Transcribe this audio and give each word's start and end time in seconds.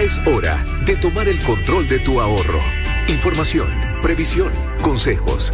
Es 0.00 0.18
hora 0.26 0.56
de 0.86 0.96
tomar 0.96 1.28
el 1.28 1.38
control 1.40 1.86
de 1.86 1.98
tu 1.98 2.22
ahorro. 2.22 2.58
Información, 3.06 3.68
previsión, 4.00 4.50
consejos. 4.80 5.52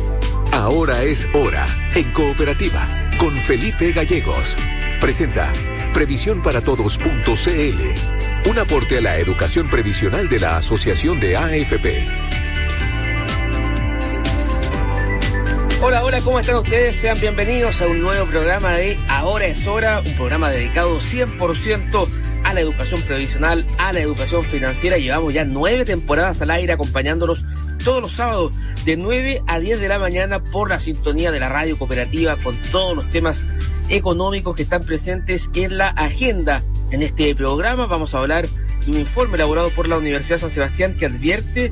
Ahora 0.52 1.02
es 1.02 1.26
hora 1.34 1.66
en 1.96 2.12
Cooperativa 2.12 2.86
con 3.18 3.36
Felipe 3.36 3.90
Gallegos. 3.90 4.56
Presenta 5.00 5.52
previsiónparatodos.cl. 5.92 8.48
Un 8.48 8.58
aporte 8.60 8.98
a 8.98 9.00
la 9.00 9.18
educación 9.18 9.68
previsional 9.68 10.28
de 10.28 10.38
la 10.38 10.58
Asociación 10.58 11.18
de 11.18 11.36
AFP. 11.36 12.06
Hola, 15.82 16.04
hola, 16.04 16.20
¿cómo 16.20 16.38
están 16.38 16.54
ustedes? 16.54 16.94
Sean 16.94 17.18
bienvenidos 17.20 17.82
a 17.82 17.88
un 17.88 18.00
nuevo 18.00 18.24
programa 18.26 18.74
de 18.74 18.96
Ahora 19.08 19.46
es 19.46 19.66
Hora, 19.66 20.02
un 20.06 20.14
programa 20.14 20.50
dedicado 20.50 21.00
100% 21.00 22.06
a 22.06 22.25
la 22.56 22.62
educación 22.62 23.00
previsional, 23.02 23.64
a 23.78 23.92
la 23.92 24.00
educación 24.00 24.42
financiera. 24.42 24.96
Llevamos 24.96 25.34
ya 25.34 25.44
nueve 25.44 25.84
temporadas 25.84 26.40
al 26.40 26.50
aire 26.50 26.72
acompañándolos 26.72 27.44
todos 27.84 28.00
los 28.00 28.12
sábados 28.12 28.52
de 28.86 28.96
9 28.96 29.42
a 29.46 29.60
10 29.60 29.78
de 29.78 29.88
la 29.88 29.98
mañana 29.98 30.40
por 30.40 30.70
la 30.70 30.80
sintonía 30.80 31.30
de 31.30 31.38
la 31.38 31.50
radio 31.50 31.78
cooperativa 31.78 32.36
con 32.38 32.60
todos 32.72 32.96
los 32.96 33.10
temas 33.10 33.44
económicos 33.90 34.56
que 34.56 34.62
están 34.62 34.82
presentes 34.82 35.50
en 35.54 35.76
la 35.76 35.88
agenda. 35.88 36.62
En 36.90 37.02
este 37.02 37.34
programa 37.34 37.86
vamos 37.86 38.14
a 38.14 38.18
hablar 38.18 38.48
de 38.48 38.90
un 38.90 38.98
informe 38.98 39.34
elaborado 39.34 39.68
por 39.70 39.86
la 39.86 39.98
Universidad 39.98 40.38
San 40.38 40.50
Sebastián 40.50 40.96
que 40.96 41.06
advierte 41.06 41.70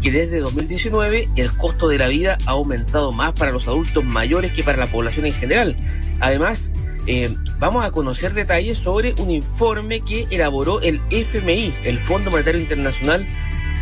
que 0.00 0.12
desde 0.12 0.38
2019 0.38 1.28
el 1.34 1.52
costo 1.56 1.88
de 1.88 1.98
la 1.98 2.06
vida 2.06 2.38
ha 2.46 2.52
aumentado 2.52 3.10
más 3.10 3.32
para 3.32 3.50
los 3.50 3.66
adultos 3.66 4.04
mayores 4.04 4.52
que 4.52 4.62
para 4.62 4.78
la 4.78 4.92
población 4.92 5.26
en 5.26 5.32
general. 5.32 5.76
Además, 6.20 6.70
eh, 7.06 7.36
vamos 7.58 7.84
a 7.84 7.90
conocer 7.90 8.32
detalles 8.34 8.78
sobre 8.78 9.14
un 9.18 9.30
informe 9.30 10.00
que 10.00 10.26
elaboró 10.30 10.80
el 10.80 11.00
FMI, 11.10 11.72
el 11.84 11.98
Fondo 11.98 12.30
Monetario 12.30 12.60
Internacional, 12.60 13.26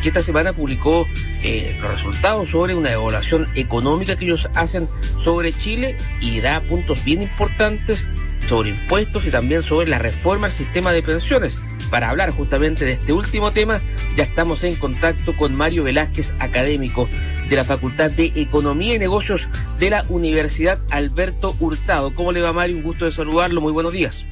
que 0.02 0.08
esta 0.08 0.22
semana 0.22 0.52
publicó 0.52 1.06
eh, 1.42 1.76
los 1.80 1.92
resultados 1.92 2.50
sobre 2.50 2.74
una 2.74 2.92
evaluación 2.92 3.46
económica 3.54 4.16
que 4.16 4.24
ellos 4.24 4.48
hacen 4.54 4.88
sobre 5.16 5.52
Chile 5.52 5.96
y 6.20 6.40
da 6.40 6.60
puntos 6.62 7.04
bien 7.04 7.22
importantes 7.22 8.06
sobre 8.48 8.70
impuestos 8.70 9.24
y 9.24 9.30
también 9.30 9.62
sobre 9.62 9.88
la 9.88 9.98
reforma 9.98 10.46
al 10.46 10.52
sistema 10.52 10.92
de 10.92 11.02
pensiones. 11.02 11.56
Para 11.90 12.10
hablar 12.10 12.30
justamente 12.30 12.84
de 12.84 12.92
este 12.92 13.12
último 13.12 13.52
tema, 13.52 13.80
ya 14.16 14.24
estamos 14.24 14.64
en 14.64 14.76
contacto 14.76 15.36
con 15.36 15.54
Mario 15.54 15.84
Velázquez, 15.84 16.32
académico 16.38 17.08
de 17.52 17.56
la 17.56 17.64
Facultad 17.64 18.10
de 18.10 18.32
Economía 18.36 18.94
y 18.94 18.98
Negocios 18.98 19.46
de 19.78 19.90
la 19.90 20.06
Universidad 20.08 20.78
Alberto 20.90 21.54
Hurtado. 21.60 22.14
¿Cómo 22.14 22.32
le 22.32 22.40
va 22.40 22.54
Mario? 22.54 22.76
Un 22.76 22.82
gusto 22.82 23.04
de 23.04 23.12
saludarlo. 23.12 23.60
Muy 23.60 23.72
buenos 23.72 23.92
días. 23.92 24.24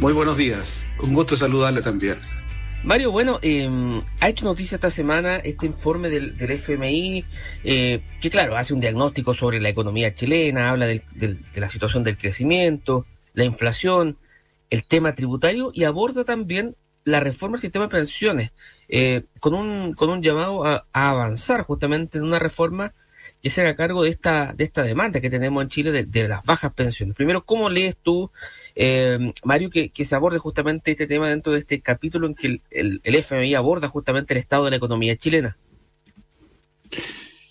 Muy 0.00 0.14
buenos 0.14 0.38
días. 0.38 0.82
Un 1.02 1.12
gusto 1.12 1.36
saludarle 1.36 1.82
también. 1.82 2.16
Mario, 2.82 3.10
bueno, 3.10 3.40
em, 3.42 4.00
ha 4.20 4.30
hecho 4.30 4.46
noticia 4.46 4.76
esta 4.76 4.88
semana 4.88 5.36
este 5.36 5.66
informe 5.66 6.08
del, 6.08 6.34
FMI, 6.40 7.26
eh, 7.62 8.00
que 8.22 8.30
claro, 8.30 8.56
hace 8.56 8.72
un 8.72 8.80
diagnóstico 8.80 9.34
sobre 9.34 9.60
la 9.60 9.68
economía 9.68 10.14
chilena, 10.14 10.70
habla 10.70 10.86
de 10.86 11.02
la 11.54 11.68
situación 11.68 12.04
del 12.04 12.16
crecimiento, 12.16 13.04
la 13.34 13.44
inflación, 13.44 14.16
el 14.70 14.82
tema 14.84 15.14
tributario 15.14 15.72
y 15.74 15.84
aborda 15.84 16.24
también 16.24 16.74
la 17.04 17.20
reforma 17.20 17.58
del 17.58 17.62
sistema 17.62 17.84
de 17.84 17.90
pensiones, 17.90 18.50
eh, 18.88 19.24
con, 19.40 19.54
un, 19.54 19.94
con 19.94 20.10
un 20.10 20.22
llamado 20.22 20.64
a, 20.66 20.86
avanzar 20.92 21.62
justamente 21.62 22.18
en 22.18 22.24
una 22.24 22.38
reforma 22.38 22.94
que 23.42 23.50
se 23.50 23.60
haga 23.60 23.76
cargo 23.76 24.02
de 24.02 24.10
esta, 24.10 24.52
de 24.54 24.64
esta 24.64 24.82
demanda 24.82 25.20
que 25.20 25.30
tenemos 25.30 25.62
en 25.62 25.68
Chile 25.68 26.04
de, 26.04 26.28
las 26.28 26.44
bajas 26.44 26.72
pensiones. 26.72 27.14
Primero, 27.14 27.44
¿cómo 27.44 27.68
lees 27.68 27.96
tú, 27.96 28.30
eh, 28.74 29.18
Mario, 29.44 29.68
que, 29.70 29.90
se 30.04 30.14
aborde 30.14 30.38
justamente 30.38 30.92
este 30.92 31.06
tema 31.06 31.28
dentro 31.28 31.52
de 31.52 31.58
este 31.58 31.80
capítulo 31.80 32.26
en 32.26 32.34
que 32.34 32.60
el, 32.70 33.00
el, 33.02 33.14
FMI 33.14 33.54
aborda 33.54 33.88
justamente 33.88 34.32
el 34.32 34.40
estado 34.40 34.64
de 34.64 34.70
la 34.70 34.76
economía 34.76 35.16
chilena? 35.16 35.58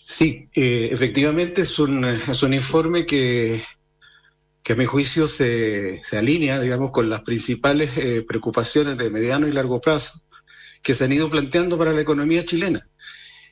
Sí, 0.03 0.47
eh, 0.53 0.89
efectivamente 0.91 1.61
es 1.61 1.77
un, 1.79 2.05
es 2.05 2.43
un 2.43 2.53
informe 2.53 3.05
que 3.05 3.61
que 4.63 4.73
a 4.73 4.75
mi 4.77 4.85
juicio 4.85 5.27
se, 5.27 6.01
se 6.03 6.17
alinea, 6.17 6.59
digamos, 6.61 6.91
con 6.91 7.09
las 7.09 7.22
principales 7.22 7.91
eh, 7.97 8.23
preocupaciones 8.25 8.97
de 8.97 9.09
mediano 9.09 9.47
y 9.47 9.51
largo 9.51 9.81
plazo 9.81 10.22
que 10.83 10.94
se 10.94 11.05
han 11.05 11.13
ido 11.13 11.29
planteando 11.29 11.77
para 11.77 11.94
la 11.94 12.01
economía 12.01 12.45
chilena. 12.45 12.88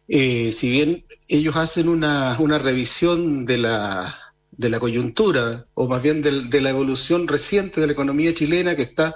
Eh, 0.07 0.51
si 0.51 0.69
bien 0.69 1.05
ellos 1.27 1.55
hacen 1.55 1.87
una, 1.89 2.35
revisión 2.59 3.45
de 3.45 3.57
la, 3.57 4.19
de 4.51 4.69
la 4.69 4.79
coyuntura, 4.79 5.65
o 5.73 5.87
más 5.87 6.03
bien 6.03 6.21
de, 6.21 6.61
la 6.61 6.69
evolución 6.69 7.27
reciente 7.27 7.81
de 7.81 7.87
la 7.87 7.93
economía 7.93 8.33
chilena 8.33 8.75
que 8.75 8.83
está 8.83 9.15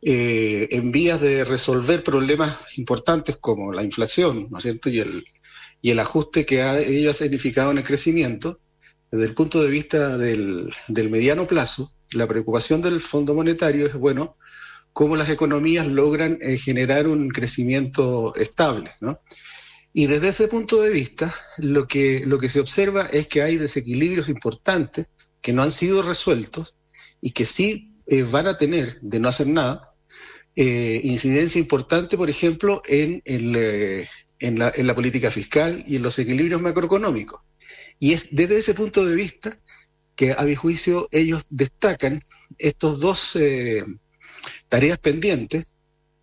eh, 0.00 0.68
en 0.70 0.90
vías 0.90 1.20
de 1.20 1.44
resolver 1.44 2.02
problemas 2.02 2.56
importantes 2.76 3.36
como 3.36 3.72
la 3.72 3.82
inflación, 3.82 4.48
¿no 4.50 4.58
es 4.58 4.62
cierto?, 4.62 4.88
y 4.88 5.00
el, 5.00 5.24
y 5.82 5.90
el 5.90 5.98
ajuste 6.00 6.46
que 6.46 6.62
ha, 6.62 6.72
ha 6.72 7.14
significado 7.14 7.70
en 7.70 7.78
el 7.78 7.84
crecimiento, 7.84 8.60
desde 9.10 9.26
el 9.26 9.34
punto 9.34 9.62
de 9.62 9.70
vista 9.70 10.18
del, 10.18 10.70
mediano 10.88 11.46
plazo, 11.46 11.92
la 12.12 12.26
preocupación 12.26 12.82
del 12.82 13.00
Fondo 13.00 13.34
Monetario 13.34 13.86
es, 13.86 13.94
bueno, 13.94 14.36
cómo 14.98 15.14
las 15.14 15.30
economías 15.30 15.86
logran 15.86 16.40
eh, 16.42 16.58
generar 16.58 17.06
un 17.06 17.28
crecimiento 17.28 18.34
estable, 18.34 18.90
¿no? 19.00 19.20
Y 19.92 20.08
desde 20.08 20.30
ese 20.30 20.48
punto 20.48 20.82
de 20.82 20.90
vista, 20.90 21.32
lo 21.58 21.86
que, 21.86 22.24
lo 22.26 22.36
que 22.36 22.48
se 22.48 22.58
observa 22.58 23.02
es 23.02 23.28
que 23.28 23.42
hay 23.42 23.58
desequilibrios 23.58 24.28
importantes 24.28 25.06
que 25.40 25.52
no 25.52 25.62
han 25.62 25.70
sido 25.70 26.02
resueltos 26.02 26.74
y 27.20 27.30
que 27.30 27.46
sí 27.46 27.92
eh, 28.08 28.24
van 28.24 28.48
a 28.48 28.56
tener, 28.56 28.98
de 29.00 29.20
no 29.20 29.28
hacer 29.28 29.46
nada, 29.46 29.94
eh, 30.56 31.00
incidencia 31.04 31.60
importante, 31.60 32.16
por 32.16 32.28
ejemplo, 32.28 32.82
en, 32.84 33.22
en, 33.24 33.52
la, 33.52 34.72
en 34.74 34.86
la 34.88 34.94
política 34.96 35.30
fiscal 35.30 35.84
y 35.86 35.94
en 35.94 36.02
los 36.02 36.18
equilibrios 36.18 36.60
macroeconómicos. 36.60 37.40
Y 38.00 38.14
es 38.14 38.26
desde 38.32 38.58
ese 38.58 38.74
punto 38.74 39.06
de 39.06 39.14
vista 39.14 39.60
que 40.16 40.32
a 40.32 40.42
mi 40.42 40.56
juicio 40.56 41.06
ellos 41.12 41.46
destacan 41.50 42.20
estos 42.58 42.98
dos 42.98 43.36
tareas 44.68 44.98
pendientes. 44.98 45.74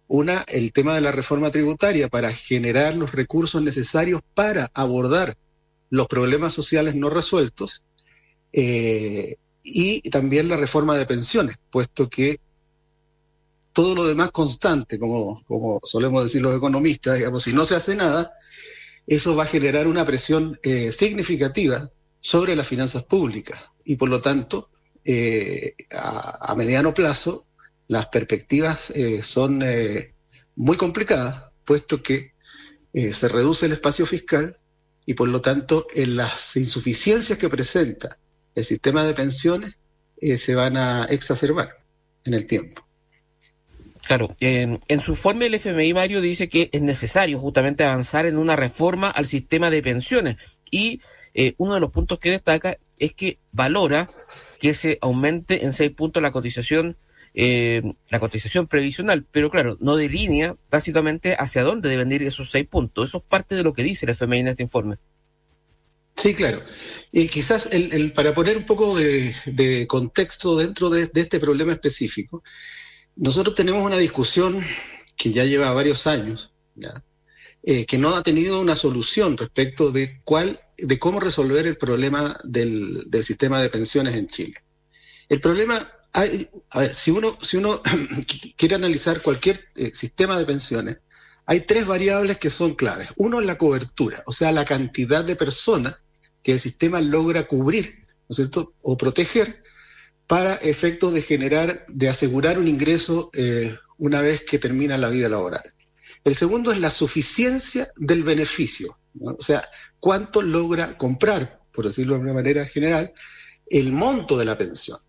Una, 0.08 0.46
el 0.48 0.72
tema 0.72 0.94
de 0.94 1.02
la 1.02 1.12
reforma 1.12 1.50
tributaria 1.50 2.10
para 2.10 2.32
generar 2.34 2.96
los 2.96 3.12
recursos 3.12 3.62
necesarios 3.62 4.22
para 4.36 4.70
abordar 4.74 5.36
los 5.90 6.08
problemas 6.08 6.54
sociales 6.54 6.96
no 6.96 7.10
resueltos. 7.10 7.86
Eh, 8.54 9.38
y 9.64 10.08
también 10.12 10.48
la 10.48 10.58
reforma 10.58 10.96
de 10.96 11.08
pensiones, 11.08 11.58
puesto 11.72 12.08
que 12.08 12.40
todo 13.74 13.94
lo 13.94 14.06
demás 14.06 14.32
constante, 14.32 14.98
como, 14.98 15.42
solemos 15.84 16.24
decir 16.24 16.42
los 16.42 16.56
economistas, 16.56 17.18
digamos, 17.18 17.44
si 17.44 17.52
no 17.52 17.66
se 17.66 17.76
hace 17.76 17.94
nada, 17.94 18.32
eso 19.06 19.36
va 19.36 19.44
a 19.44 19.48
generar 19.48 19.88
una 19.88 20.06
presión 20.06 20.58
eh, 20.64 20.92
significativa 20.94 21.90
sobre 22.22 22.56
las 22.56 22.68
finanzas 22.68 23.04
públicas 23.04 23.60
y 23.84 23.98
por 23.98 24.10
lo 24.10 24.22
tanto 24.22 24.70
eh, 25.04 25.76
a, 25.92 26.56
mediano 26.56 26.94
plazo 26.94 27.46
las 27.88 28.08
perspectivas 28.08 28.92
eh, 28.92 29.22
son 29.24 29.64
muy 30.56 30.78
complicadas 30.78 31.52
puesto 31.66 32.02
que 32.02 32.34
se 32.94 33.28
reduce 33.28 33.66
el 33.66 33.74
espacio 33.74 34.06
fiscal 34.06 34.58
y 35.06 35.16
por 35.16 35.28
lo 35.28 35.42
tanto 35.42 35.88
en 35.94 36.16
las 36.16 36.56
insuficiencias 36.56 37.38
que 37.38 37.50
presenta 37.50 38.18
el 38.54 38.64
sistema 38.64 39.04
de 39.04 39.14
pensiones 39.14 39.78
se 40.38 40.56
van 40.56 40.78
a 40.78 41.06
exacerbar 41.06 41.70
en 42.24 42.34
el 42.36 42.46
tiempo. 42.46 42.86
Claro, 44.06 44.36
en, 44.40 45.00
su 45.00 45.12
informe 45.12 45.48
el 45.48 45.56
FMI 45.56 45.94
Mario 45.96 46.22
dice 46.22 46.48
que 46.48 46.70
es 46.72 46.82
necesario 46.82 47.40
justamente 47.40 47.84
avanzar 47.84 48.28
en 48.28 48.38
una 48.38 48.56
reforma 48.56 49.10
al 49.10 49.26
sistema 49.26 49.72
de 49.72 49.82
pensiones 49.82 50.38
y 50.70 51.02
eh, 51.34 51.56
uno 51.58 51.74
de 51.74 51.80
los 51.80 51.92
puntos 51.92 52.20
que 52.20 52.30
destaca 52.30 52.78
es 53.00 53.14
que 53.14 53.40
valora 53.52 54.12
que 54.60 54.76
se 54.76 55.00
aumente 55.02 55.66
en 55.66 55.74
seis 55.74 55.90
puntos 55.92 56.22
la 56.22 56.32
cotización 56.32 56.98
eh, 57.38 57.84
la 58.10 58.20
cotización 58.20 58.66
previsional, 58.68 59.26
pero 59.30 59.50
claro, 59.50 59.78
no 59.82 59.98
delinea 59.98 60.56
básicamente 60.72 61.36
hacia 61.38 61.64
dónde 61.64 61.90
deben 61.90 62.12
ir 62.12 62.24
esos 62.24 62.50
seis 62.50 62.66
puntos. 62.66 63.10
Eso 63.10 63.18
es 63.18 63.24
parte 63.26 63.56
de 63.56 63.64
lo 63.64 63.74
que 63.74 63.84
dice 63.84 64.06
el 64.06 64.12
FMI 64.12 64.40
en 64.40 64.48
este 64.48 64.64
informe. 64.64 64.96
Sí, 66.16 66.34
claro. 66.34 66.62
Y 67.12 67.28
quizás 67.28 67.68
el, 67.72 68.14
para 68.14 68.34
poner 68.34 68.58
un 68.58 68.66
poco 68.66 68.98
de, 68.98 69.86
contexto 69.88 70.56
dentro 70.56 70.90
de, 70.90 71.10
este 71.14 71.40
problema 71.40 71.74
específico, 71.74 72.42
nosotros 73.16 73.54
tenemos 73.54 73.84
una 73.84 73.98
discusión 73.98 74.62
que 75.18 75.32
ya 75.32 75.44
lleva 75.44 75.74
varios 75.74 76.08
años, 76.08 76.54
eh, 77.64 77.86
que 77.86 77.98
no 77.98 78.16
ha 78.16 78.24
tenido 78.24 78.62
una 78.62 78.76
solución 78.76 79.38
respecto 79.38 79.92
de 79.92 80.22
cuál, 80.24 80.62
de 80.78 81.00
cómo 81.00 81.20
resolver 81.20 81.68
el 81.68 81.78
problema 81.78 82.38
del, 82.44 83.10
sistema 83.24 83.62
de 83.62 83.70
pensiones 83.70 84.16
en 84.16 84.28
Chile. 84.28 84.56
El 85.28 85.42
problema, 85.42 85.90
hay, 86.16 86.50
a 86.70 86.80
ver, 86.80 86.94
si 86.94 87.12
uno, 87.12 87.38
si 87.42 87.58
uno 87.58 87.82
quiere 88.58 88.76
analizar 88.76 89.22
cualquier 89.22 89.66
eh, 89.76 89.92
sistema 89.94 90.38
de 90.40 90.46
pensiones, 90.46 90.98
hay 91.46 91.62
tres 91.62 91.86
variables 91.86 92.38
que 92.38 92.50
son 92.50 92.74
claves. 92.74 93.10
Uno 93.18 93.42
es 93.42 93.46
la 93.46 93.58
cobertura, 93.58 94.24
o 94.26 94.32
sea, 94.32 94.54
la 94.54 94.64
cantidad 94.64 95.26
de 95.26 95.36
personas 95.36 95.96
que 96.42 96.54
el 96.54 96.62
sistema 96.62 97.02
logra 97.02 97.48
cubrir, 97.48 98.06
¿no 98.08 98.28
es 98.30 98.38
cierto?, 98.38 98.76
o 98.82 98.96
proteger 98.96 99.62
para 100.26 100.56
efectos 100.56 101.14
de 101.14 101.22
generar, 101.22 101.86
de 101.90 102.08
asegurar 102.08 102.60
un 102.60 102.70
ingreso 102.70 103.30
eh, 103.34 103.76
una 103.98 104.22
vez 104.22 104.44
que 104.44 104.58
termina 104.58 104.98
la 104.98 105.10
vida 105.10 105.28
laboral. 105.28 105.74
El 106.24 106.36
segundo 106.36 106.72
es 106.72 106.80
la 106.80 106.92
suficiencia 106.92 107.90
del 107.98 108.24
beneficio, 108.24 108.98
o 109.20 109.44
sea, 109.44 109.68
cuánto 110.00 110.42
logra 110.42 110.98
comprar, 110.98 111.60
por 111.74 111.86
decirlo 111.86 112.16
de 112.16 112.22
una 112.22 112.34
manera 112.34 112.66
general, 112.66 113.12
el 113.68 113.92
monto 113.92 114.38
de 114.38 114.46
la 114.46 114.58
pensión. 114.58 115.00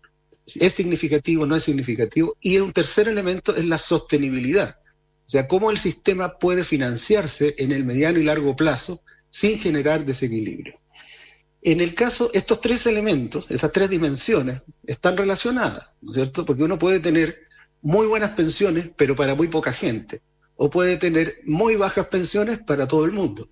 ¿Es 0.55 0.73
significativo 0.73 1.45
no 1.45 1.55
es 1.55 1.63
significativo? 1.63 2.35
Y 2.39 2.57
un 2.57 2.71
tercer 2.71 3.07
elemento 3.09 3.55
es 3.55 3.65
la 3.65 3.77
sostenibilidad, 3.77 4.77
o 5.25 5.29
sea, 5.29 5.45
cómo 5.47 5.71
el 5.71 5.77
sistema 5.77 6.37
puede 6.37 6.63
financiarse 6.63 7.55
en 7.57 7.73
el 7.73 7.83
mediano 7.83 8.17
y 8.17 8.23
largo 8.23 8.55
plazo 8.55 9.01
sin 9.29 9.59
generar 9.59 10.05
desequilibrio. 10.05 10.79
En 11.61 11.81
el 11.81 11.93
caso, 11.93 12.29
estos 12.33 12.61
tres 12.61 12.85
elementos, 12.85 13.45
esas 13.49 13.73
tres 13.73 13.89
dimensiones, 13.89 14.61
están 14.85 15.17
relacionadas, 15.17 15.89
¿no 16.01 16.11
es 16.11 16.15
cierto? 16.15 16.45
Porque 16.45 16.63
uno 16.63 16.79
puede 16.79 17.01
tener 17.01 17.39
muy 17.81 18.07
buenas 18.07 18.31
pensiones, 18.31 18.89
pero 18.95 19.15
para 19.15 19.35
muy 19.35 19.49
poca 19.49 19.73
gente, 19.73 20.21
o 20.55 20.69
puede 20.69 20.95
tener 20.95 21.35
muy 21.43 21.75
bajas 21.75 22.07
pensiones 22.07 22.59
para 22.59 22.87
todo 22.87 23.03
el 23.03 23.11
mundo. 23.11 23.49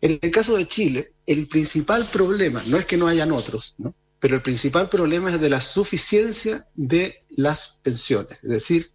En 0.00 0.20
el 0.22 0.30
caso 0.30 0.56
de 0.56 0.68
Chile, 0.68 1.14
el 1.26 1.48
principal 1.48 2.08
problema, 2.12 2.62
no 2.64 2.76
es 2.76 2.86
que 2.86 2.96
no 2.96 3.08
hayan 3.08 3.32
otros, 3.32 3.74
¿no? 3.78 3.92
Pero 4.20 4.36
el 4.36 4.42
principal 4.42 4.88
problema 4.88 5.30
es 5.30 5.40
de 5.40 5.48
la 5.48 5.60
suficiencia 5.60 6.66
de 6.74 7.24
las 7.30 7.80
pensiones, 7.82 8.38
es 8.42 8.50
decir, 8.50 8.92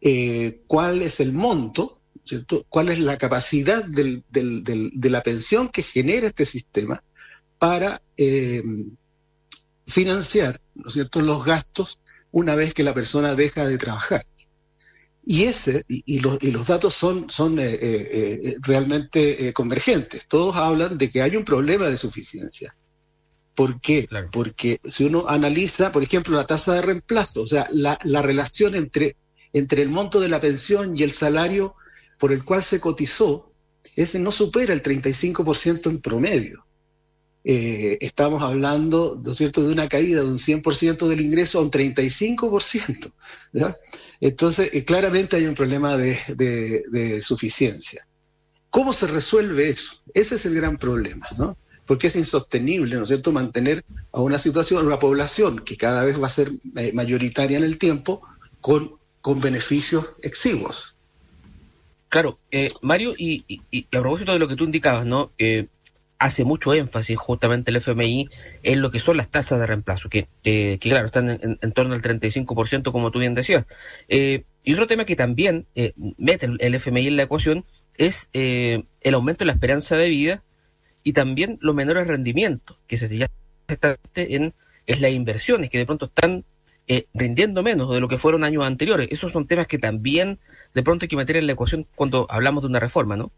eh, 0.00 0.62
cuál 0.66 1.02
es 1.02 1.20
el 1.20 1.32
monto, 1.32 2.00
¿cierto? 2.24 2.64
cuál 2.68 2.88
es 2.88 2.98
la 2.98 3.18
capacidad 3.18 3.84
del, 3.84 4.24
de 4.30 5.10
la 5.10 5.22
pensión 5.22 5.68
que 5.68 5.82
genera 5.82 6.28
este 6.28 6.46
sistema 6.46 7.02
para 7.58 8.02
eh, 8.16 8.62
financiar 9.86 10.60
¿no 10.74 10.90
cierto? 10.90 11.20
los 11.20 11.44
gastos 11.44 12.00
una 12.30 12.54
vez 12.54 12.72
que 12.72 12.82
la 12.82 12.94
persona 12.94 13.34
deja 13.34 13.66
de 13.66 13.76
trabajar. 13.76 14.22
Y 15.22 15.44
ese 15.44 15.84
y, 15.86 16.20
los, 16.20 16.38
y 16.40 16.50
los 16.50 16.66
datos 16.66 16.94
son, 16.94 17.28
son 17.28 17.58
eh, 17.60 18.56
realmente 18.62 19.52
convergentes. 19.52 20.26
Todos 20.26 20.56
hablan 20.56 20.96
de 20.96 21.10
que 21.10 21.20
hay 21.20 21.36
un 21.36 21.44
problema 21.44 21.86
de 21.86 21.98
suficiencia. 21.98 22.74
¿Por 23.60 23.80
qué? 23.80 24.08
Porque 24.32 24.80
si 24.84 25.04
uno 25.04 25.26
analiza, 25.28 25.92
por 25.92 26.02
ejemplo, 26.02 26.34
la 26.36 26.46
tasa 26.46 26.74
de 26.74 26.82
reemplazo, 26.82 27.42
o 27.42 27.46
sea, 27.46 27.68
la, 27.70 27.98
la 28.04 28.22
relación 28.22 28.74
entre 28.74 29.16
entre 29.52 29.82
el 29.82 29.88
monto 29.88 30.20
de 30.20 30.28
la 30.28 30.40
pensión 30.40 30.96
y 30.96 31.02
el 31.02 31.12
salario 31.12 31.74
por 32.18 32.32
el 32.32 32.44
cual 32.44 32.62
se 32.62 32.80
cotizó, 32.80 33.52
ese 33.96 34.18
no 34.18 34.30
supera 34.30 34.72
el 34.72 34.82
35% 34.82 35.90
en 35.90 36.00
promedio. 36.00 36.64
Eh, 37.42 37.96
estamos 38.02 38.42
hablando, 38.42 39.20
¿no 39.22 39.32
es 39.32 39.38
cierto?, 39.38 39.66
de 39.66 39.72
una 39.72 39.88
caída 39.88 40.20
de 40.20 40.28
un 40.28 40.38
100% 40.38 41.08
del 41.08 41.20
ingreso 41.22 41.58
a 41.58 41.62
un 41.62 41.70
35%. 41.70 43.12
Entonces, 44.20 44.70
eh, 44.72 44.84
claramente 44.84 45.36
hay 45.36 45.46
un 45.46 45.54
problema 45.54 45.96
de, 45.96 46.18
de, 46.36 47.22
suficiencia. 47.22 48.06
¿Cómo 48.68 48.92
se 48.92 49.06
resuelve 49.06 49.70
eso? 49.70 49.94
Ese 50.12 50.36
es 50.36 50.46
el 50.46 50.54
gran 50.54 50.76
problema, 50.76 51.26
¿no? 51.36 51.56
Porque 51.90 52.06
es 52.06 52.14
insostenible, 52.14 52.94
¿no 52.94 53.02
es 53.02 53.08
cierto?, 53.08 53.32
mantener 53.32 53.84
a 54.12 54.20
una 54.20 54.38
situación, 54.38 54.84
a 54.84 54.86
una 54.86 55.00
población 55.00 55.58
que 55.58 55.76
cada 55.76 56.04
vez 56.04 56.22
va 56.22 56.28
a 56.28 56.30
ser 56.30 56.52
eh, 56.76 56.92
mayoritaria 56.92 57.56
en 57.56 57.64
el 57.64 57.78
tiempo, 57.78 58.22
con 58.60 59.00
con 59.20 59.40
beneficios 59.40 60.06
exiguos. 60.22 60.94
Claro, 62.08 62.38
eh, 62.50 62.68
Mario, 62.82 63.14
y, 63.16 63.44
a 63.92 64.00
propósito 64.00 64.32
de 64.32 64.38
lo 64.38 64.48
que 64.48 64.56
tú 64.56 64.64
indicabas, 64.64 65.06
¿no? 65.06 65.30
Eh, 65.38 65.66
hace 66.18 66.44
mucho 66.44 66.74
énfasis 66.74 67.16
justamente 67.16 67.70
el 67.70 67.76
FMI 67.76 68.28
en 68.62 68.80
lo 68.82 68.90
que 68.90 68.98
son 68.98 69.16
las 69.16 69.30
tasas 69.30 69.60
de 69.60 69.66
reemplazo, 69.66 70.08
que, 70.08 70.26
que 70.42 70.78
claro, 70.80 71.06
están 71.06 71.30
en, 71.30 71.72
torno 71.72 71.94
al 71.94 72.02
35%, 72.02 72.92
como 72.92 73.10
tú 73.10 73.20
bien 73.20 73.34
decías. 73.34 73.64
Eh, 74.08 74.44
y 74.64 74.74
otro 74.74 74.86
tema 74.86 75.04
que 75.04 75.16
también 75.16 75.66
mete 76.18 76.46
el, 76.46 76.74
FMI 76.74 77.06
en 77.06 77.16
la 77.16 77.22
ecuación 77.22 77.64
es 77.96 78.28
el 78.32 79.14
aumento 79.14 79.40
de 79.40 79.46
la 79.46 79.52
esperanza 79.52 79.96
de 79.96 80.08
vida 80.10 80.42
y 81.02 81.12
también 81.12 81.58
los 81.60 81.74
menores 81.74 82.06
rendimientos 82.06 82.76
que 82.86 82.98
se 82.98 83.16
ya 83.16 83.28
está 83.66 83.98
en 84.14 84.54
es 84.86 85.00
las 85.00 85.12
inversiones 85.12 85.70
que 85.70 85.78
de 85.78 85.86
pronto 85.86 86.06
están 86.06 86.44
eh, 86.88 87.06
rindiendo 87.14 87.62
menos 87.62 87.90
de 87.90 88.00
lo 88.00 88.08
que 88.08 88.18
fueron 88.18 88.42
años 88.42 88.64
anteriores. 88.64 89.08
Esos 89.10 89.32
son 89.32 89.46
temas 89.46 89.66
que 89.66 89.78
también 89.78 90.40
de 90.74 90.82
pronto 90.82 91.04
hay 91.04 91.08
que 91.08 91.16
meter 91.16 91.36
en 91.36 91.46
la 91.46 91.52
ecuación 91.52 91.86
cuando 91.94 92.26
hablamos 92.28 92.64
de 92.64 92.68
una 92.68 92.80
reforma, 92.80 93.16
¿no? 93.16 93.30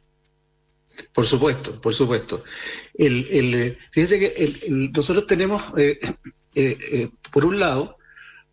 Por 1.12 1.26
supuesto, 1.26 1.80
por 1.80 1.94
supuesto. 1.94 2.44
El, 2.94 3.26
el, 3.30 3.78
fíjense 3.90 4.18
que 4.18 4.90
nosotros 4.92 5.26
tenemos, 5.26 5.62
eh, 5.78 5.98
eh, 6.54 7.10
por 7.30 7.44
un 7.44 7.58
lado, 7.58 7.96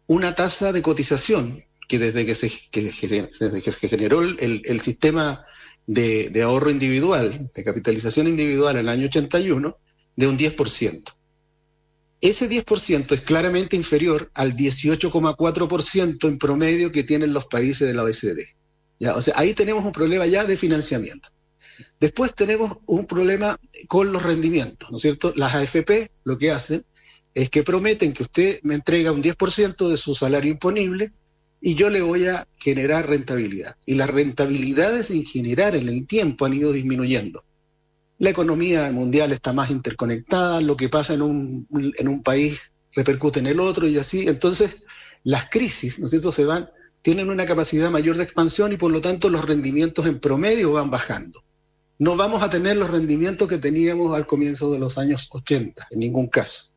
una 0.07 0.35
tasa 0.35 0.71
de 0.73 0.81
cotización 0.81 1.63
que 1.88 2.00
desde 2.00 2.25
que 2.25 2.35
se, 2.35 2.51
que, 2.71 2.83
desde 2.83 3.61
que 3.61 3.71
se 3.71 3.89
generó 3.89 4.21
el, 4.21 4.61
el 4.63 4.79
sistema 4.81 5.45
de, 5.89 6.41
ahorro 6.44 6.69
individual, 6.69 7.50
de 7.53 7.63
capitalización 7.63 8.27
individual 8.27 8.75
en 8.75 8.81
el 8.81 8.89
año 8.89 9.06
81, 9.07 9.77
de 10.15 10.27
un 10.27 10.38
10% 10.38 11.13
ese 12.21 12.50
10% 12.50 13.13
es 13.13 13.21
claramente 13.21 13.77
inferior 13.77 14.30
al 14.33 14.53
18,4% 14.53 16.27
en 16.27 16.38
promedio 16.38 16.91
que 16.91 17.03
tienen 17.03 17.31
los 17.31 17.45
países 17.45 17.88
de 17.88 17.94
la 17.94 18.03
OECD. 18.03 18.39
¿ya? 19.00 19.15
O 19.15 19.21
sea, 19.21 19.36
ahí 19.38 19.53
tenemos 19.53 19.86
un 19.86 19.94
problema 19.94 20.25
ya 20.25 20.44
de 20.44 20.57
financiamiento. 20.57 21.30
Después 21.97 22.35
tenemos 22.35 22.77
un 22.88 23.06
problema 23.06 23.57
con 23.88 24.12
los 24.12 24.21
rendimientos, 24.21 24.92
¿no 24.92 24.97
es 24.97 25.01
cierto? 25.01 25.31
Las 25.38 25.56
AFP 25.56 26.12
lo 26.25 26.38
que 26.38 26.51
hacen 26.51 26.85
es 27.33 27.50
que 27.50 27.63
prometen 27.63 28.12
que 28.12 28.24
usted 28.24 28.59
me 28.63 28.75
entrega 28.75 29.13
un 29.13 29.24
10% 29.24 29.88
de 29.88 29.95
su 29.95 30.13
salario 30.13 30.51
imponible 30.51 31.13
y 31.61 31.75
yo 31.75 31.89
le 31.89 32.01
voy 32.01 32.27
a 32.27 32.47
generar 32.57 33.07
rentabilidad. 33.07 33.75
Y 33.85 33.95
las 33.95 34.09
rentabilidades 34.09 35.09
en 35.11 35.25
general 35.25 35.75
en 35.75 35.89
el 35.89 36.07
tiempo 36.07 36.45
han 36.45 36.53
ido 36.53 36.71
disminuyendo 36.71 37.44
la 38.19 38.29
economía 38.29 38.91
mundial 38.91 39.31
está 39.31 39.53
más 39.53 39.71
interconectada, 39.71 40.61
lo 40.61 40.75
que 40.75 40.89
pasa 40.89 41.13
en 41.13 41.21
un, 41.21 41.67
en 41.97 42.07
un 42.07 42.21
país 42.21 42.59
repercute 42.94 43.39
en 43.39 43.47
el 43.47 43.59
otro 43.59 43.88
y 43.88 43.97
así. 43.97 44.27
Entonces, 44.27 44.75
las 45.23 45.50
crisis, 45.50 46.00
¿no 46.00 46.06
es 46.06 46.11
cierto?, 46.11 46.31
se 46.31 46.44
van, 46.44 46.69
tienen 47.01 47.29
una 47.29 47.45
capacidad 47.45 47.89
mayor 47.89 48.17
de 48.17 48.23
expansión 48.23 48.73
y 48.73 48.77
por 48.77 48.91
lo 48.91 49.00
tanto 49.00 49.29
los 49.29 49.45
rendimientos 49.45 50.06
en 50.06 50.19
promedio 50.19 50.73
van 50.73 50.91
bajando. 50.91 51.44
No 51.97 52.17
vamos 52.17 52.44
a 52.44 52.50
tener 52.50 52.75
los 52.75 52.89
rendimientos 52.89 53.47
que 53.47 53.57
teníamos 53.57 54.13
al 54.13 54.27
comienzo 54.27 54.71
de 54.71 54.79
los 54.79 54.97
años 54.97 55.27
80, 55.31 55.88
en 55.89 56.00
ningún 56.00 56.27
caso. 56.27 56.69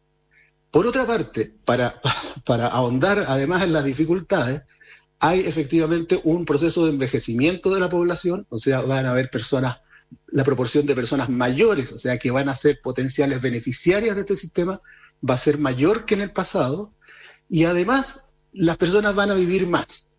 Por 0.72 0.86
otra 0.86 1.06
parte, 1.06 1.54
para, 1.66 2.00
para 2.44 2.66
ahondar 2.66 3.26
además 3.28 3.62
en 3.62 3.74
las 3.74 3.84
dificultades, 3.84 4.62
hay 5.20 5.40
efectivamente 5.40 6.20
un 6.24 6.44
proceso 6.44 6.84
de 6.84 6.90
envejecimiento 6.90 7.72
de 7.72 7.78
la 7.78 7.88
población, 7.88 8.46
o 8.48 8.58
sea, 8.58 8.80
van 8.80 9.06
a 9.06 9.12
haber 9.12 9.30
personas 9.30 9.76
la 10.26 10.44
proporción 10.44 10.84
de 10.86 10.94
personas 10.94 11.28
mayores, 11.28 11.92
o 11.92 11.98
sea, 11.98 12.18
que 12.18 12.30
van 12.30 12.48
a 12.48 12.54
ser 12.54 12.80
potenciales 12.82 13.40
beneficiarias 13.40 14.14
de 14.14 14.22
este 14.22 14.36
sistema, 14.36 14.80
va 15.28 15.34
a 15.34 15.38
ser 15.38 15.58
mayor 15.58 16.04
que 16.04 16.14
en 16.14 16.22
el 16.22 16.32
pasado 16.32 16.92
y 17.48 17.64
además 17.64 18.24
las 18.52 18.76
personas 18.76 19.14
van 19.14 19.30
a 19.30 19.34
vivir 19.34 19.66
más. 19.66 20.10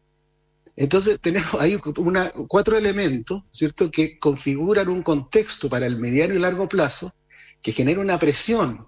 Entonces 0.76 1.20
tenemos 1.20 1.54
ahí 1.60 1.80
una, 1.98 2.32
cuatro 2.48 2.78
elementos, 2.78 3.44
¿cierto?, 3.52 3.92
que 3.92 4.18
configuran 4.20 4.88
un 4.88 5.04
contexto 5.04 5.70
para 5.70 5.86
el 5.86 5.98
mediano 5.98 6.34
y 6.34 6.40
largo 6.40 6.68
plazo 6.68 7.14
que 7.62 7.72
genera 7.72 8.02
una 8.02 8.20
presión 8.20 8.88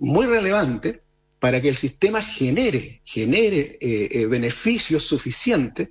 muy 0.00 0.26
relevante 0.26 1.02
para 1.38 1.60
que 1.60 1.68
el 1.68 1.76
sistema 1.76 2.22
genere, 2.22 3.00
genere 3.04 3.78
beneficios 4.28 5.04
suficientes 5.04 5.90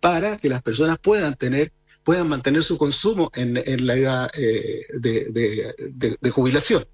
para 0.00 0.36
que 0.36 0.48
las 0.48 0.62
personas 0.62 0.98
puedan 0.98 1.36
tener 1.36 1.72
puedan 2.04 2.28
mantener 2.28 2.62
su 2.62 2.78
consumo 2.78 3.30
en, 3.34 3.86
la 3.86 3.94
edad 3.94 4.30
eh, 4.36 4.84
de, 4.98 6.30
jubilación. 6.30 6.84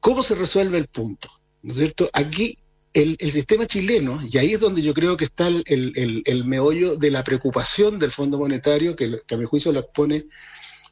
¿Cómo 0.00 0.22
se 0.22 0.34
resuelve 0.34 0.78
el 0.78 0.88
punto? 0.88 1.30
¿No 1.62 1.72
es 1.72 1.78
cierto? 1.78 2.10
Aquí 2.12 2.58
el, 2.92 3.16
sistema 3.30 3.66
chileno, 3.66 4.20
y 4.22 4.38
ahí 4.38 4.54
es 4.54 4.60
donde 4.60 4.82
yo 4.82 4.94
creo 4.94 5.16
que 5.16 5.24
está 5.24 5.48
el, 5.48 6.42
meollo 6.44 6.96
de 6.96 7.10
la 7.10 7.24
preocupación 7.24 7.98
del 7.98 8.12
Fondo 8.12 8.38
Monetario, 8.38 8.96
que, 8.96 9.20
a 9.30 9.36
mi 9.36 9.44
juicio 9.44 9.72
lo 9.72 9.80
expone 9.80 10.26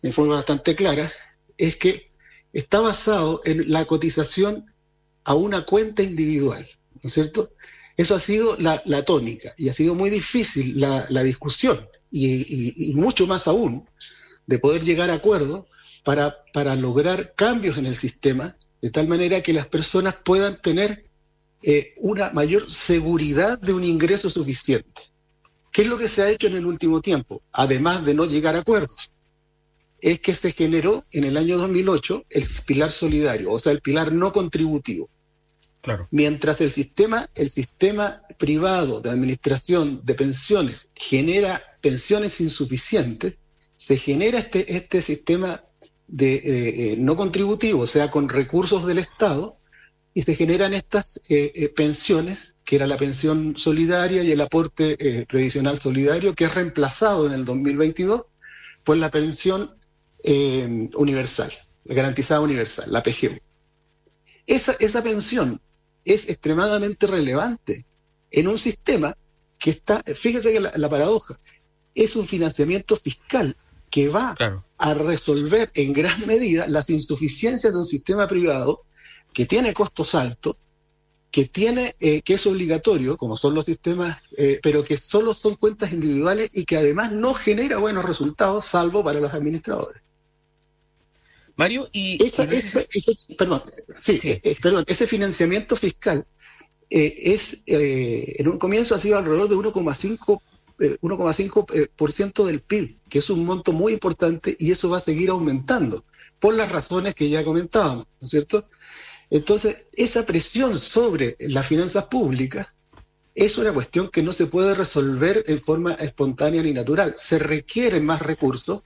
de 0.01 0.13
forma 0.13 0.37
bastante 0.37 0.75
clara, 0.75 1.13
es 1.59 1.77
que 1.77 2.12
está 2.53 2.81
basado 2.81 3.41
en 3.45 3.71
la 3.71 3.87
cotización 3.87 4.67
a 5.25 5.35
una 5.35 5.65
cuenta 5.65 6.03
individual, 6.03 6.67
¿no 6.95 7.09
es 7.09 7.15
cierto? 7.15 7.53
Eso 7.97 8.15
ha 8.15 8.19
sido 8.19 8.57
la, 8.57 9.05
tónica 9.05 9.55
y 9.57 9.69
ha 9.69 9.73
sido 9.73 9.95
muy 9.95 10.11
difícil 10.11 10.81
la, 10.81 11.23
discusión 11.23 11.87
y, 12.11 12.93
mucho 12.95 13.27
más 13.27 13.47
aún, 13.47 13.89
de 14.47 14.59
poder 14.59 14.85
llegar 14.85 15.11
a 15.11 15.15
acuerdos 15.15 15.67
para, 16.05 16.37
para 16.53 16.75
lograr 16.75 17.35
cambios 17.37 17.79
en 17.79 17.87
el 17.87 17.97
sistema, 17.97 18.57
de 18.81 18.91
tal 18.91 19.09
manera 19.09 19.43
que 19.43 19.53
las 19.53 19.69
personas 19.69 20.17
puedan 20.25 20.61
tener 20.61 21.07
eh, 21.63 21.95
una 21.99 22.31
mayor 22.31 22.71
seguridad 22.71 23.61
de 23.61 23.73
un 23.73 23.85
ingreso 23.85 24.29
suficiente. 24.29 25.13
¿Qué 25.71 25.83
es 25.83 25.89
lo 25.89 25.97
que 25.97 26.09
se 26.09 26.23
ha 26.23 26.29
hecho 26.29 26.49
en 26.49 26.57
el 26.57 26.67
último 26.67 27.01
tiempo? 27.01 27.43
Además 27.53 28.05
de 28.05 28.15
no 28.15 28.25
llegar 28.25 28.57
a 28.57 28.61
acuerdos, 28.61 29.13
es 30.03 30.21
que 30.21 30.35
se 30.35 30.51
generó 30.51 31.07
en 31.13 31.25
el 31.25 31.37
año 31.37 31.57
2008 31.59 32.25
el 32.29 32.45
pilar 32.67 32.91
solidario, 32.91 33.53
o 33.53 33.61
sea, 33.61 33.73
el 33.73 33.81
pilar 33.81 34.13
no 34.13 34.33
contributivo. 34.33 35.09
Claro. 35.81 36.09
Mientras 36.11 36.61
el 36.61 36.71
sistema, 36.71 37.31
el 37.35 37.51
sistema 37.51 38.23
privado 38.39 39.01
de 39.01 39.11
administración 39.11 40.01
de 40.05 40.15
pensiones 40.15 40.89
genera 40.95 41.63
pensiones 41.81 42.41
insuficientes, 42.41 43.35
se 43.77 43.97
genera 43.97 44.41
este, 44.41 44.77
este 44.77 45.03
sistema 45.03 45.65
de, 46.09 46.35
eh, 46.35 46.43
eh, 46.45 46.97
no 46.99 47.17
contributivo, 47.17 47.83
o 47.83 47.87
sea, 47.87 48.11
con 48.11 48.29
recursos 48.29 48.87
del 48.87 48.99
Estado, 48.99 49.57
y 50.15 50.23
se 50.23 50.35
generan 50.35 50.75
estas 50.75 51.21
eh, 51.29 51.73
pensiones, 51.75 52.55
que 52.65 52.77
era 52.77 52.87
la 52.87 52.99
pensión 52.99 53.57
solidaria 53.57 54.23
y 54.23 54.31
el 54.31 54.41
aporte 54.41 55.27
previsional 55.29 55.79
solidario, 55.79 56.35
que 56.35 56.45
es 56.45 56.55
reemplazado 56.55 57.27
en 57.27 57.33
el 57.33 57.45
2022 57.45 58.23
por 58.85 58.97
la 58.97 59.11
pensión 59.11 59.75
universal, 60.25 61.53
garantizada 61.85 62.41
universal, 62.41 62.91
la 62.91 63.03
PGU. 63.03 63.39
Esa, 64.47 64.77
esa 64.79 65.03
pensión 65.03 65.61
es 66.05 66.29
extremadamente 66.29 67.07
relevante 67.07 67.85
en 68.31 68.49
un 68.49 68.59
sistema 68.59 69.17
que 69.59 69.71
está, 69.71 70.03
fíjese 70.03 70.53
que 70.53 70.61
la, 70.61 70.89
paradoja, 70.89 71.39
es 71.95 72.17
un 72.17 72.27
financiamiento 72.27 72.97
fiscal 72.97 73.57
que 73.91 74.09
va 74.09 74.35
a 74.79 74.95
resolver 74.95 75.71
en 75.75 75.93
gran 75.93 76.27
medida 76.27 76.67
las 76.67 76.91
insuficiencias 76.91 77.73
de 77.73 77.79
un 77.79 77.87
sistema 77.87 78.27
privado 78.27 78.83
que 79.33 79.47
tiene 79.47 79.73
costos 79.73 80.15
altos, 80.15 80.57
que 81.31 81.45
tiene 81.45 81.95
eh, 82.01 82.23
que 82.23 82.35
es 82.35 82.47
obligatorio, 82.47 83.17
como 83.17 83.37
son 83.37 83.55
los 83.55 83.67
sistemas, 83.67 84.23
eh, 84.37 84.59
pero 84.63 84.83
que 84.83 84.97
solo 84.97 85.33
son 85.33 85.57
cuentas 85.57 85.93
individuales 85.93 86.57
y 86.57 86.65
que 86.65 86.79
además 86.79 87.13
no 87.13 87.33
genera 87.33 87.79
buenos 87.79 88.05
resultados, 88.05 88.67
salvo 88.67 89.05
para 89.05 89.21
los 89.21 89.33
administradores. 89.33 90.03
Mario, 91.57 91.89
y... 91.93 92.23
ese, 92.25 93.17
perdón, 93.37 93.63
sí, 94.01 94.19
eh, 94.23 94.57
perdón, 94.61 94.85
ese 94.87 95.07
financiamiento 95.07 95.77
fiscal 95.77 96.27
eh, 96.89 97.15
es, 97.17 97.59
eh, 97.67 98.37
en 98.39 98.49
un 98.49 98.59
comienzo 98.59 98.95
ha 98.95 98.99
sido 98.99 99.19
alrededor 99.19 99.49
de 99.49 99.57
1,5 99.57 100.41
1,5% 100.79 102.45
del 102.45 102.61
PIB, 102.61 102.99
que 103.09 103.19
es 103.19 103.31
un 103.31 103.45
monto 103.45 103.73
muy 103.73 103.93
importante 103.93 104.57
y 104.59 104.73
eso 104.73 104.89
va 104.89 104.97
a 104.97 105.01
seguir 105.01 105.31
aumentando 105.31 106.05
por 106.41 106.55
las 106.55 106.73
razones 106.73 107.15
que 107.15 107.29
ya 107.29 107.45
comentábamos, 107.45 108.07
¿no 108.21 108.25
es 108.25 108.31
cierto? 108.31 108.69
Entonces, 109.31 109.77
esa 109.93 110.27
presión 110.27 110.79
sobre 110.79 111.37
las 111.39 111.67
finanzas 111.67 112.07
públicas 112.07 112.67
es 113.35 113.57
una 113.57 113.73
cuestión 113.73 114.09
que 114.09 114.23
no 114.23 114.33
se 114.33 114.47
puede 114.47 114.75
resolver 114.75 115.45
en 115.47 115.61
forma 115.61 115.95
espontánea 115.95 116.63
ni 116.63 116.73
natural. 116.73 117.15
Se 117.17 117.39
requieren 117.39 118.05
más 118.05 118.21
recursos 118.21 118.83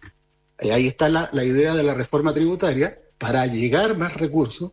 Ahí 0.59 0.87
está 0.87 1.09
la, 1.09 1.45
idea 1.45 1.75
de 1.75 1.83
la 1.83 1.95
reforma 1.95 2.33
tributaria 2.33 2.99
para 3.19 3.47
llegar 3.47 3.97
más 3.97 4.15
recursos 4.15 4.73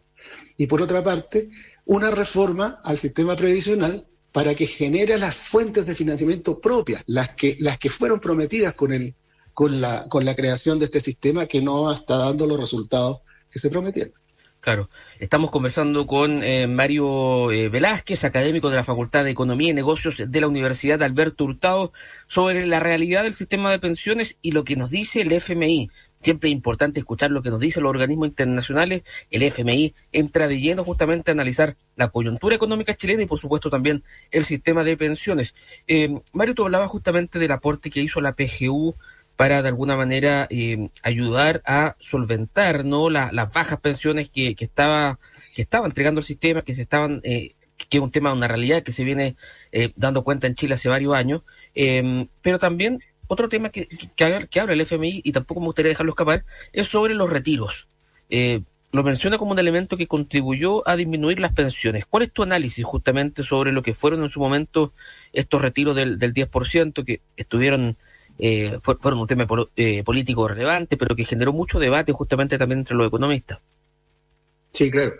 y 0.57 0.67
por 0.67 0.81
otra 0.81 1.03
parte 1.03 1.49
una 1.85 2.11
reforma 2.11 2.79
al 2.83 2.97
sistema 2.97 3.35
previsional 3.35 4.07
para 4.31 4.55
que 4.55 4.65
genere 4.65 5.17
las 5.17 5.35
fuentes 5.35 5.85
de 5.85 5.95
financiamiento 5.95 6.59
propias, 6.59 7.03
las 7.07 7.31
que, 7.31 7.57
las 7.59 7.77
que 7.77 7.89
fueron 7.89 8.19
prometidas 8.19 8.73
con, 8.73 8.93
el, 8.93 9.15
con, 9.53 9.81
la, 9.81 10.07
con 10.09 10.25
la 10.25 10.35
creación 10.35 10.79
de 10.79 10.85
este 10.85 11.01
sistema 11.01 11.45
que 11.45 11.61
no 11.61 11.91
está 11.91 12.17
dando 12.17 12.47
los 12.47 12.59
resultados 12.59 13.19
que 13.51 13.59
se 13.59 13.69
prometieron. 13.69 14.13
Claro, 14.63 14.89
estamos 15.19 15.51
conversando 15.51 16.07
con 16.07 16.41
eh, 16.41 16.67
Mario 16.67 17.51
eh, 17.51 17.67
Velázquez, 17.67 18.23
académico 18.23 18.69
de 18.69 18.77
la 18.77 18.85
Facultad 18.85 19.25
de 19.25 19.31
Economía 19.31 19.71
y 19.71 19.73
Negocios 19.73 20.23
de 20.25 20.39
la 20.39 20.47
Universidad 20.47 20.97
de 20.97 21.03
Alberto 21.03 21.43
Hurtado, 21.43 21.91
sobre 22.27 22.65
la 22.65 22.79
realidad 22.79 23.23
del 23.23 23.33
sistema 23.33 23.71
de 23.71 23.79
pensiones 23.79 24.37
y 24.41 24.53
lo 24.53 24.63
que 24.63 24.77
nos 24.77 24.89
dice 24.89 25.19
el 25.19 25.33
FMI. 25.33 25.89
Siempre 26.21 26.49
es 26.49 26.55
importante 26.55 27.01
escuchar 27.01 27.29
lo 27.31 27.41
que 27.41 27.49
nos 27.49 27.59
dicen 27.59 27.83
los 27.83 27.89
organismos 27.89 28.29
internacionales. 28.29 29.03
El 29.29 29.43
FMI 29.43 29.95
entra 30.13 30.47
de 30.47 30.61
lleno 30.61 30.85
justamente 30.85 31.29
a 31.29 31.33
analizar 31.33 31.75
la 31.97 32.07
coyuntura 32.07 32.55
económica 32.55 32.95
chilena 32.95 33.23
y, 33.23 33.25
por 33.25 33.39
supuesto, 33.39 33.69
también 33.69 34.01
el 34.31 34.45
sistema 34.45 34.85
de 34.85 34.95
pensiones. 34.95 35.55
Eh, 35.87 36.21
Mario, 36.31 36.55
tú 36.55 36.63
hablabas 36.63 36.89
justamente 36.89 37.37
del 37.37 37.51
aporte 37.51 37.89
que 37.89 37.99
hizo 37.99 38.21
la 38.21 38.31
PGU 38.31 38.95
para 39.43 39.61
de 39.61 39.67
alguna 39.67 39.97
manera 39.97 40.47
eh, 40.49 40.87
ayudar 41.01 41.61
a 41.65 41.97
solventar 41.99 42.85
no 42.85 43.09
las 43.09 43.51
bajas 43.51 43.77
pensiones 43.81 44.29
que, 44.29 44.55
que 44.55 44.63
estaba 44.63 45.19
que 45.53 45.63
estaba 45.63 45.85
entregando 45.85 46.19
el 46.19 46.25
sistema 46.25 46.61
que 46.61 46.73
se 46.73 46.83
estaban 46.83 47.19
eh, 47.25 47.53
que 47.89 47.97
es 47.97 48.01
un 48.01 48.09
tema 48.09 48.31
una 48.31 48.47
realidad 48.47 48.83
que 48.83 48.93
se 48.93 49.03
viene 49.03 49.35
eh, 49.73 49.91
dando 49.97 50.23
cuenta 50.23 50.47
en 50.47 50.55
Chile 50.55 50.75
hace 50.75 50.87
varios 50.87 51.13
años. 51.13 51.41
Em, 51.75 52.29
pero 52.41 52.57
también 52.57 53.03
otro 53.27 53.49
tema 53.49 53.67
que, 53.67 53.85
que, 53.89 54.07
que, 54.49 54.59
habla 54.61 54.73
el 54.75 54.79
FMI 54.79 55.19
y 55.25 55.33
tampoco 55.33 55.59
me 55.59 55.65
gustaría 55.65 55.89
dejarlo 55.89 56.13
escapar 56.13 56.45
es 56.71 56.87
sobre 56.87 57.13
los 57.13 57.29
retiros. 57.29 57.89
Lo 58.93 59.03
menciona 59.03 59.37
como 59.37 59.51
un 59.51 59.59
elemento 59.59 59.97
que 59.97 60.07
contribuyó 60.07 60.87
a 60.87 60.95
disminuir 60.95 61.41
las 61.41 61.51
pensiones. 61.51 62.05
¿Cuál 62.05 62.23
es 62.23 62.31
tu 62.31 62.43
análisis 62.43 62.85
justamente 62.85 63.43
sobre 63.43 63.73
lo 63.73 63.81
que 63.81 63.93
fueron 63.93 64.23
en 64.23 64.29
su 64.29 64.39
momento 64.39 64.93
estos 65.33 65.61
retiros 65.61 65.97
del, 65.97 66.17
del 66.17 66.33
10% 66.33 67.03
que 67.03 67.19
estuvieron 67.35 67.97
eh, 68.39 68.79
fueron 68.81 69.19
un 69.19 69.27
tema 69.27 69.45
eh, 69.75 70.03
político 70.03 70.47
relevante, 70.47 70.97
pero 70.97 71.15
que 71.15 71.25
generó 71.25 71.53
mucho 71.53 71.79
debate 71.79 72.11
justamente 72.11 72.57
también 72.57 72.79
entre 72.79 72.95
los 72.95 73.07
economistas. 73.07 73.59
Sí, 74.71 74.89
claro. 74.89 75.13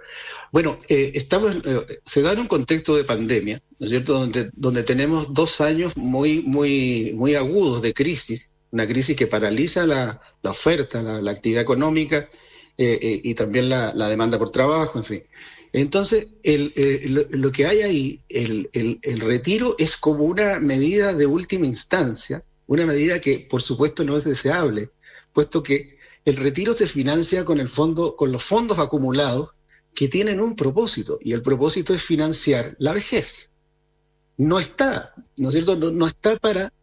Bueno, 0.52 0.80
eh, 0.88 1.12
estamos, 1.14 1.56
eh, 1.64 2.00
se 2.06 2.22
da 2.24 2.34
en 2.34 2.40
un 2.40 2.48
contexto 2.48 2.96
de 2.96 3.04
pandemia, 3.04 3.62
¿no 3.80 3.86
es 3.86 3.90
cierto?, 3.92 4.14
donde, 4.14 4.50
donde 4.54 4.84
tenemos 4.84 5.32
dos 5.32 5.62
años 5.62 5.96
muy, 5.96 6.42
muy, 6.42 7.14
muy 7.16 7.36
agudos 7.36 7.82
de 7.84 7.94
crisis, 7.94 8.54
una 8.72 8.88
crisis 8.88 9.16
que 9.16 9.28
paraliza 9.28 9.86
la, 9.86 10.20
la 10.42 10.52
oferta, 10.52 11.04
la, 11.04 11.32
actividad 11.32 11.62
económica 11.62 12.30
y 12.76 13.36
también 13.36 13.70
la, 13.70 13.94
la, 13.94 14.10
demanda 14.10 14.40
por 14.40 14.50
trabajo, 14.50 14.98
en 14.98 15.06
fin. 15.06 15.24
Entonces, 15.72 16.30
el, 16.42 16.74
lo, 17.14 17.24
lo, 17.30 17.52
que 17.52 17.68
hay 17.68 17.82
ahí, 17.84 18.22
el, 18.30 18.72
el, 18.74 19.00
el 19.04 19.20
retiro 19.20 19.76
es 19.78 19.96
como 19.96 20.24
una 20.24 20.60
medida 20.60 21.14
de 21.14 21.28
última 21.28 21.68
instancia, 21.68 22.44
una 22.68 22.86
medida 22.86 23.20
que, 23.20 23.40
por 23.40 23.62
supuesto, 23.62 24.04
no 24.04 24.18
es 24.18 24.24
deseable, 24.24 24.92
puesto 25.34 25.64
que 25.64 25.98
el 26.26 26.38
retiro 26.38 26.74
se 26.74 26.88
financia 26.88 27.44
con 27.44 27.60
el 27.60 27.68
fondo, 27.68 28.16
con 28.16 28.32
los 28.32 28.44
fondos 28.44 28.80
acumulados 28.80 29.52
que 29.94 30.08
tienen 30.08 30.40
un 30.40 30.56
propósito, 30.56 31.20
y 31.22 31.34
el 31.34 31.42
propósito 31.42 31.94
es 31.94 32.02
financiar 32.02 32.76
la 32.80 32.94
vejez. 32.94 33.52
No 34.38 34.60
está, 34.60 35.14
¿no 35.38 35.50
es 35.50 35.54
cierto? 35.54 35.76
No, 35.76 36.08
está 36.08 36.38
para, 36.38 36.74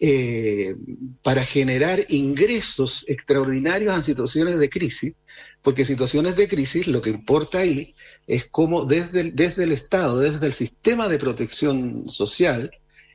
eh, 0.00 0.74
para 1.22 1.44
generar 1.44 2.06
ingresos 2.08 3.04
extraordinarios 3.06 3.94
en 3.94 4.02
situaciones 4.02 4.58
de 4.58 4.70
crisis, 4.70 5.14
porque 5.62 5.84
situaciones 5.84 6.36
de 6.36 6.48
crisis 6.48 6.86
lo 6.86 7.02
que 7.02 7.10
importa 7.10 7.58
ahí 7.58 7.94
es 8.26 8.46
cómo 8.46 8.84
desde 8.84 9.32
desde 9.32 9.64
el 9.64 9.72
Estado, 9.72 10.20
desde 10.20 10.46
el 10.46 10.52
sistema 10.52 11.08
de 11.08 11.18
protección 11.18 12.08
social, 12.08 12.70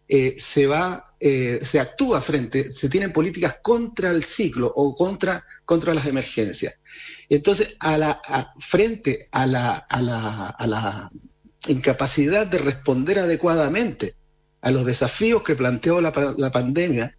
eh, 0.07 0.35
se 0.37 0.67
va, 0.67 1.08
eh, 1.21 1.59
se 1.63 1.81
actúa 1.81 2.21
frente, 2.21 2.71
se 2.71 2.87
tienen 2.87 3.11
políticas 3.11 3.57
contra 3.61 4.09
el 4.11 4.23
ciclo 4.23 4.71
o 4.73 4.95
contra, 4.95 5.43
contra 5.65 5.93
las 5.93 6.05
emergencias. 6.05 6.75
Entonces, 7.27 7.75
a 7.79 7.97
la, 7.97 8.21
frente 8.59 9.27
a 9.31 9.45
la, 9.45 9.75
a, 9.75 10.01
la, 10.01 10.47
a 10.47 10.67
la 10.67 11.11
incapacidad 11.67 12.47
de 12.47 12.59
responder 12.59 13.19
adecuadamente 13.19 14.15
a 14.61 14.71
los 14.71 14.85
desafíos 14.85 15.43
que 15.43 15.55
planteó 15.55 15.99
la, 15.99 16.11
pandemia, 16.51 17.17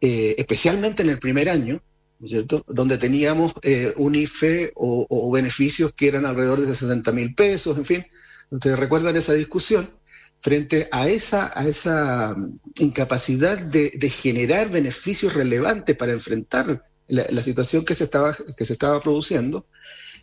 eh, 0.00 0.36
especialmente 0.38 1.02
en 1.02 1.10
el 1.10 1.18
primer 1.18 1.48
año, 1.48 1.82
cierto? 2.24 2.64
Donde 2.68 2.98
teníamos 2.98 3.54
un 3.96 4.14
IFE 4.14 4.72
o, 4.76 5.06
o, 5.08 5.30
beneficios 5.32 5.92
que 5.94 6.08
eran 6.08 6.24
alrededor 6.24 6.60
de 6.60 6.74
60 6.74 7.10
mil 7.12 7.34
pesos, 7.34 7.76
en 7.76 7.84
fin. 7.84 8.06
Ustedes 8.50 8.78
recuerdan 8.78 9.16
esa 9.16 9.34
discusión 9.34 9.98
frente 10.40 10.88
a 10.90 11.08
esa, 11.08 11.52
a 11.54 11.66
esa 11.66 12.34
mm, 12.34 12.60
incapacidad 12.78 13.58
de, 13.58 14.10
generar 14.10 14.70
beneficios 14.70 15.34
relevantes 15.34 15.96
para 15.96 16.12
enfrentar 16.12 16.84
la, 17.08 17.42
situación 17.42 17.84
que 17.84 17.94
se 17.94 18.04
estaba, 18.04 18.36
que 18.56 18.64
se 18.64 18.74
estaba 18.74 19.00
produciendo, 19.02 19.66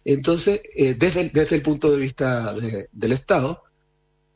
entonces, 0.03 0.62
eh, 0.75 0.93
desde, 0.93 1.22
el, 1.22 1.31
desde 1.31 1.55
el 1.55 1.63
punto 1.63 1.91
de 1.91 1.98
vista 1.98 2.55
del 2.91 3.12
Estado, 3.12 3.63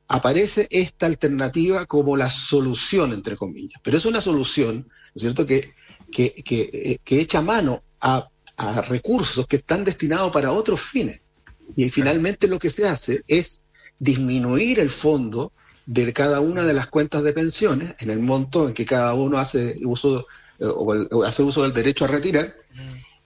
aparece 0.07 0.67
esta 0.71 1.05
alternativa 1.05 1.85
como 1.85 2.17
la 2.17 2.31
solución, 2.31 3.13
entre 3.13 3.37
comillas. 3.37 3.79
Pero 3.83 3.97
es 3.97 4.05
una 4.05 4.19
solución, 4.19 4.87
¿no 4.87 5.11
es 5.13 5.21
cierto?, 5.21 5.45
que, 5.45 5.75
que, 6.11 6.33
que, 6.43 6.69
eh, 6.73 6.99
que 7.03 7.21
echa 7.21 7.43
mano 7.43 7.83
a, 8.01 8.27
a 8.57 8.81
recursos 8.81 9.45
que 9.45 9.57
están 9.57 9.83
destinados 9.83 10.31
para 10.31 10.51
otros 10.51 10.81
fines. 10.81 11.21
Y 11.75 11.87
finalmente 11.91 12.47
lo 12.47 12.57
que 12.57 12.71
se 12.71 12.87
hace 12.87 13.21
es 13.27 13.69
disminuir 13.99 14.79
el 14.79 14.89
fondo 14.89 15.53
de 15.89 16.13
cada 16.13 16.39
una 16.39 16.67
de 16.67 16.73
las 16.73 16.85
cuentas 16.85 17.23
de 17.23 17.33
pensiones, 17.33 17.95
en 17.97 18.11
el 18.11 18.19
monto 18.19 18.67
en 18.67 18.75
que 18.75 18.85
cada 18.85 19.15
uno 19.15 19.39
hace 19.39 19.75
uso, 19.83 20.27
eh, 20.59 20.65
o, 20.65 21.23
hace 21.23 21.41
uso 21.41 21.63
del 21.63 21.73
derecho 21.73 22.05
a 22.05 22.09
retirar, 22.09 22.53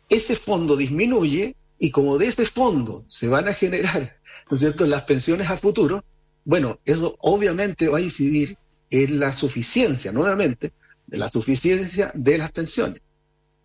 ese 0.08 0.38
fondo 0.38 0.78
disminuye 0.78 1.58
y 1.78 1.92
como 1.92 2.18
de 2.18 2.28
ese 2.28 2.46
fondo 2.46 3.04
se 3.06 3.28
van 3.28 3.50
a 3.50 3.54
generar, 3.54 4.16
¿no 4.50 4.56
es 4.56 4.62
cierto?, 4.62 4.86
las 4.86 5.02
pensiones 5.02 5.50
a 5.50 5.58
futuro, 5.58 6.06
bueno, 6.46 6.80
eso 6.86 7.18
obviamente 7.20 7.90
va 7.90 7.98
a 7.98 8.02
incidir 8.02 8.58
en 8.90 9.20
la 9.20 9.34
suficiencia, 9.34 10.14
nuevamente, 10.14 10.72
de 11.08 11.18
la 11.18 11.28
suficiencia 11.28 12.12
de 12.16 12.38
las 12.38 12.54
pensiones. 12.54 13.02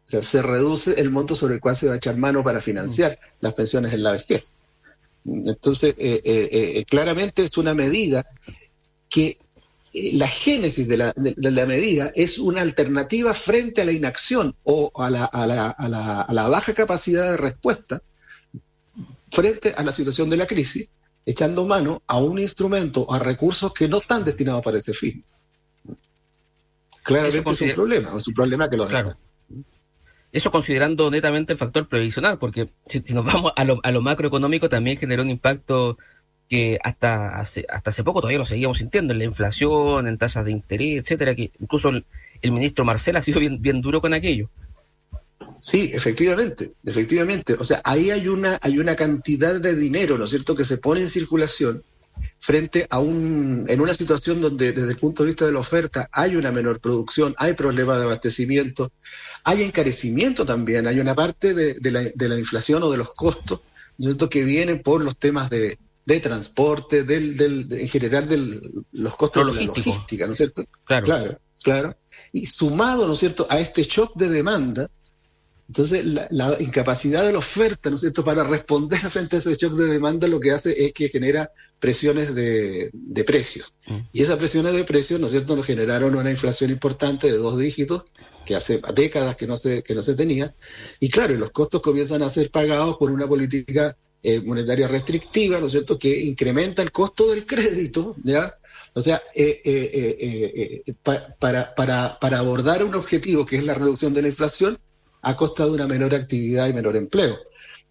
O 0.06 0.10
sea, 0.10 0.24
se 0.24 0.42
reduce 0.42 1.00
el 1.00 1.10
monto 1.10 1.36
sobre 1.36 1.54
el 1.54 1.60
cual 1.60 1.76
se 1.76 1.86
va 1.86 1.92
a 1.92 1.98
echar 1.98 2.16
mano 2.16 2.42
para 2.42 2.60
financiar 2.60 3.16
las 3.40 3.54
pensiones 3.54 3.92
en 3.92 4.02
la 4.02 4.10
vejez. 4.10 4.52
Entonces, 5.24 5.94
eh, 5.98 6.20
eh, 6.24 6.48
eh, 6.52 6.84
claramente 6.84 7.44
es 7.44 7.56
una 7.56 7.74
medida 7.74 8.26
que 9.08 9.38
la 9.92 10.28
génesis 10.28 10.86
de 10.86 10.96
la, 10.96 11.12
de, 11.16 11.50
la, 11.50 11.66
medida 11.66 12.12
es 12.14 12.38
una 12.38 12.60
alternativa 12.60 13.32
frente 13.34 13.80
a 13.80 13.84
la 13.84 13.92
inacción 13.92 14.54
o 14.64 14.92
a 15.02 15.10
la, 15.10 15.24
a, 15.24 15.46
la, 15.46 15.70
a, 15.70 15.88
la, 15.88 16.20
a 16.22 16.32
la, 16.34 16.48
baja 16.48 16.74
capacidad 16.74 17.30
de 17.30 17.36
respuesta 17.36 18.02
frente 19.30 19.74
a 19.76 19.82
la 19.82 19.92
situación 19.92 20.30
de 20.30 20.36
la 20.36 20.46
crisis, 20.46 20.88
echando 21.24 21.64
mano 21.66 22.02
a 22.06 22.18
un 22.18 22.38
instrumento, 22.38 23.10
a 23.12 23.18
recursos 23.18 23.72
que 23.72 23.88
no 23.88 23.98
están 23.98 24.24
destinados 24.24 24.62
para 24.62 24.78
ese 24.78 24.92
fin. 24.92 25.24
Claramente 27.02 27.50
es 27.50 27.60
un 27.62 27.72
problema, 27.72 28.16
es 28.16 28.28
un 28.28 28.34
problema 28.34 28.68
que 28.68 28.76
lo 28.76 28.86
claro. 28.86 29.16
Eso 30.30 30.50
considerando 30.50 31.10
netamente 31.10 31.54
el 31.54 31.58
factor 31.58 31.88
previsional, 31.88 32.38
porque 32.38 32.68
si, 32.86 33.00
si 33.00 33.14
nos 33.14 33.24
vamos 33.24 33.52
a 33.56 33.64
lo, 33.64 33.80
a 33.82 33.90
lo, 33.90 34.02
macroeconómico 34.02 34.68
también 34.68 34.98
generó 34.98 35.22
un 35.22 35.30
impacto 35.30 35.96
que 36.48 36.78
hasta 36.82 37.38
hace, 37.38 37.66
hasta 37.68 37.90
hace 37.90 38.04
poco 38.04 38.20
todavía 38.20 38.38
lo 38.38 38.44
seguíamos 38.44 38.78
sintiendo 38.78 39.12
en 39.12 39.18
la 39.18 39.24
inflación, 39.24 40.08
en 40.08 40.18
tasas 40.18 40.44
de 40.44 40.52
interés, 40.52 41.02
etcétera, 41.02 41.34
que 41.34 41.50
incluso 41.60 41.90
el, 41.90 42.04
el 42.42 42.52
ministro 42.52 42.84
Marcel 42.84 43.16
ha 43.16 43.22
sido 43.22 43.40
bien, 43.40 43.60
bien 43.60 43.80
duro 43.80 44.00
con 44.00 44.14
aquello. 44.14 44.48
Sí, 45.60 45.90
efectivamente, 45.92 46.72
efectivamente. 46.84 47.54
O 47.54 47.64
sea, 47.64 47.80
ahí 47.84 48.10
hay 48.10 48.28
una, 48.28 48.58
hay 48.62 48.78
una 48.78 48.94
cantidad 48.94 49.60
de 49.60 49.74
dinero, 49.74 50.16
¿no 50.16 50.24
es 50.24 50.30
cierto?, 50.30 50.54
que 50.54 50.64
se 50.64 50.78
pone 50.78 51.00
en 51.00 51.08
circulación 51.08 51.82
frente 52.38 52.86
a 52.90 52.98
un, 52.98 53.64
en 53.68 53.80
una 53.80 53.94
situación 53.94 54.40
donde 54.40 54.72
desde 54.72 54.90
el 54.90 54.96
punto 54.96 55.22
de 55.22 55.28
vista 55.28 55.46
de 55.46 55.52
la 55.52 55.60
oferta 55.60 56.08
hay 56.10 56.36
una 56.36 56.50
menor 56.50 56.80
producción, 56.80 57.34
hay 57.38 57.54
problemas 57.54 57.98
de 57.98 58.04
abastecimiento, 58.04 58.92
hay 59.44 59.62
encarecimiento 59.62 60.44
también, 60.44 60.86
hay 60.86 60.98
una 60.98 61.14
parte 61.14 61.54
de, 61.54 61.74
de, 61.74 61.90
la, 61.90 62.02
de 62.12 62.28
la, 62.28 62.38
inflación 62.38 62.82
o 62.82 62.90
de 62.90 62.96
los 62.96 63.14
costos, 63.14 63.60
¿no 63.98 64.04
es 64.04 64.04
cierto?, 64.04 64.28
que 64.28 64.44
vienen 64.44 64.82
por 64.82 65.02
los 65.02 65.18
temas 65.18 65.50
de, 65.50 65.78
de 66.08 66.20
transporte, 66.20 67.02
del, 67.02 67.36
del, 67.36 67.68
en 67.70 67.86
general 67.86 68.26
de 68.26 68.62
los 68.92 69.14
costos 69.14 69.54
de 69.54 69.60
la 69.60 69.66
logística, 69.66 70.26
¿no 70.26 70.32
es 70.32 70.38
cierto? 70.38 70.64
Claro. 70.84 71.04
claro, 71.04 71.38
claro. 71.62 71.96
Y 72.32 72.46
sumado, 72.46 73.06
¿no 73.06 73.12
es 73.12 73.18
cierto?, 73.18 73.46
a 73.50 73.60
este 73.60 73.82
shock 73.82 74.16
de 74.16 74.30
demanda, 74.30 74.88
entonces, 75.68 76.02
la, 76.06 76.26
la, 76.30 76.56
incapacidad 76.62 77.26
de 77.26 77.32
la 77.32 77.40
oferta, 77.40 77.90
¿no 77.90 77.96
es 77.96 78.00
cierto?, 78.00 78.24
para 78.24 78.42
responder 78.42 78.98
frente 79.10 79.36
a 79.36 79.38
ese 79.40 79.54
shock 79.54 79.74
de 79.74 79.84
demanda, 79.84 80.26
lo 80.26 80.40
que 80.40 80.50
hace 80.50 80.82
es 80.82 80.94
que 80.94 81.10
genera 81.10 81.50
presiones 81.78 82.34
de, 82.34 82.88
de 82.90 83.24
precios. 83.24 83.76
Mm. 83.86 83.98
Y 84.10 84.22
esas 84.22 84.38
presiones 84.38 84.72
de 84.72 84.84
precios, 84.84 85.20
¿no 85.20 85.26
es 85.26 85.32
cierto?, 85.32 85.56
nos 85.56 85.66
generaron 85.66 86.16
una 86.16 86.30
inflación 86.30 86.70
importante 86.70 87.30
de 87.30 87.36
dos 87.36 87.58
dígitos, 87.58 88.04
que 88.46 88.56
hace 88.56 88.80
décadas 88.94 89.36
que 89.36 89.46
no 89.46 89.58
se, 89.58 89.82
que 89.82 89.94
no 89.94 90.00
se 90.00 90.14
tenía. 90.14 90.54
Y 91.00 91.10
claro, 91.10 91.34
los 91.34 91.50
costos 91.50 91.82
comienzan 91.82 92.22
a 92.22 92.30
ser 92.30 92.50
pagados 92.50 92.96
por 92.96 93.10
una 93.10 93.26
política 93.26 93.94
eh, 94.22 94.40
monetaria 94.40 94.88
restrictiva, 94.88 95.60
¿no 95.60 95.66
es 95.66 95.72
cierto?, 95.72 95.98
que 95.98 96.20
incrementa 96.20 96.82
el 96.82 96.92
costo 96.92 97.30
del 97.30 97.46
crédito, 97.46 98.16
¿ya?, 98.24 98.54
o 98.94 99.02
sea, 99.02 99.22
eh, 99.34 99.60
eh, 99.64 100.82
eh, 100.86 100.94
pa, 101.02 101.36
para, 101.38 101.74
para, 101.74 102.18
para 102.18 102.38
abordar 102.38 102.82
un 102.82 102.94
objetivo 102.94 103.46
que 103.46 103.56
es 103.56 103.64
la 103.64 103.74
reducción 103.74 104.12
de 104.12 104.22
la 104.22 104.28
inflación, 104.28 104.78
a 105.22 105.36
costa 105.36 105.64
de 105.64 105.72
una 105.72 105.86
menor 105.86 106.14
actividad 106.14 106.68
y 106.68 106.72
menor 106.72 106.96
empleo. 106.96 107.36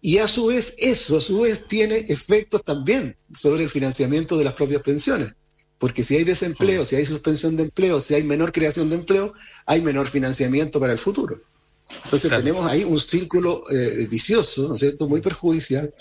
Y 0.00 0.18
a 0.18 0.28
su 0.28 0.46
vez, 0.46 0.74
eso 0.76 1.16
a 1.16 1.20
su 1.20 1.40
vez 1.40 1.66
tiene 1.66 2.04
efectos 2.08 2.62
también 2.64 3.16
sobre 3.34 3.64
el 3.64 3.70
financiamiento 3.70 4.36
de 4.36 4.44
las 4.44 4.54
propias 4.54 4.82
pensiones. 4.82 5.32
Porque 5.78 6.04
si 6.04 6.16
hay 6.16 6.24
desempleo, 6.24 6.84
si 6.84 6.96
hay 6.96 7.06
suspensión 7.06 7.56
de 7.56 7.64
empleo, 7.64 8.00
si 8.00 8.14
hay 8.14 8.22
menor 8.22 8.52
creación 8.52 8.90
de 8.90 8.96
empleo, 8.96 9.32
hay 9.66 9.80
menor 9.80 10.08
financiamiento 10.08 10.80
para 10.80 10.92
el 10.92 10.98
futuro. 10.98 11.40
Entonces 12.04 12.28
claro. 12.28 12.42
tenemos 12.42 12.70
ahí 12.70 12.84
un 12.84 13.00
círculo 13.00 13.64
eh, 13.70 14.06
vicioso, 14.10 14.68
¿no 14.68 14.74
es 14.74 14.80
cierto?, 14.80 15.08
muy 15.08 15.20
perjudicial, 15.20 15.94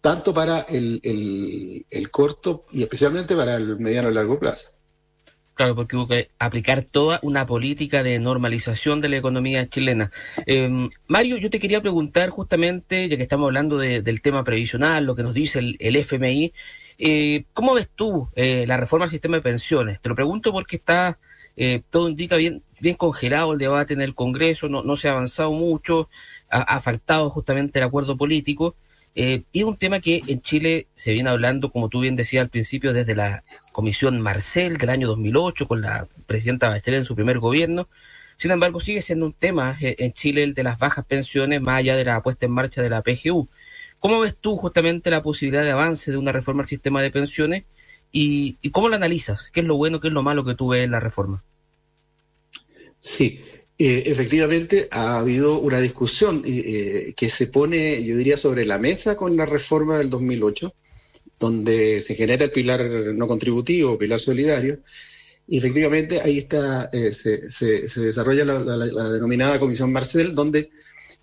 tanto 0.00 0.32
para 0.32 0.60
el, 0.60 1.00
el, 1.90 2.10
corto 2.10 2.66
y 2.70 2.82
especialmente 2.82 3.34
para 3.34 3.56
el 3.56 3.78
mediano 3.78 4.10
y 4.10 4.14
largo 4.14 4.38
plazo. 4.38 4.70
Claro, 5.54 5.74
porque 5.74 5.96
hubo 5.96 6.06
que 6.06 6.30
aplicar 6.38 6.84
toda 6.84 7.18
una 7.22 7.44
política 7.44 8.04
de 8.04 8.20
normalización 8.20 9.00
de 9.00 9.08
la 9.08 9.16
economía 9.16 9.68
chilena. 9.68 10.12
Eh, 10.46 10.88
Mario, 11.08 11.36
yo 11.36 11.50
te 11.50 11.58
quería 11.58 11.80
preguntar 11.80 12.30
justamente, 12.30 13.08
ya 13.08 13.16
que 13.16 13.24
estamos 13.24 13.46
hablando 13.46 13.76
de, 13.76 14.00
del 14.00 14.22
tema 14.22 14.44
previsional, 14.44 15.04
lo 15.04 15.16
que 15.16 15.24
nos 15.24 15.34
dice 15.34 15.58
el, 15.58 15.76
el 15.80 15.96
FMI, 15.96 16.52
eh, 16.98 17.44
¿cómo 17.52 17.74
ves 17.74 17.88
tú 17.94 18.28
eh, 18.34 18.66
la 18.66 18.76
reforma 18.76 19.04
al 19.04 19.10
sistema 19.10 19.36
de 19.36 19.42
pensiones? 19.42 20.00
Te 20.00 20.08
lo 20.08 20.16
pregunto 20.16 20.52
porque 20.52 20.76
está, 20.76 21.18
eh, 21.56 21.82
todo 21.90 22.08
indica 22.08 22.36
bien, 22.36 22.64
bien 22.80 22.96
congelado 22.96 23.52
el 23.52 23.58
debate 23.58 23.94
en 23.94 24.00
el 24.02 24.14
Congreso, 24.14 24.68
no, 24.68 24.82
no 24.82 24.96
se 24.96 25.08
ha 25.08 25.12
avanzado 25.12 25.52
mucho, 25.52 26.10
ha, 26.50 26.62
ha 26.62 26.80
faltado 26.80 27.30
justamente 27.30 27.78
el 27.78 27.84
acuerdo 27.84 28.16
político. 28.16 28.74
Eh, 29.14 29.42
y 29.52 29.60
es 29.60 29.64
un 29.64 29.76
tema 29.76 30.00
que 30.00 30.22
en 30.26 30.40
Chile 30.42 30.86
se 30.94 31.12
viene 31.12 31.30
hablando, 31.30 31.70
como 31.70 31.88
tú 31.88 32.00
bien 32.00 32.16
decías 32.16 32.42
al 32.42 32.50
principio, 32.50 32.92
desde 32.92 33.14
la 33.14 33.44
Comisión 33.72 34.20
Marcel 34.20 34.78
del 34.78 34.90
año 34.90 35.08
2008, 35.08 35.66
con 35.66 35.80
la 35.80 36.08
presidenta 36.26 36.68
Bachelet 36.68 37.00
en 37.00 37.04
su 37.04 37.14
primer 37.14 37.38
gobierno. 37.38 37.88
Sin 38.36 38.50
embargo, 38.52 38.78
sigue 38.78 39.02
siendo 39.02 39.26
un 39.26 39.32
tema 39.32 39.76
eh, 39.80 39.96
en 39.98 40.12
Chile 40.12 40.44
el 40.44 40.54
de 40.54 40.62
las 40.62 40.78
bajas 40.78 41.04
pensiones, 41.04 41.60
más 41.60 41.78
allá 41.78 41.96
de 41.96 42.04
la 42.04 42.22
puesta 42.22 42.46
en 42.46 42.52
marcha 42.52 42.82
de 42.82 42.90
la 42.90 43.02
PGU. 43.02 43.48
¿Cómo 43.98 44.20
ves 44.20 44.36
tú 44.40 44.56
justamente 44.56 45.10
la 45.10 45.22
posibilidad 45.22 45.64
de 45.64 45.72
avance 45.72 46.12
de 46.12 46.16
una 46.16 46.30
reforma 46.30 46.62
al 46.62 46.68
sistema 46.68 47.02
de 47.02 47.10
pensiones 47.10 47.64
y, 48.12 48.58
y 48.62 48.70
cómo 48.70 48.88
la 48.88 48.96
analizas? 48.96 49.50
¿Qué 49.52 49.60
es 49.60 49.66
lo 49.66 49.76
bueno, 49.76 49.98
qué 49.98 50.08
es 50.08 50.14
lo 50.14 50.22
malo 50.22 50.44
que 50.44 50.54
tú 50.54 50.68
ves 50.68 50.84
en 50.84 50.92
la 50.92 51.00
reforma? 51.00 51.42
Sí, 53.00 53.40
eh, 53.78 54.04
efectivamente, 54.06 54.88
ha 54.90 55.18
habido 55.18 55.58
una 55.60 55.80
discusión 55.80 56.42
eh, 56.44 57.14
que 57.16 57.28
se 57.28 57.46
pone, 57.46 58.04
yo 58.04 58.16
diría, 58.16 58.36
sobre 58.36 58.64
la 58.64 58.78
mesa 58.78 59.16
con 59.16 59.36
la 59.36 59.46
reforma 59.46 59.98
del 59.98 60.10
2008, 60.10 60.74
donde 61.38 62.00
se 62.00 62.14
genera 62.14 62.44
el 62.44 62.50
pilar 62.50 62.84
no 63.14 63.28
contributivo, 63.28 63.96
pilar 63.96 64.20
solidario, 64.20 64.80
y 65.50 65.56
efectivamente 65.56 66.20
ahí 66.20 66.38
está, 66.38 66.90
eh, 66.92 67.10
se, 67.10 67.48
se, 67.48 68.00
desarrolla 68.00 68.44
la, 68.44 68.58
la, 68.58 69.08
denominada 69.08 69.58
Comisión 69.58 69.90
Marcel, 69.90 70.34
donde, 70.34 70.70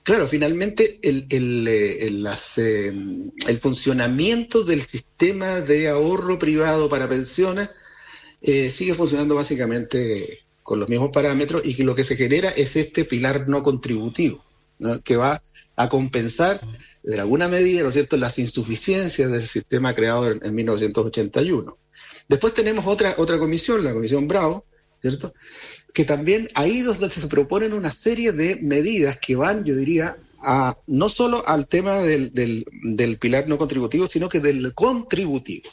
claro, 0.01 0.27
finalmente 0.27 0.99
el, 1.03 1.27
el, 1.29 1.67
el, 1.67 2.23
las, 2.23 2.57
eh, 2.57 2.87
el 2.87 3.59
funcionamiento 3.59 4.63
del 4.63 4.81
sistema 4.81 5.61
de 5.61 5.89
ahorro 5.89 6.39
privado 6.39 6.89
para 6.89 7.07
pensiones 7.07 7.69
eh, 8.41 8.71
sigue 8.71 8.95
funcionando 8.95 9.35
básicamente 9.35 10.44
con 10.65 10.79
los 10.79 10.89
mismos 10.89 11.11
parámetros 11.11 11.61
y 11.63 11.75
que 11.75 11.83
lo 11.83 11.93
que 11.93 12.03
se 12.03 12.17
genera 12.17 12.49
es 12.49 12.75
este 12.75 13.05
pilar 13.05 13.47
no 13.47 13.61
contributivo, 13.61 14.43
¿no? 14.79 14.99
que 15.03 15.15
va 15.15 15.43
a 15.75 15.89
compensar 15.89 16.59
de 17.03 17.19
alguna 17.19 17.47
medida, 17.47 17.83
¿no 17.83 17.89
es 17.89 17.93
cierto?, 17.93 18.17
las 18.17 18.39
insuficiencias 18.39 19.31
del 19.31 19.43
sistema 19.43 19.93
creado 19.93 20.31
en, 20.31 20.43
en 20.43 20.55
1981. 20.55 21.77
Después 22.27 22.55
tenemos 22.55 22.83
otra, 22.87 23.13
otra 23.19 23.37
comisión, 23.37 23.83
la 23.83 23.93
Comisión 23.93 24.27
Bravo, 24.27 24.65
¿cierto?, 25.03 25.35
que 25.93 26.03
también 26.03 26.49
ahí 26.55 26.81
donde 26.81 27.11
se 27.11 27.27
proponen 27.27 27.71
una 27.71 27.91
serie 27.91 28.31
de 28.31 28.55
medidas 28.55 29.19
que 29.19 29.35
van, 29.35 29.65
yo 29.65 29.75
diría, 29.75 30.17
a, 30.41 30.79
no 30.87 31.09
solo 31.09 31.47
al 31.47 31.67
tema 31.67 31.99
del, 31.99 32.33
del, 32.33 32.65
del 32.81 33.19
pilar 33.19 33.47
no 33.47 33.59
contributivo, 33.59 34.07
sino 34.07 34.29
que 34.29 34.39
del 34.39 34.73
contributivo, 34.73 35.69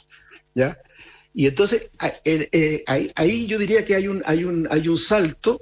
¿ya?, 0.53 0.77
y 1.33 1.47
entonces 1.47 1.89
eh, 2.25 2.49
eh, 2.51 2.83
ahí, 3.15 3.47
yo 3.47 3.57
diría 3.57 3.83
que 3.83 3.95
hay 3.95 4.07
un, 4.07 4.21
hay 4.25 4.43
un, 4.43 4.67
hay 4.69 4.87
un 4.87 4.97
salto 4.97 5.61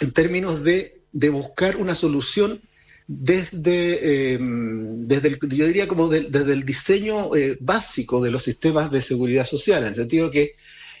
en 0.00 0.10
términos 0.10 0.64
de, 0.64 1.02
de 1.12 1.30
buscar 1.30 1.76
una 1.76 1.94
solución 1.94 2.60
desde, 3.06 4.34
eh, 4.34 4.38
desde 4.40 5.28
el, 5.28 5.38
yo 5.50 5.66
diría 5.66 5.86
como 5.86 6.08
de, 6.08 6.22
desde 6.22 6.52
el 6.52 6.64
diseño 6.64 7.34
eh, 7.36 7.56
básico 7.60 8.22
de 8.22 8.30
los 8.30 8.42
sistemas 8.42 8.90
de 8.90 9.02
seguridad 9.02 9.46
social, 9.46 9.82
en 9.82 9.90
el 9.90 9.94
sentido 9.94 10.30
que 10.30 10.52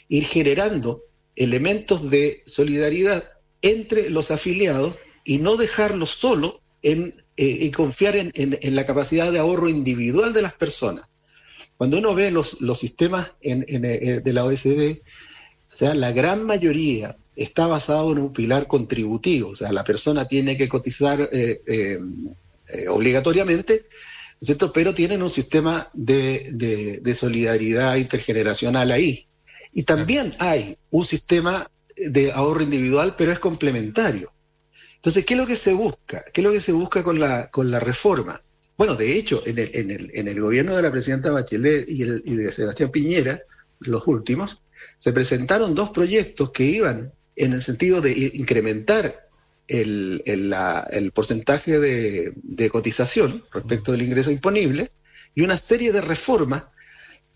ir 0.08 0.24
generando 0.24 1.04
elementos 1.34 2.08
de 2.10 2.42
solidaridad 2.46 3.30
entre 3.62 4.10
los 4.10 4.30
afiliados 4.30 4.96
y 5.24 5.38
no 5.38 5.56
dejarlos 5.56 6.10
solo 6.10 6.60
en, 6.82 7.22
eh, 7.36 7.46
y 7.46 7.70
confiar 7.70 8.16
en, 8.16 8.32
en 8.34 8.76
la 8.76 8.84
capacidad 8.84 9.32
de 9.32 9.38
ahorro 9.38 9.68
individual 9.68 10.32
de 10.32 10.42
las 10.42 10.54
personas. 10.54 11.06
Cuando 11.82 11.98
uno 11.98 12.14
ve 12.14 12.30
los, 12.30 12.60
los 12.60 12.78
sistemas 12.78 13.32
en, 13.40 13.64
en, 13.66 13.84
en, 13.84 14.22
de 14.22 14.32
la 14.32 14.44
OSD, 14.44 15.00
o 15.72 15.74
sea, 15.74 15.96
la 15.96 16.12
gran 16.12 16.44
mayoría 16.44 17.16
está 17.34 17.66
basado 17.66 18.12
en 18.12 18.18
un 18.18 18.32
pilar 18.32 18.68
contributivo, 18.68 19.48
o 19.48 19.56
sea, 19.56 19.72
la 19.72 19.82
persona 19.82 20.28
tiene 20.28 20.56
que 20.56 20.68
cotizar 20.68 21.28
eh, 21.32 21.60
eh, 21.66 21.98
eh, 22.68 22.86
obligatoriamente, 22.86 23.82
¿cierto? 24.40 24.72
pero 24.72 24.94
tienen 24.94 25.24
un 25.24 25.30
sistema 25.30 25.90
de, 25.92 26.50
de, 26.52 27.00
de, 27.02 27.14
solidaridad 27.16 27.96
intergeneracional 27.96 28.92
ahí. 28.92 29.26
Y 29.72 29.82
también 29.82 30.36
hay 30.38 30.76
un 30.90 31.04
sistema 31.04 31.68
de 31.96 32.30
ahorro 32.30 32.62
individual, 32.62 33.16
pero 33.18 33.32
es 33.32 33.40
complementario. 33.40 34.32
Entonces, 34.94 35.26
¿qué 35.26 35.34
es 35.34 35.40
lo 35.40 35.48
que 35.48 35.56
se 35.56 35.72
busca? 35.72 36.22
¿Qué 36.32 36.42
es 36.42 36.44
lo 36.44 36.52
que 36.52 36.60
se 36.60 36.70
busca 36.70 37.02
con 37.02 37.18
la, 37.18 37.50
con 37.50 37.72
la 37.72 37.80
reforma? 37.80 38.40
Bueno, 38.82 38.96
de 38.96 39.16
hecho, 39.16 39.44
en 39.46 39.60
el, 39.60 39.70
en 39.74 39.90
el, 39.92 40.10
en 40.12 40.26
el 40.26 40.40
gobierno 40.40 40.74
de 40.74 40.82
la 40.82 40.90
presidenta 40.90 41.30
Bachelet 41.30 41.88
y, 41.88 42.02
el, 42.02 42.20
y 42.24 42.34
de 42.34 42.50
Sebastián 42.50 42.90
Piñera, 42.90 43.40
los 43.78 44.08
últimos, 44.08 44.60
se 44.98 45.12
presentaron 45.12 45.76
dos 45.76 45.90
proyectos 45.90 46.50
que 46.50 46.64
iban 46.64 47.12
en 47.36 47.52
el 47.52 47.62
sentido 47.62 48.00
de 48.00 48.32
incrementar 48.34 49.28
el, 49.68 50.20
el, 50.26 50.50
la, 50.50 50.84
el 50.90 51.12
porcentaje 51.12 51.78
de, 51.78 52.32
de, 52.34 52.70
cotización 52.70 53.44
respecto 53.52 53.92
del 53.92 54.02
ingreso 54.02 54.32
imponible 54.32 54.90
y 55.32 55.42
una 55.42 55.58
serie 55.58 55.92
de 55.92 56.00
reformas 56.00 56.64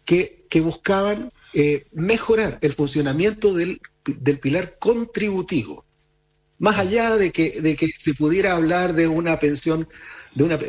que, 0.04 0.46
que 0.50 0.60
buscaban 0.60 1.30
eh, 1.54 1.86
mejorar 1.92 2.58
el 2.60 2.72
funcionamiento 2.72 3.54
del, 3.54 3.80
del, 4.04 4.40
pilar 4.40 4.78
contributivo. 4.80 5.84
Más 6.58 6.76
allá 6.76 7.16
de 7.16 7.30
que, 7.30 7.60
de 7.60 7.76
que 7.76 7.86
se 7.94 8.14
pudiera 8.14 8.56
hablar 8.56 8.94
de 8.94 9.06
una 9.06 9.38
pensión, 9.38 9.86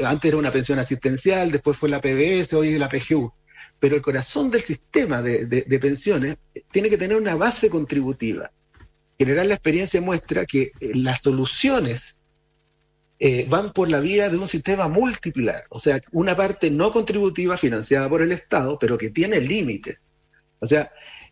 antes 0.05 0.29
era 0.29 0.37
una 0.37 0.51
pensión 0.51 0.79
asistencial, 0.79 1.51
después 1.51 1.77
fue 1.77 1.89
la 1.89 2.01
PBS, 2.01 2.53
hoy 2.53 2.77
la 2.77 2.89
PGU. 2.89 3.31
Pero 3.79 3.95
el 3.95 4.01
corazón 4.01 4.49
del 4.49 4.61
sistema 4.61 5.21
de, 5.21 5.79
pensiones 5.79 6.37
tiene 6.71 6.89
que 6.89 6.97
tener 6.97 7.17
una 7.17 7.35
base 7.35 7.69
contributiva. 7.69 8.51
En 9.19 9.27
general, 9.27 9.49
la 9.49 9.55
experiencia 9.55 9.99
muestra 9.99 10.45
que 10.45 10.71
eh, 10.79 10.91
las 10.93 11.21
soluciones 11.21 12.21
eh, 13.19 13.45
van 13.49 13.73
por 13.73 13.89
la 13.89 13.99
vía 13.99 14.29
de 14.29 14.37
un 14.37 14.47
sistema 14.47 14.87
multipilar, 14.87 15.63
o 15.69 15.79
sea, 15.79 15.99
una 16.11 16.35
parte 16.35 16.69
no 16.69 16.91
contributiva 16.91 17.57
financiada 17.57 18.07
por 18.07 18.21
el 18.21 18.31
Estado, 18.31 18.77
pero 18.77 18.95
que 18.95 19.09
tiene 19.09 19.41
límites. 19.41 19.97
O 20.59 20.67
sea, 20.67 20.91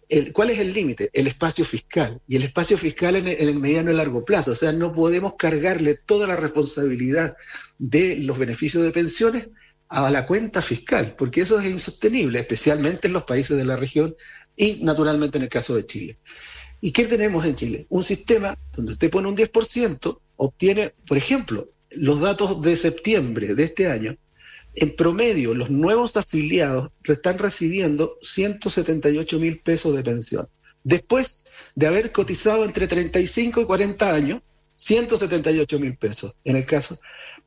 el, 0.09 0.33
¿cuál 0.33 0.51
es 0.51 0.59
el 0.59 0.73
límite? 0.73 1.09
El 1.13 1.27
espacio 1.27 1.65
fiscal. 1.65 2.21
Y 2.27 2.35
el 2.35 2.43
espacio 2.43 2.77
fiscal 2.77 3.15
en 3.15 3.27
el, 3.27 3.59
mediano 3.59 3.91
y 3.91 3.95
largo 3.95 4.23
plazo. 4.23 4.51
O 4.51 4.55
sea, 4.55 4.71
no 4.71 4.93
podemos 4.93 5.35
cargarle 5.35 5.95
toda 5.95 6.27
la 6.27 6.35
responsabilidad 6.35 7.35
de 7.77 8.17
los 8.17 8.37
beneficios 8.37 8.83
de 8.83 8.91
pensiones 8.91 9.49
a 9.89 10.09
la 10.09 10.25
cuenta 10.25 10.61
fiscal, 10.61 11.15
porque 11.17 11.41
eso 11.41 11.59
es 11.59 11.71
insostenible, 11.71 12.39
especialmente 12.39 13.07
en 13.07 13.13
los 13.13 13.23
países 13.23 13.55
de 13.55 13.65
la 13.65 13.75
región 13.75 14.15
y 14.55 14.83
naturalmente 14.83 15.37
en 15.37 15.43
el 15.43 15.49
caso 15.49 15.75
de 15.75 15.85
Chile. 15.85 16.17
¿Y 16.81 16.91
qué 16.91 17.05
tenemos 17.05 17.45
en 17.45 17.55
Chile? 17.55 17.85
Un 17.89 18.03
sistema 18.03 18.57
donde 18.75 18.93
usted 18.93 19.09
pone 19.09 19.27
un 19.27 19.37
10%, 19.37 20.19
obtiene, 20.37 20.93
por 21.07 21.17
ejemplo, 21.17 21.69
los 21.91 22.19
datos 22.19 22.61
de 22.61 22.75
septiembre 22.75 23.55
de 23.55 23.63
este 23.63 23.87
año, 23.87 24.17
en 24.75 24.95
promedio 24.95 25.53
los 25.53 25.69
nuevos 25.69 26.17
afiliados 26.17 26.91
están 27.03 27.37
recibiendo 27.37 28.17
178 28.21 29.39
mil 29.39 29.59
pesos 29.59 29.95
de 29.95 30.03
pensión. 30.03 30.47
Después 30.83 31.45
de 31.75 31.87
haber 31.87 32.11
cotizado 32.11 32.65
entre 32.65 32.87
35 32.87 33.61
y 33.61 33.65
40 33.65 34.13
años, 34.13 34.41
178 34.75 35.79
mil 35.79 35.97
pesos 35.97 36.35
en 36.43 36.57
el 36.57 36.65
caso. 36.65 36.99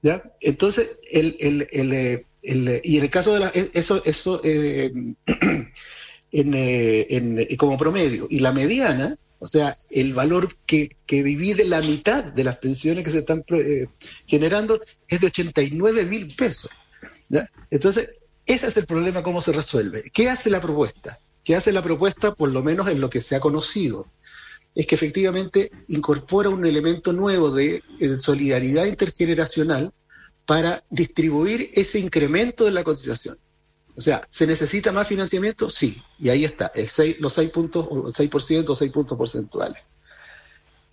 ¿ya? 0.02 0.22
Entonces, 0.40 0.98
el, 1.10 1.36
el, 1.38 1.68
el, 1.70 2.24
el, 2.42 2.80
y 2.82 2.96
en 2.96 3.04
el 3.04 3.10
caso 3.10 3.34
de 3.34 3.40
la, 3.40 3.48
e, 3.54 3.70
eso, 3.74 4.02
eso 4.04 4.40
eh, 4.42 4.90
en, 6.32 6.54
eh, 6.54 7.06
en, 7.10 7.56
como 7.56 7.76
promedio, 7.76 8.26
y 8.30 8.40
la 8.40 8.52
mediana 8.52 9.18
o 9.40 9.46
sea, 9.46 9.76
el 9.90 10.14
valor 10.14 10.48
que, 10.66 10.96
divide 11.06 11.64
la 11.64 11.80
mitad 11.80 12.24
de 12.24 12.44
las 12.44 12.56
pensiones 12.56 13.04
que 13.04 13.10
se 13.10 13.20
están 13.20 13.44
eh, 13.50 13.86
generando 14.26 14.80
es 15.06 15.20
de 15.20 15.26
89 15.28 16.04
mil 16.06 16.34
pesos. 16.34 16.70
Entonces, 17.70 18.10
ese 18.46 18.68
es 18.68 18.76
el 18.76 18.86
problema, 18.86 19.22
cómo 19.22 19.40
se 19.40 19.52
resuelve. 19.52 20.10
¿Qué 20.12 20.30
hace 20.30 20.50
la 20.50 20.60
propuesta? 20.60 21.18
¿Qué 21.44 21.54
hace 21.54 21.72
la 21.72 21.82
propuesta, 21.82 22.34
por 22.34 22.50
lo 22.50 22.62
menos 22.62 22.88
en 22.88 23.00
lo 23.00 23.10
que 23.10 23.20
se 23.20 23.36
ha 23.36 23.40
conocido? 23.40 24.06
Es 24.74 24.86
que 24.86 24.94
efectivamente 24.94 25.70
incorpora 25.88 26.48
un 26.48 26.64
elemento 26.64 27.12
nuevo 27.12 27.50
de 27.50 27.82
solidaridad 28.20 28.84
intergeneracional 28.86 29.92
para 30.46 30.82
distribuir 30.88 31.70
ese 31.74 31.98
incremento 31.98 32.64
de 32.64 32.70
la 32.70 32.84
cotización. 32.84 33.38
O 33.98 34.00
sea, 34.00 34.26
¿se 34.30 34.46
necesita 34.46 34.92
más 34.92 35.08
financiamiento? 35.08 35.68
Sí, 35.68 36.00
y 36.18 36.28
ahí 36.28 36.44
está, 36.44 36.70
el 36.74 36.88
6, 36.88 37.16
los 37.18 37.32
6 37.34 37.50
puntos, 37.50 37.86
6% 37.88 38.68
o 38.68 38.74
6 38.74 38.92
puntos 38.92 39.18
porcentuales. 39.18 39.82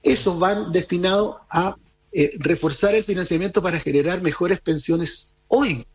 Esos 0.01 0.37
van 0.39 0.71
destinados 0.71 1.37
a 1.49 1.77
eh, 2.11 2.31
reforzar 2.39 2.95
el 2.95 3.03
financiamiento 3.03 3.61
para 3.61 3.79
generar 3.79 4.21
mejores 4.21 4.59
pensiones 4.59 5.35
hoy 5.47 5.85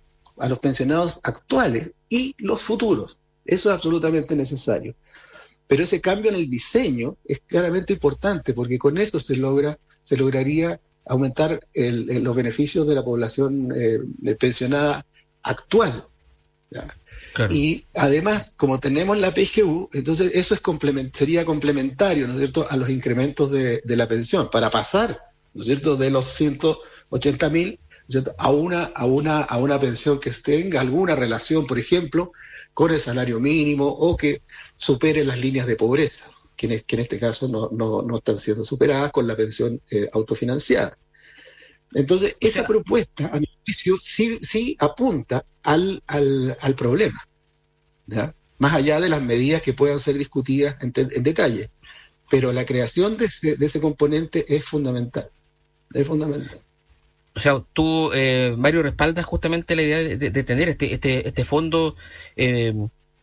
a 0.40 0.48
los 0.48 0.58
pensionados 0.58 1.20
actuales 1.22 1.92
y 2.08 2.34
los 2.38 2.60
futuros. 2.60 3.18
Eso 3.44 3.68
es 3.68 3.74
absolutamente 3.74 4.34
necesario. 4.34 4.94
Pero 5.66 5.84
ese 5.84 6.00
cambio 6.00 6.30
en 6.30 6.36
el 6.36 6.50
diseño 6.50 7.16
es 7.24 7.40
claramente 7.46 7.92
importante 7.92 8.54
porque 8.54 8.78
con 8.78 8.98
eso 8.98 9.20
se 9.20 9.36
logra, 9.36 9.78
se 10.02 10.16
lograría 10.16 10.80
aumentar 11.06 11.60
los 11.74 12.36
beneficios 12.36 12.86
de 12.86 12.94
la 12.94 13.04
población 13.04 13.72
eh, 13.74 14.34
pensionada 14.34 15.06
actual. 15.42 16.06
Y 17.50 17.84
además, 17.94 18.54
como 18.54 18.80
tenemos 18.80 19.18
la 19.18 19.34
PGU, 19.34 19.90
entonces 19.92 20.32
eso 20.34 20.54
es 20.54 20.60
sería 21.12 21.44
complementario, 21.44 22.26
¿no 22.26 22.34
es 22.34 22.40
cierto?, 22.40 22.66
a 22.68 22.76
los 22.76 22.88
incrementos 22.88 23.50
de, 23.50 23.82
la 23.84 24.08
pensión, 24.08 24.50
para 24.50 24.70
pasar, 24.70 25.20
¿no 25.54 25.62
es 25.62 25.66
cierto?, 25.66 25.96
de 25.96 26.10
los 26.10 26.26
180 26.26 27.50
mil 27.50 27.80
a 28.38 28.50
una, 28.50 28.84
a, 28.84 29.06
una, 29.06 29.42
a 29.42 29.58
una 29.58 29.78
pensión 29.78 30.18
que 30.18 30.30
tenga 30.30 30.80
alguna 30.80 31.14
relación, 31.14 31.66
por 31.66 31.78
ejemplo, 31.78 32.32
con 32.74 32.92
el 32.92 33.00
salario 33.00 33.40
mínimo 33.40 33.86
o 33.86 34.16
que 34.16 34.42
supere 34.76 35.24
las 35.24 35.38
líneas 35.38 35.66
de 35.66 35.76
pobreza, 35.76 36.30
que 36.56 36.66
en, 36.66 37.00
este 37.00 37.18
caso 37.18 37.48
no, 37.48 38.16
están 38.16 38.38
siendo 38.38 38.64
superadas 38.64 39.12
con 39.12 39.26
la 39.26 39.36
pensión 39.36 39.80
eh, 39.90 40.08
autofinanciada. 40.12 40.96
Entonces, 41.92 42.36
esa 42.40 42.66
propuesta, 42.66 43.30
a 43.32 43.40
mi 43.40 43.48
juicio, 43.64 43.96
sí, 44.00 44.38
sí 44.42 44.76
apunta 44.78 45.44
al, 45.62 46.02
al, 46.06 46.56
al 46.60 46.74
problema, 46.76 47.20
¿ya? 48.06 48.34
más 48.60 48.74
allá 48.74 49.00
de 49.00 49.08
las 49.08 49.22
medidas 49.22 49.62
que 49.62 49.72
puedan 49.72 49.98
ser 49.98 50.16
discutidas 50.18 50.76
en, 50.80 50.92
detalle. 50.92 51.70
Pero 52.30 52.52
la 52.52 52.66
creación 52.66 53.16
de 53.16 53.24
ese, 53.24 53.56
de 53.56 53.66
ese 53.66 53.80
componente 53.80 54.44
es 54.54 54.64
fundamental, 54.64 55.30
es 55.92 56.06
fundamental. 56.06 56.62
O 57.40 57.42
sea, 57.42 57.62
tú, 57.72 58.12
eh, 58.12 58.54
Mario, 58.58 58.82
respaldas 58.82 59.24
justamente 59.24 59.74
la 59.74 59.80
idea 59.80 59.96
de, 60.18 60.42
tener 60.44 60.68
este, 60.68 60.92
este, 60.92 61.26
este 61.26 61.46
fondo 61.46 61.96
eh, 62.36 62.74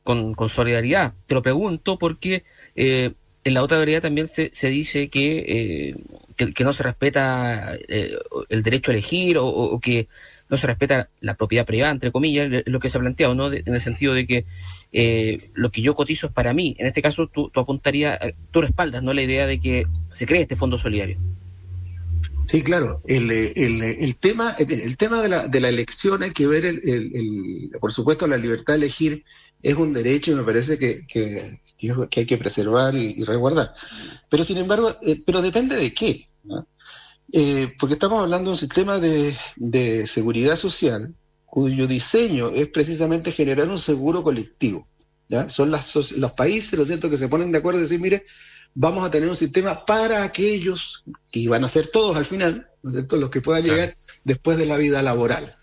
con, 0.02 0.34
con, 0.34 0.50
solidaridad. 0.50 1.14
Te 1.28 1.36
lo 1.36 1.44
pregunto 1.44 2.00
porque 2.00 2.44
eh, 2.76 3.14
en 3.44 3.54
la 3.54 3.62
otra 3.62 3.78
veredad 3.78 4.02
también 4.02 4.28
se, 4.28 4.50
se 4.56 4.70
dice 4.70 5.10
que 5.10 5.94
que, 6.38 6.64
no 6.64 6.72
se 6.72 6.84
respeta 6.84 7.76
eh, 7.88 8.18
el 8.50 8.64
derecho 8.64 8.92
a 8.92 8.94
elegir 8.94 9.38
o, 9.40 9.80
que 9.80 10.08
no 10.50 10.56
se 10.56 10.68
respeta 10.68 11.10
la 11.20 11.34
propiedad 11.34 11.66
privada, 11.66 11.92
entre 11.92 12.12
comillas, 12.12 12.64
lo 12.66 12.80
que 12.80 12.90
se 12.90 12.98
ha 12.98 13.02
planteado, 13.02 13.36
¿no? 13.36 13.52
en 13.52 13.68
el 13.68 13.82
sentido 13.82 14.14
de 14.14 14.26
que 14.26 14.46
eh, 14.94 15.50
lo 15.56 15.72
que 15.72 15.82
yo 15.82 15.94
cotizo 15.96 16.28
es 16.28 16.34
para 16.34 16.54
mí. 16.54 16.76
En 16.80 16.88
este 16.88 17.02
caso, 17.02 17.28
tú, 17.28 17.50
tú 17.50 17.60
apuntarías, 17.60 18.18
eh, 18.22 18.36
tú 18.52 18.62
respaldas, 18.62 19.04
¿no? 19.04 19.14
La 19.14 19.24
idea 19.24 19.46
de 19.46 19.60
que 19.60 19.88
se 20.12 20.26
cree 20.26 20.42
este 20.42 20.56
fondo 20.56 20.78
solidario. 20.78 21.18
Sí, 22.48 22.64
claro. 22.64 23.02
El, 23.06 23.30
el, 23.30 23.82
el 23.82 24.18
tema, 24.18 24.56
el 24.58 24.96
tema 24.98 25.22
de 25.22 25.28
la, 25.28 25.48
de 25.48 25.60
la 25.60 25.68
elección 25.68 26.24
hay 26.24 26.32
que 26.32 26.48
ver, 26.48 26.66
el, 26.66 27.70
por 27.80 27.92
supuesto, 27.92 28.26
la 28.26 28.38
libertad 28.38 28.74
de 28.74 28.78
elegir 28.78 29.24
es 29.62 29.76
un 29.76 29.92
derecho 29.92 30.32
y 30.32 30.36
me 30.36 30.44
parece 30.44 30.78
que, 30.78 31.06
que, 31.08 31.60
hay 32.16 32.26
que 32.26 32.38
preservar 32.38 32.96
y, 32.96 33.22
resguardar. 33.26 33.74
Pero 34.30 34.46
sin 34.46 34.58
embargo, 34.58 34.96
eh, 35.02 35.22
pero 35.26 35.42
depende 35.42 35.76
de 35.76 35.94
qué. 35.94 36.30
Eh, 37.34 37.74
porque 37.78 37.96
estamos 37.96 38.22
hablando 38.22 38.50
de 38.50 38.54
un 38.54 38.58
sistema 38.58 38.98
de, 38.98 39.36
de 39.58 40.08
seguridad 40.08 40.56
social 40.56 41.14
cuyo 41.46 41.86
diseño 41.86 42.50
es 42.50 42.70
precisamente 42.70 43.34
generar 43.34 43.68
un 43.68 43.80
seguro 43.80 44.24
colectivo. 44.24 44.88
¿ya? 45.28 45.50
Son 45.50 45.70
las, 45.70 46.12
los 46.12 46.32
países, 46.32 46.80
lo 46.80 46.86
cierto, 46.86 47.10
que 47.10 47.18
se 47.18 47.28
ponen 47.28 47.52
de 47.52 47.58
acuerdo 47.58 47.80
y 47.80 47.84
decir, 47.84 48.00
mire, 48.00 48.24
vamos 48.74 49.06
a 49.06 49.10
tener 49.10 49.30
un 49.30 49.36
sistema 49.36 49.86
para 49.86 50.24
aquellos, 50.24 51.04
que 51.32 51.48
van 51.50 51.64
a 51.64 51.70
ser 51.70 51.88
todos 51.88 52.16
al 52.16 52.26
final, 52.26 52.68
¿no 52.84 52.90
es 52.90 52.96
cierto?, 52.96 53.18
los 53.18 53.30
que 53.30 53.42
puedan 53.42 53.64
llegar 53.64 53.96
después 54.24 54.58
de 54.58 54.66
la 54.66 54.78
vida 54.78 55.02
laboral. 55.02 55.56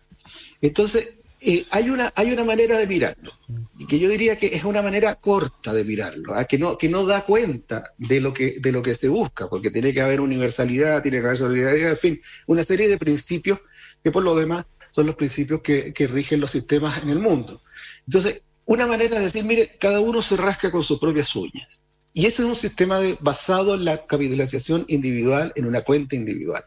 Entonces, 0.60 1.18
eh, 1.40 1.66
hay, 1.70 1.90
una, 1.90 2.10
hay 2.16 2.32
una 2.32 2.42
manera 2.42 2.78
de 2.78 2.86
mirarlo, 2.86 3.32
y 3.78 3.86
que 3.86 3.98
yo 3.98 4.08
diría 4.08 4.36
que 4.36 4.46
es 4.46 4.64
una 4.64 4.80
manera 4.80 5.16
corta 5.16 5.74
de 5.74 5.84
mirarlo, 5.84 6.34
¿ah? 6.34 6.44
que, 6.46 6.58
no, 6.58 6.78
que 6.78 6.88
no 6.88 7.04
da 7.04 7.24
cuenta 7.24 7.92
de 7.98 8.20
lo, 8.20 8.32
que, 8.32 8.58
de 8.60 8.72
lo 8.72 8.80
que 8.80 8.94
se 8.94 9.08
busca, 9.08 9.48
porque 9.48 9.70
tiene 9.70 9.92
que 9.92 10.00
haber 10.00 10.20
universalidad, 10.20 11.02
tiene 11.02 11.20
que 11.20 11.26
haber 11.26 11.38
solidaridad, 11.38 11.90
en 11.90 11.96
fin, 11.98 12.20
una 12.46 12.64
serie 12.64 12.88
de 12.88 12.96
principios 12.96 13.58
que 14.02 14.10
por 14.10 14.22
lo 14.22 14.34
demás 14.34 14.64
son 14.92 15.06
los 15.06 15.16
principios 15.16 15.60
que, 15.60 15.92
que 15.92 16.06
rigen 16.06 16.40
los 16.40 16.50
sistemas 16.50 17.02
en 17.02 17.10
el 17.10 17.18
mundo. 17.18 17.60
Entonces, 18.06 18.46
una 18.64 18.86
manera 18.86 19.18
de 19.18 19.24
decir, 19.24 19.44
mire, 19.44 19.76
cada 19.78 20.00
uno 20.00 20.22
se 20.22 20.36
rasca 20.36 20.70
con 20.70 20.82
sus 20.82 20.98
propias 20.98 21.34
uñas. 21.36 21.80
Y 22.16 22.26
ese 22.26 22.42
es 22.42 22.48
un 22.48 22.54
sistema 22.54 23.00
de, 23.00 23.18
basado 23.20 23.74
en 23.74 23.84
la 23.84 24.06
capitalización 24.06 24.84
individual, 24.86 25.52
en 25.56 25.66
una 25.66 25.82
cuenta 25.82 26.14
individual. 26.14 26.64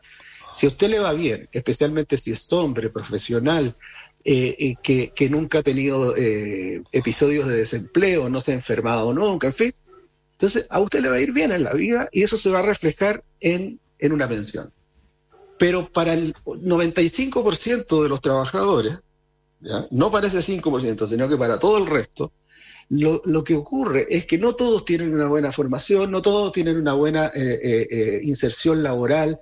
Si 0.53 0.65
a 0.65 0.69
usted 0.69 0.89
le 0.89 0.99
va 0.99 1.13
bien, 1.13 1.47
especialmente 1.53 2.17
si 2.17 2.33
es 2.33 2.51
hombre, 2.51 2.89
profesional, 2.89 3.75
eh, 4.25 4.75
que, 4.83 5.13
que, 5.15 5.29
nunca 5.29 5.59
ha 5.59 5.63
tenido 5.63 6.13
eh, 6.17 6.83
episodios 6.91 7.47
de 7.47 7.55
desempleo, 7.55 8.27
no 8.27 8.41
se 8.41 8.51
ha 8.51 8.55
enfermado 8.55 9.13
nunca, 9.13 9.47
en 9.47 9.53
fin. 9.53 9.73
Entonces, 10.33 10.67
a 10.69 10.81
usted 10.81 10.99
le 10.99 11.09
va 11.09 11.15
a 11.15 11.21
ir 11.21 11.31
bien 11.31 11.53
en 11.53 11.63
la 11.63 11.73
vida 11.73 12.09
y 12.11 12.23
eso 12.23 12.37
se 12.37 12.49
va 12.49 12.59
a 12.59 12.63
reflejar 12.63 13.23
en, 13.39 13.79
en 13.99 14.11
una 14.11 14.27
pensión. 14.27 14.73
Pero 15.57 15.89
para 15.91 16.13
el 16.13 16.35
95% 16.45 18.03
de 18.03 18.09
los 18.09 18.21
trabajadores, 18.21 18.97
no 19.91 20.11
para 20.11 20.27
ese 20.27 20.39
5%, 20.39 21.07
sino 21.07 21.29
que 21.29 21.37
para 21.37 21.57
todo 21.57 21.77
el 21.77 21.85
resto, 21.85 22.33
lo, 22.89 23.43
que 23.43 23.55
ocurre 23.55 24.07
es 24.09 24.25
que 24.25 24.37
no 24.37 24.55
todos 24.55 24.85
tienen 24.85 25.13
una 25.13 25.27
buena 25.27 25.51
formación, 25.51 26.11
no 26.11 26.21
todos 26.21 26.51
tienen 26.51 26.77
una 26.77 26.93
buena 26.93 27.31
eh, 27.35 28.21
inserción 28.23 28.81
laboral, 28.81 29.39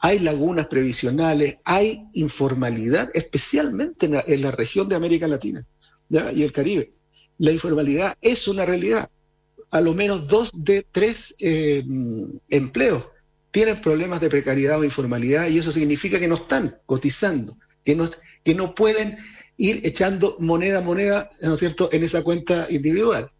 hay 0.00 0.20
lagunas 0.20 0.66
previsionales, 0.66 1.56
hay 1.64 2.04
informalidad, 2.12 3.10
especialmente 3.14 4.06
en 4.06 4.42
la, 4.42 4.50
región 4.52 4.88
de 4.88 4.94
América 4.94 5.26
Latina. 5.26 5.66
y 6.10 6.42
el 6.42 6.52
Caribe. 6.52 6.92
La 7.38 7.52
informalidad 7.52 8.16
es 8.20 8.48
una 8.48 8.64
realidad. 8.64 9.10
A 9.70 9.80
lo 9.80 9.94
menos 9.94 10.28
dos 10.28 10.50
de 10.64 10.86
tres 10.90 11.34
eh, 11.40 11.84
empleos 12.48 13.06
tienen 13.50 13.80
problemas 13.80 14.20
de 14.20 14.28
precariedad 14.28 14.78
o 14.78 14.84
informalidad 14.84 15.48
y 15.48 15.58
eso 15.58 15.72
significa 15.72 16.18
que 16.18 16.28
no 16.28 16.36
están 16.36 16.78
cotizando, 16.86 17.56
que 17.84 17.94
no, 17.94 18.08
que 18.44 18.54
no 18.54 18.74
pueden 18.74 19.18
ir 19.58 19.80
echando 19.84 20.36
moneda 20.38 20.78
a 20.78 20.82
moneda, 20.82 21.28
¿no 21.42 21.54
es 21.54 21.60
cierto?, 21.60 21.90
en 21.92 22.04
esa 22.04 22.22
cuenta 22.22 22.66
individual. 22.70 23.30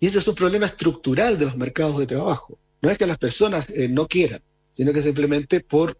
Y 0.00 0.08
ese 0.08 0.18
es 0.18 0.28
un 0.28 0.34
problema 0.34 0.66
estructural 0.66 1.38
de 1.38 1.46
los 1.46 1.56
mercados 1.56 1.98
de 1.98 2.06
trabajo. 2.06 2.58
No 2.82 2.90
es 2.90 2.98
que 2.98 3.06
las 3.06 3.18
personas 3.18 3.70
eh, 3.70 3.88
no 3.88 4.08
quieran, 4.08 4.42
sino 4.72 4.92
que 4.92 5.00
simplemente 5.00 5.60
por, 5.60 5.96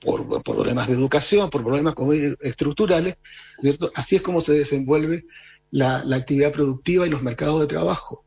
por, 0.00 0.42
problemas 0.42 0.88
de 0.88 0.94
educación, 0.94 1.48
por 1.48 1.62
problemas 1.62 1.94
estructurales, 2.40 3.16
¿cierto? 3.60 3.92
así 3.94 4.16
es 4.16 4.22
como 4.22 4.40
se 4.40 4.54
desenvuelve 4.54 5.24
la, 5.70 5.98
actividad 6.16 6.52
productiva 6.52 7.06
y 7.06 7.10
los 7.10 7.22
mercados 7.22 7.60
de 7.60 7.66
trabajo. 7.66 8.24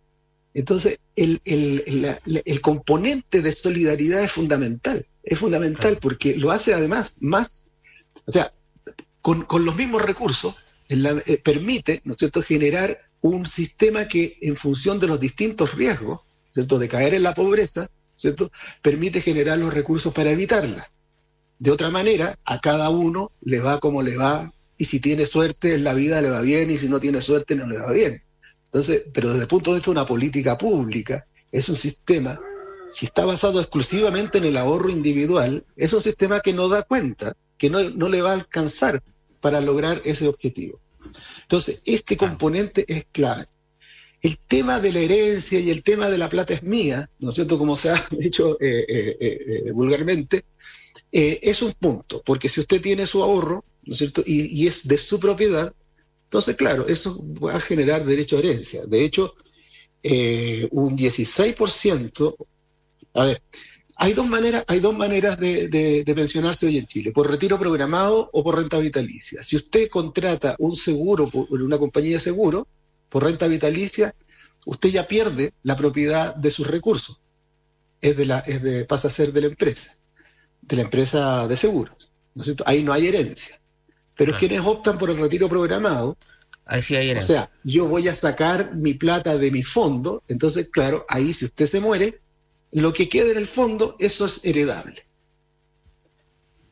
Entonces, 0.54 1.00
el, 1.16 1.42
el, 1.46 2.62
componente 2.62 3.42
de 3.42 3.52
solidaridad 3.52 4.24
es 4.24 4.32
fundamental, 4.32 5.06
es 5.24 5.40
fundamental 5.40 5.98
porque 6.02 6.36
lo 6.36 6.52
hace 6.52 6.74
además 6.74 7.16
más, 7.20 7.66
o 8.26 8.32
sea, 8.32 8.52
con, 9.22 9.46
los 9.66 9.76
mismos 9.76 10.02
recursos, 10.02 10.56
eh, 10.90 11.42
permite, 11.44 12.02
¿no 12.04 12.14
es 12.14 12.20
cierto?, 12.20 12.42
generar 12.42 13.00
un 13.22 13.46
sistema 13.46 14.08
que 14.08 14.38
en 14.42 14.58
función 14.58 15.00
de 15.00 15.08
los 15.08 15.20
distintos 15.20 15.74
riesgos, 15.76 16.22
¿cierto?, 16.52 16.80
de 16.80 16.88
caer 16.88 17.14
en 17.14 17.24
la 17.24 17.34
pobreza, 17.34 17.90
¿cierto?, 18.18 18.52
permite 18.82 19.22
generar 19.22 19.58
los 19.58 19.74
recursos 19.74 20.14
para 20.14 20.32
evitarla. 20.32 20.92
De 21.60 21.72
otra 21.72 21.92
manera, 21.92 22.38
a 22.44 22.60
cada 22.60 22.90
uno 22.90 23.32
le 23.42 23.60
va 23.60 23.80
como 23.80 24.02
le 24.02 24.18
va, 24.18 24.52
y 24.78 24.86
si 24.86 25.00
tiene 25.00 25.28
suerte 25.28 25.76
en 25.76 25.84
la 25.84 25.94
vida 25.94 26.22
le 26.22 26.30
va 26.30 26.42
bien, 26.42 26.72
y 26.72 26.78
si 26.78 26.90
no 26.90 27.00
tiene 27.00 27.22
suerte 27.22 27.56
no 27.56 27.68
le 27.68 27.78
va 27.78 27.92
bien. 27.92 28.24
Entonces, 28.66 29.04
pero 29.14 29.30
desde 29.30 29.44
el 29.44 29.48
punto 29.48 29.70
de 29.72 29.76
vista 29.76 29.92
de 29.92 30.00
una 30.00 30.08
política 30.08 30.58
pública, 30.58 31.28
es 31.52 31.70
un 31.70 31.76
sistema, 31.76 32.40
si 32.88 33.06
está 33.06 33.26
basado 33.26 33.60
exclusivamente 33.60 34.40
en 34.40 34.46
el 34.46 34.58
ahorro 34.58 34.90
individual, 34.90 35.64
es 35.76 35.94
un 35.94 36.02
sistema 36.02 36.40
que 36.40 36.54
no 36.54 36.68
da 36.68 36.84
cuenta, 36.84 37.36
que 37.58 37.70
no, 37.70 37.90
no 37.92 38.10
le 38.10 38.22
va 38.22 38.32
a 38.32 38.34
alcanzar 38.34 39.04
para 39.42 39.60
lograr 39.60 40.02
ese 40.06 40.28
objetivo. 40.28 40.80
Entonces, 41.42 41.82
este 41.84 42.16
componente 42.16 42.86
es 42.88 43.06
clave. 43.12 43.48
El 44.22 44.38
tema 44.38 44.80
de 44.80 44.92
la 44.92 45.00
herencia 45.00 45.60
y 45.60 45.72
el 45.72 45.84
tema 45.84 46.10
de 46.10 46.18
la 46.20 46.30
plata 46.30 46.54
es 46.54 46.64
mía, 46.64 47.10
¿no 47.20 47.30
es 47.30 47.36
cierto? 47.36 47.58
Como 47.58 47.76
se 47.76 47.90
ha 47.90 48.08
dicho 48.12 48.58
eh, 48.62 48.86
eh, 48.88 49.18
eh, 49.20 49.72
vulgarmente, 49.72 50.46
es 51.12 51.62
un 51.62 51.74
punto, 51.74 52.22
porque 52.26 52.48
si 52.48 52.62
usted 52.62 52.80
tiene 52.80 53.06
su 53.06 53.22
ahorro, 53.22 53.66
¿no 53.84 53.92
es 53.92 53.98
cierto? 53.98 54.24
Y, 54.26 54.66
es 54.68 54.88
de 54.88 54.98
su 54.98 55.20
propiedad, 55.20 55.74
entonces, 56.24 56.56
claro, 56.56 56.88
eso 56.88 57.22
va 57.44 57.56
a 57.56 57.60
generar 57.60 58.06
derecho 58.06 58.38
a 58.38 58.40
herencia. 58.40 58.86
De 58.86 59.04
hecho, 59.04 59.34
un 60.04 60.98
16%, 60.98 62.36
a 63.14 63.26
ver, 63.26 63.42
hay 64.02 64.14
dos 64.14 64.28
maneras, 64.28 64.64
hay 64.68 64.80
dos 64.80 64.98
maneras 64.98 65.40
de, 65.40 66.04
pensionarse 66.16 66.66
hoy 66.66 66.80
en 66.80 66.88
Chile, 66.88 67.12
por 67.12 67.30
retiro 67.30 67.60
programado 67.60 68.32
o 68.34 68.44
por 68.44 68.56
renta 68.56 68.80
vitalicia. 68.80 69.44
Si 69.44 69.56
usted 69.56 69.90
contrata 69.90 70.56
un 70.58 70.76
seguro 70.76 71.28
por 71.28 71.62
una 71.62 71.78
compañía 71.78 72.14
de 72.14 72.20
seguro, 72.20 72.68
por 73.10 73.24
renta 73.24 73.48
vitalicia, 73.48 74.16
usted 74.66 74.90
ya 74.90 75.08
pierde 75.08 75.54
la 75.62 75.76
propiedad 75.76 76.34
de 76.34 76.50
sus 76.50 76.66
recursos. 76.66 77.20
Es 78.02 78.18
de 78.18 78.26
la, 78.26 78.40
es 78.40 78.64
de, 78.64 78.86
pasa 78.86 79.08
a 79.08 79.12
ser 79.12 79.32
de 79.34 79.42
la 79.42 79.48
empresa, 79.48 79.96
de 80.64 80.78
la 80.78 80.82
empresa 80.82 81.48
de 81.48 81.56
seguros. 81.56 82.10
¿no 82.34 82.44
Ahí 82.66 82.84
no 82.84 82.94
hay 82.94 83.08
herencia. 83.08 83.62
Pero 84.16 84.36
quienes 84.36 84.62
optan 84.62 84.98
por 84.98 85.12
el 85.12 85.18
retiro 85.18 85.48
programado, 85.48 86.18
ahí 86.66 86.82
sí 86.82 86.96
hay 86.96 87.12
herencia. 87.12 87.36
O 87.36 87.38
sea, 87.38 87.52
yo 87.64 87.86
voy 87.86 88.08
a 88.08 88.16
sacar 88.16 88.74
mi 88.74 88.96
plata 88.96 89.38
de 89.38 89.52
mi 89.52 89.62
fondo, 89.62 90.24
entonces, 90.28 90.70
claro, 90.72 91.06
ahí 91.08 91.36
si 91.36 91.46
usted 91.46 91.68
se 91.68 91.80
muere, 91.80 92.20
lo 92.72 92.94
que 92.94 93.10
queda 93.10 93.32
en 93.32 93.38
el 93.38 93.48
fondo, 93.48 93.96
eso 94.00 94.26
es 94.26 94.40
heredable. 94.44 95.06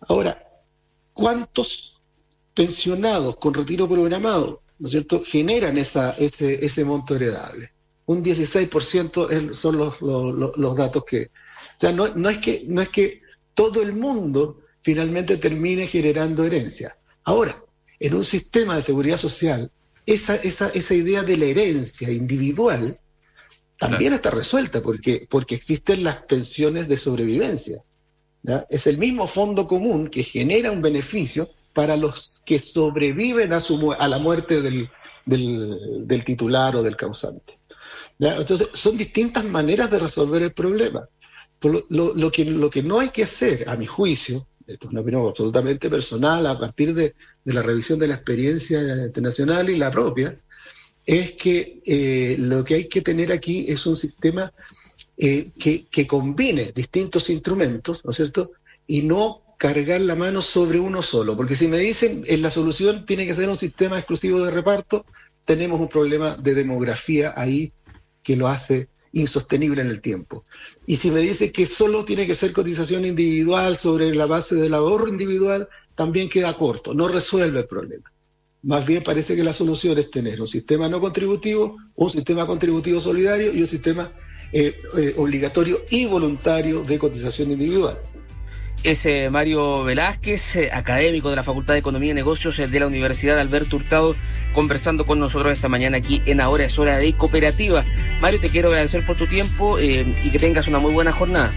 Ahora, 0.01 0.47
¿cuántos 1.13 2.01
pensionados 2.53 3.37
con 3.37 3.53
retiro 3.53 3.87
programado, 3.87 4.61
¿no 4.79 4.87
es 4.87 4.91
cierto?, 4.91 5.23
generan 5.25 5.77
esa, 5.77 6.11
ese, 6.11 6.63
ese 6.65 6.85
monto 6.85 7.15
heredable? 7.15 7.71
Un 8.05 8.23
16% 8.23 9.53
son 9.53 9.77
los, 9.77 10.01
los, 10.01 10.57
los, 10.57 10.75
datos 10.75 11.03
que... 11.05 11.25
O 11.25 11.79
sea, 11.79 11.91
no, 11.91 12.07
no, 12.15 12.29
es 12.29 12.39
que, 12.39 12.63
no 12.65 12.81
es 12.81 12.89
que 12.89 13.21
todo 13.53 13.81
el 13.81 13.93
mundo 13.93 14.61
finalmente 14.81 15.37
termine 15.37 15.85
generando 15.85 16.43
herencia. 16.43 16.97
Ahora, 17.23 17.61
en 17.99 18.15
un 18.15 18.23
sistema 18.23 18.77
de 18.77 18.81
seguridad 18.81 19.17
social, 19.17 19.69
esa, 20.05 20.35
esa, 20.37 20.69
esa 20.69 20.93
idea 20.95 21.21
de 21.21 21.37
la 21.37 21.45
herencia 21.45 22.09
individual 22.09 22.99
también 23.79 24.13
está 24.13 24.29
resuelta 24.29 24.81
porque, 24.81 25.25
porque 25.29 25.55
existen 25.55 26.03
las 26.03 26.23
pensiones 26.23 26.87
de 26.87 26.97
sobrevivencia. 26.97 27.81
Es 28.69 28.87
el 28.87 28.97
mismo 28.97 29.25
fondo 29.25 29.65
común 29.67 30.09
que 30.09 30.23
genera 30.23 30.71
un 30.71 30.81
beneficio 30.81 31.49
para 31.73 31.95
los 31.95 32.41
que 32.45 32.59
sobreviven 32.59 33.53
a, 33.53 33.61
su, 33.61 33.93
a 33.93 34.07
la 34.07 34.19
muerte 34.19 34.61
del, 34.61 34.89
del, 35.25 36.23
titular 36.25 36.75
o 36.75 36.83
del 36.83 36.97
causante. 36.97 37.59
Entonces, 38.19 38.67
son 38.73 38.97
distintas 38.97 39.45
maneras 39.45 39.89
de 39.89 39.99
resolver 39.99 40.41
el 40.43 40.53
problema. 40.53 41.07
Lo, 41.89 42.31
que, 42.31 42.45
lo 42.45 42.69
que 42.69 42.83
no 42.83 42.99
hay 42.99 43.09
que 43.09 43.23
hacer, 43.23 43.67
a 43.69 43.77
mi 43.77 43.85
juicio, 43.85 44.47
esto 44.67 44.87
es 44.87 44.91
una 44.91 45.01
opinión 45.01 45.25
absolutamente 45.25 45.89
personal, 45.89 46.45
a 46.47 46.59
partir 46.59 46.93
de 46.93 47.15
la 47.45 47.61
revisión 47.61 47.97
de 47.97 48.07
la 48.07 48.15
experiencia 48.15 48.81
internacional 49.05 49.69
y 49.69 49.77
la 49.77 49.89
propia, 49.89 50.37
es 51.05 51.31
que 51.31 51.81
eh, 51.85 52.35
lo 52.37 52.63
que 52.63 52.75
hay 52.75 52.87
que 52.87 53.01
tener 53.01 53.31
aquí 53.31 53.65
es 53.67 53.85
un 53.85 53.97
sistema 53.97 54.53
eh, 55.17 55.51
que, 55.57 55.87
que, 55.87 56.07
combine 56.07 56.71
distintos 56.73 57.29
instrumentos, 57.29 58.05
¿no 58.05 58.11
es 58.11 58.17
cierto? 58.17 58.51
Y 58.87 59.01
no 59.01 59.41
cargar 59.57 59.99
la 60.01 60.15
mano 60.15 60.41
sobre 60.41 60.79
uno 60.79 61.01
solo, 61.01 61.35
porque 61.35 61.55
si 61.55 61.67
me 61.67 61.77
dicen 61.77 62.23
en 62.27 62.41
la 62.41 62.49
solución 62.49 63.05
tiene 63.05 63.25
que 63.25 63.33
ser 63.33 63.49
un 63.49 63.57
sistema 63.57 63.97
exclusivo 63.97 64.39
de 64.41 64.51
reparto, 64.51 65.05
tenemos 65.43 65.79
un 65.79 65.89
problema 65.89 66.37
de 66.37 66.53
demografía 66.53 67.33
ahí 67.35 67.73
que 68.23 68.35
lo 68.35 68.47
hace 68.47 68.87
insostenible 69.11 69.81
en 69.81 69.89
el 69.89 70.01
tiempo. 70.01 70.45
Y 70.85 70.97
si 70.97 71.11
me 71.11 71.21
dice 71.21 71.51
que 71.51 71.65
solo 71.65 72.05
tiene 72.05 72.27
que 72.27 72.35
ser 72.35 72.53
cotización 72.53 73.05
individual 73.05 73.75
sobre 73.75 74.13
la 74.13 74.25
base 74.25 74.55
del 74.55 74.73
ahorro 74.73 75.07
individual, 75.07 75.67
también 75.95 76.29
queda 76.29 76.55
corto, 76.55 76.93
no 76.93 77.07
resuelve 77.07 77.59
el 77.59 77.67
problema. 77.67 78.11
Más 78.61 78.85
bien 78.85 79.03
parece 79.03 79.35
que 79.35 79.43
la 79.43 79.53
solución 79.53 79.97
es 79.97 80.11
tener 80.11 80.41
un 80.41 80.47
sistema 80.47 80.89
no 80.89 80.99
contributivo, 80.99 81.77
un 81.95 82.09
sistema 82.09 82.45
contributivo 82.45 82.99
solidario 82.99 83.53
y 83.53 83.61
un 83.61 83.67
sistema 83.67 84.09
eh, 84.51 84.77
eh, 84.97 85.13
obligatorio 85.15 85.85
y 85.89 86.05
voluntario 86.05 86.81
de 86.83 86.99
cotización 86.99 87.51
individual. 87.51 87.95
Es 88.83 89.05
eh, 89.05 89.29
Mario 89.29 89.83
Velázquez, 89.83 90.57
académico 90.73 91.29
de 91.29 91.37
la 91.37 91.43
Facultad 91.43 91.73
de 91.73 91.79
Economía 91.79 92.11
y 92.11 92.13
Negocios 92.15 92.57
de 92.57 92.79
la 92.79 92.87
Universidad 92.87 93.39
Alberto 93.39 93.77
Hurtado, 93.77 94.15
conversando 94.53 95.05
con 95.05 95.19
nosotros 95.19 95.53
esta 95.53 95.69
mañana 95.69 95.97
aquí 95.97 96.21
en 96.25 96.41
Ahora 96.41 96.65
es 96.65 96.77
Hora 96.77 96.97
de 96.97 97.13
Cooperativa. 97.13 97.85
Mario, 98.21 98.41
te 98.41 98.49
quiero 98.49 98.69
agradecer 98.69 99.05
por 99.05 99.15
tu 99.15 99.27
tiempo 99.27 99.79
y 99.79 100.31
que 100.31 100.39
tengas 100.39 100.67
una 100.67 100.79
muy 100.79 100.91
buena 100.91 101.11
jornada. 101.11 101.51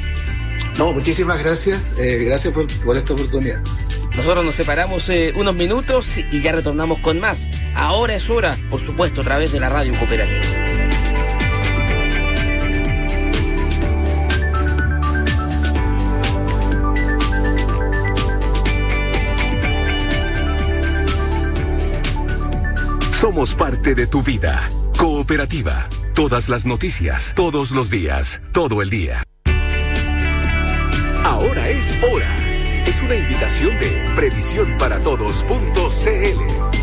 No, 0.79 0.93
muchísimas 0.93 1.39
gracias. 1.39 1.97
gracias 1.97 2.53
por 2.53 2.97
esta 2.97 3.13
oportunidad. 3.13 3.63
Nosotros 4.17 4.45
nos 4.45 4.55
separamos 4.55 5.09
eh, 5.09 5.33
unos 5.37 5.55
minutos 5.55 6.19
y 6.31 6.41
ya 6.43 6.53
retornamos 6.53 6.99
con 6.99 7.19
más. 7.19 7.49
Ahora 7.75 8.15
es 8.15 8.29
hora, 8.29 8.57
por 8.69 8.81
supuesto, 8.81 9.23
a 9.23 9.25
través 9.25 9.53
de 9.53 9.61
la 9.61 9.71
radio 9.71 9.95
cooperativa. 9.99 10.43
Somos 23.19 23.55
parte 23.55 23.95
de 23.95 24.07
tu 24.07 24.23
vida. 24.23 24.69
Cooperativa. 24.99 25.89
Todas 26.15 26.49
las 26.49 26.67
noticias, 26.67 27.33
todos 27.35 27.71
los 27.71 27.89
días, 27.89 28.43
todo 28.53 28.83
el 28.83 28.91
día. 28.91 29.23
Ahora 31.25 31.69
es 31.69 31.97
hora 32.03 32.42
es 32.87 33.03
una 33.03 33.15
invitación 33.15 33.79
de 33.79 34.05
previsión 34.15 34.77
para 34.79 34.99
todos.cl. 35.01 36.83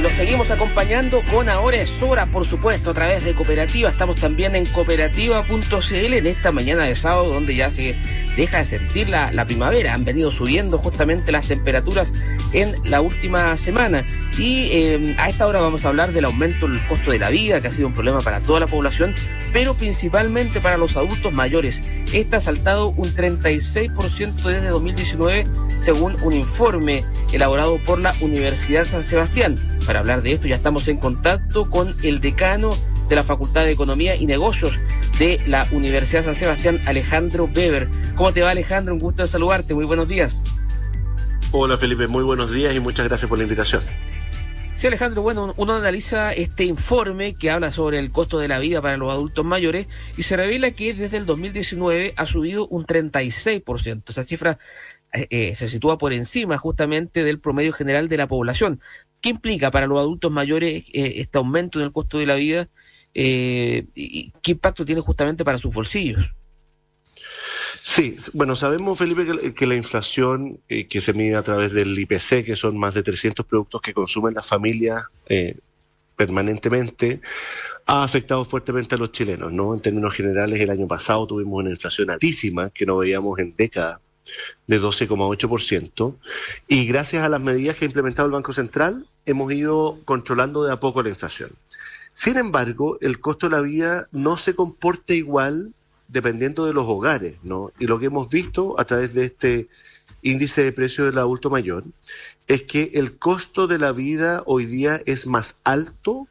Los 0.00 0.12
seguimos 0.12 0.50
acompañando 0.50 1.22
con 1.30 1.50
Ahora 1.50 1.76
es 1.76 2.02
Hora, 2.02 2.24
por 2.26 2.46
supuesto, 2.46 2.90
a 2.90 2.94
través 2.94 3.22
de 3.22 3.34
Cooperativa. 3.34 3.90
Estamos 3.90 4.16
también 4.18 4.56
en 4.56 4.64
cooperativa.cl 4.64 5.94
en 5.94 6.26
esta 6.26 6.52
mañana 6.52 6.84
de 6.84 6.96
sábado, 6.96 7.32
donde 7.32 7.54
ya 7.54 7.68
se 7.68 7.94
deja 8.36 8.58
de 8.58 8.64
sentir 8.64 9.08
la, 9.08 9.44
primavera. 9.44 9.94
Han 9.94 10.04
venido 10.04 10.30
subiendo 10.30 10.78
justamente 10.78 11.32
las 11.32 11.48
temperaturas 11.48 12.12
en 12.52 12.74
la 12.84 13.00
última 13.00 13.56
semana. 13.56 14.06
Y 14.38 14.68
eh, 14.72 15.16
a 15.18 15.28
esta 15.28 15.46
hora 15.46 15.60
vamos 15.60 15.84
a 15.84 15.88
hablar 15.88 16.12
del 16.12 16.24
aumento 16.24 16.68
del 16.68 16.84
costo 16.86 17.10
de 17.10 17.18
la 17.18 17.30
vida, 17.30 17.60
que 17.60 17.68
ha 17.68 17.72
sido 17.72 17.88
un 17.88 17.94
problema 17.94 18.20
para 18.20 18.40
toda 18.40 18.60
la 18.60 18.66
población, 18.66 19.14
pero 19.52 19.74
principalmente 19.74 20.60
para 20.60 20.76
los 20.76 20.96
adultos 20.96 21.32
mayores. 21.32 21.82
Este 22.12 22.36
ha 22.36 22.40
saltado 22.40 22.88
un 22.88 23.08
36% 23.08 24.42
desde 24.42 24.68
2019, 24.68 25.44
según 25.80 26.16
un 26.22 26.32
informe 26.32 27.04
elaborado 27.32 27.78
por 27.86 27.98
la 27.98 28.14
Universidad 28.20 28.84
San 28.84 29.04
Sebastián. 29.04 29.56
Para 29.86 30.00
hablar 30.00 30.22
de 30.22 30.32
esto 30.32 30.48
ya 30.48 30.56
estamos 30.56 30.88
en 30.88 30.98
contacto 30.98 31.68
con 31.70 31.94
el 32.02 32.20
decano 32.20 32.70
de 33.08 33.16
la 33.16 33.24
Facultad 33.24 33.64
de 33.64 33.72
Economía 33.72 34.14
y 34.16 34.26
Negocios 34.26 34.78
de 35.20 35.38
la 35.46 35.68
Universidad 35.72 36.24
San 36.24 36.34
Sebastián, 36.34 36.80
Alejandro 36.86 37.44
Weber. 37.44 37.88
¿Cómo 38.14 38.32
te 38.32 38.40
va 38.40 38.52
Alejandro? 38.52 38.94
Un 38.94 39.00
gusto 39.00 39.20
de 39.20 39.28
saludarte. 39.28 39.74
Muy 39.74 39.84
buenos 39.84 40.08
días. 40.08 40.42
Hola 41.52 41.76
Felipe, 41.76 42.06
muy 42.06 42.24
buenos 42.24 42.50
días 42.50 42.74
y 42.74 42.80
muchas 42.80 43.06
gracias 43.06 43.28
por 43.28 43.36
la 43.36 43.44
invitación. 43.44 43.82
Sí, 44.72 44.86
Alejandro, 44.86 45.20
bueno, 45.20 45.52
uno 45.58 45.74
analiza 45.74 46.32
este 46.32 46.64
informe 46.64 47.34
que 47.34 47.50
habla 47.50 47.70
sobre 47.70 47.98
el 47.98 48.12
costo 48.12 48.38
de 48.38 48.48
la 48.48 48.58
vida 48.58 48.80
para 48.80 48.96
los 48.96 49.12
adultos 49.12 49.44
mayores 49.44 49.88
y 50.16 50.22
se 50.22 50.38
revela 50.38 50.70
que 50.70 50.94
desde 50.94 51.18
el 51.18 51.26
2019 51.26 52.14
ha 52.16 52.24
subido 52.24 52.66
un 52.68 52.86
36%. 52.86 54.02
Esa 54.08 54.22
cifra 54.22 54.58
eh, 55.12 55.26
eh, 55.28 55.54
se 55.54 55.68
sitúa 55.68 55.98
por 55.98 56.14
encima 56.14 56.56
justamente 56.56 57.24
del 57.24 57.40
promedio 57.40 57.74
general 57.74 58.08
de 58.08 58.16
la 58.16 58.26
población. 58.26 58.80
¿Qué 59.20 59.28
implica 59.28 59.70
para 59.70 59.86
los 59.86 59.98
adultos 59.98 60.32
mayores 60.32 60.84
eh, 60.94 61.12
este 61.16 61.36
aumento 61.36 61.78
en 61.78 61.84
el 61.84 61.92
costo 61.92 62.16
de 62.16 62.24
la 62.24 62.36
vida 62.36 62.70
eh, 63.14 63.86
qué 64.42 64.52
impacto 64.52 64.84
tiene 64.84 65.00
justamente 65.00 65.44
para 65.44 65.58
sus 65.58 65.74
bolsillos. 65.74 66.34
Sí, 67.82 68.16
bueno, 68.34 68.56
sabemos, 68.56 68.98
Felipe, 68.98 69.52
que, 69.54 69.66
la 69.66 69.74
inflación 69.74 70.60
eh, 70.68 70.86
que 70.86 71.00
se 71.00 71.12
mide 71.12 71.36
a 71.36 71.42
través 71.42 71.72
del 71.72 71.98
IPC, 71.98 72.44
que 72.44 72.54
son 72.54 72.76
más 72.78 72.94
de 72.94 73.02
300 73.02 73.46
productos 73.46 73.80
que 73.80 73.94
consumen 73.94 74.34
las 74.34 74.46
familias 74.46 75.04
eh, 75.26 75.56
permanentemente, 76.14 77.20
ha 77.86 78.04
afectado 78.04 78.44
fuertemente 78.44 78.94
a 78.94 78.98
los 78.98 79.10
chilenos, 79.10 79.52
¿no? 79.52 79.74
En 79.74 79.80
términos 79.80 80.14
generales, 80.14 80.60
el 80.60 80.70
año 80.70 80.86
pasado 80.86 81.26
tuvimos 81.26 81.58
una 81.58 81.70
inflación 81.70 82.10
altísima 82.10 82.70
que 82.70 82.86
no 82.86 82.98
veíamos 82.98 83.38
en 83.38 83.56
décadas 83.56 83.98
de 84.66 84.80
12,8%, 84.80 86.14
y 86.68 86.86
gracias 86.86 87.24
a 87.24 87.28
las 87.28 87.40
medidas 87.40 87.76
que 87.76 87.86
ha 87.86 87.88
implementado 87.88 88.26
el 88.26 88.32
Banco 88.32 88.52
Central, 88.52 89.06
hemos 89.26 89.52
ido 89.52 89.98
controlando 90.04 90.62
de 90.64 90.72
a 90.72 90.78
poco 90.78 91.02
la 91.02 91.08
inflación. 91.08 91.50
Sin 92.14 92.36
embargo, 92.36 92.98
el 93.00 93.20
costo 93.20 93.48
de 93.48 93.56
la 93.56 93.62
vida 93.62 94.08
no 94.12 94.36
se 94.36 94.54
comporta 94.54 95.14
igual 95.14 95.72
dependiendo 96.08 96.66
de 96.66 96.74
los 96.74 96.86
hogares, 96.86 97.36
¿no? 97.42 97.72
Y 97.78 97.86
lo 97.86 97.98
que 97.98 98.06
hemos 98.06 98.28
visto 98.28 98.78
a 98.78 98.84
través 98.84 99.14
de 99.14 99.24
este 99.24 99.68
índice 100.22 100.64
de 100.64 100.72
precio 100.72 101.04
del 101.04 101.18
adulto 101.18 101.50
mayor 101.50 101.84
es 102.46 102.62
que 102.62 102.90
el 102.94 103.16
costo 103.16 103.66
de 103.66 103.78
la 103.78 103.92
vida 103.92 104.42
hoy 104.46 104.66
día 104.66 105.00
es 105.06 105.26
más 105.26 105.60
alto 105.64 106.26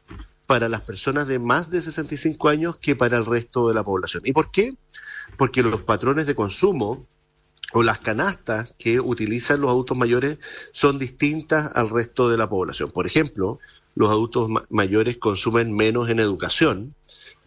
para 0.46 0.68
las 0.68 0.82
personas 0.82 1.26
de 1.28 1.38
más 1.38 1.70
de 1.70 1.80
65 1.80 2.48
años 2.48 2.76
que 2.76 2.94
para 2.96 3.16
el 3.16 3.24
resto 3.24 3.68
de 3.68 3.74
la 3.74 3.82
población. 3.82 4.22
¿Y 4.26 4.32
por 4.32 4.50
qué? 4.50 4.74
Porque 5.36 5.62
los 5.62 5.82
patrones 5.82 6.26
de 6.26 6.34
consumo 6.34 7.06
o 7.72 7.82
las 7.82 8.00
canastas 8.00 8.74
que 8.78 9.00
utilizan 9.00 9.60
los 9.60 9.70
adultos 9.70 9.96
mayores 9.96 10.38
son 10.72 10.98
distintas 10.98 11.70
al 11.74 11.88
resto 11.88 12.28
de 12.28 12.36
la 12.36 12.48
población. 12.48 12.90
Por 12.90 13.06
ejemplo, 13.06 13.60
los 13.94 14.08
adultos 14.08 14.48
mayores 14.68 15.16
consumen 15.18 15.74
menos 15.74 16.08
en 16.08 16.20
educación 16.20 16.94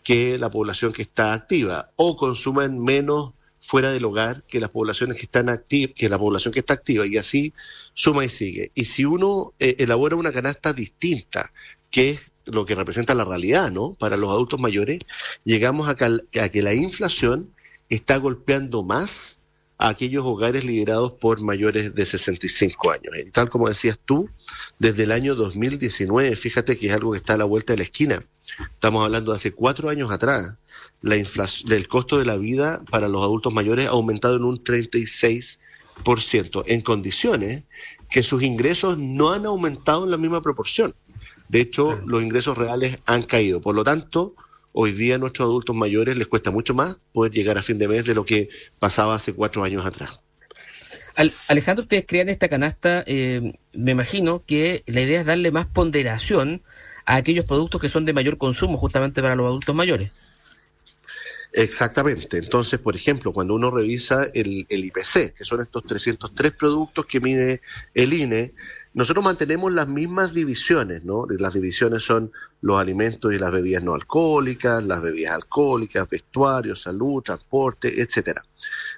que 0.03 0.37
la 0.37 0.51
población 0.51 0.93
que 0.93 1.01
está 1.01 1.33
activa 1.33 1.89
o 1.95 2.17
consumen 2.17 2.79
menos 2.79 3.33
fuera 3.59 3.91
del 3.91 4.03
hogar 4.05 4.43
que 4.43 4.59
las 4.59 4.69
poblaciones 4.69 5.15
que 5.17 5.23
están 5.23 5.47
que 5.67 6.09
la 6.09 6.19
población 6.19 6.53
que 6.53 6.59
está 6.59 6.73
activa 6.73 7.07
y 7.07 7.17
así 7.17 7.53
suma 7.93 8.25
y 8.25 8.29
sigue. 8.29 8.71
Y 8.75 8.85
si 8.85 9.05
uno 9.05 9.53
eh, 9.59 9.75
elabora 9.79 10.17
una 10.17 10.33
canasta 10.33 10.73
distinta, 10.73 11.53
que 11.89 12.11
es 12.11 12.31
lo 12.45 12.65
que 12.65 12.75
representa 12.75 13.15
la 13.15 13.23
realidad, 13.23 13.71
¿no? 13.71 13.93
Para 13.93 14.17
los 14.17 14.29
adultos 14.29 14.59
mayores, 14.59 14.99
llegamos 15.45 15.87
a 15.87 15.95
que 15.95 16.61
la 16.61 16.73
inflación 16.73 17.53
está 17.89 18.17
golpeando 18.17 18.83
más 18.83 19.42
a 19.77 19.89
aquellos 19.89 20.25
hogares 20.25 20.63
liderados 20.63 21.13
por 21.13 21.41
mayores 21.41 21.93
de 21.93 22.05
65 22.05 22.91
años. 22.91 23.15
Y 23.17 23.31
tal 23.31 23.49
como 23.49 23.67
decías 23.67 23.99
tú, 24.03 24.29
desde 24.79 25.03
el 25.03 25.11
año 25.11 25.35
2019, 25.35 26.35
fíjate 26.35 26.77
que 26.77 26.87
es 26.87 26.93
algo 26.93 27.11
que 27.11 27.17
está 27.17 27.33
a 27.33 27.37
la 27.37 27.45
vuelta 27.45 27.73
de 27.73 27.77
la 27.77 27.83
esquina. 27.83 28.23
Estamos 28.59 29.03
hablando 29.03 29.31
de 29.31 29.37
hace 29.37 29.51
cuatro 29.51 29.89
años 29.89 30.11
atrás. 30.11 30.55
La 31.01 31.17
inflación, 31.17 31.71
el 31.71 31.87
costo 31.87 32.17
de 32.17 32.25
la 32.25 32.37
vida 32.37 32.81
para 32.89 33.07
los 33.07 33.21
adultos 33.21 33.53
mayores 33.53 33.87
ha 33.87 33.91
aumentado 33.91 34.37
en 34.37 34.43
un 34.43 34.63
36%, 34.63 36.63
en 36.65 36.81
condiciones 36.81 37.63
que 38.09 38.23
sus 38.23 38.43
ingresos 38.43 38.97
no 38.97 39.33
han 39.33 39.45
aumentado 39.45 40.05
en 40.05 40.11
la 40.11 40.17
misma 40.17 40.41
proporción. 40.41 40.93
De 41.49 41.61
hecho, 41.61 41.99
los 42.05 42.21
ingresos 42.21 42.57
reales 42.57 42.99
han 43.05 43.23
caído. 43.23 43.59
Por 43.59 43.75
lo 43.75 43.83
tanto, 43.83 44.35
hoy 44.73 44.91
día 44.91 45.15
a 45.15 45.17
nuestros 45.17 45.45
adultos 45.45 45.75
mayores 45.75 46.17
les 46.17 46.27
cuesta 46.27 46.51
mucho 46.51 46.73
más 46.73 46.97
poder 47.13 47.31
llegar 47.31 47.57
a 47.57 47.63
fin 47.63 47.77
de 47.77 47.87
mes 47.87 48.05
de 48.05 48.15
lo 48.15 48.25
que 48.25 48.49
pasaba 48.79 49.15
hace 49.15 49.33
cuatro 49.33 49.63
años 49.63 49.85
atrás. 49.85 50.19
Alejandro, 51.47 51.83
ustedes 51.83 52.05
crean 52.07 52.27
esta 52.27 52.49
canasta, 52.49 53.03
eh, 53.05 53.53
me 53.71 53.91
imagino 53.91 54.43
que 54.45 54.83
la 54.87 55.01
idea 55.01 55.21
es 55.21 55.25
darle 55.27 55.51
más 55.51 55.67
ponderación 55.67 56.63
a 57.05 57.17
aquellos 57.17 57.45
productos 57.45 57.79
que 57.79 57.89
son 57.89 58.03
de 58.05 58.13
mayor 58.13 58.37
consumo 58.37 58.77
justamente 58.77 59.21
para 59.21 59.35
los 59.35 59.45
adultos 59.45 59.75
mayores. 59.75 60.11
Exactamente. 61.51 62.39
Entonces, 62.39 62.79
por 62.79 62.95
ejemplo, 62.95 63.31
cuando 63.31 63.53
uno 63.53 63.69
revisa 63.69 64.25
el, 64.33 64.65
el 64.69 64.85
IPC, 64.85 65.35
que 65.35 65.45
son 65.45 65.61
estos 65.61 65.85
303 65.85 66.51
productos 66.53 67.05
que 67.05 67.19
mide 67.19 67.61
el 67.93 68.11
INE, 68.11 68.53
nosotros 68.93 69.25
mantenemos 69.25 69.71
las 69.71 69.87
mismas 69.87 70.33
divisiones, 70.33 71.03
¿no? 71.03 71.25
Las 71.27 71.53
divisiones 71.53 72.03
son 72.03 72.31
los 72.61 72.79
alimentos 72.79 73.33
y 73.33 73.39
las 73.39 73.51
bebidas 73.51 73.83
no 73.83 73.95
alcohólicas, 73.95 74.83
las 74.83 75.01
bebidas 75.01 75.33
alcohólicas, 75.33 76.07
vestuario, 76.07 76.75
salud, 76.75 77.23
transporte, 77.23 78.01
etcétera. 78.01 78.43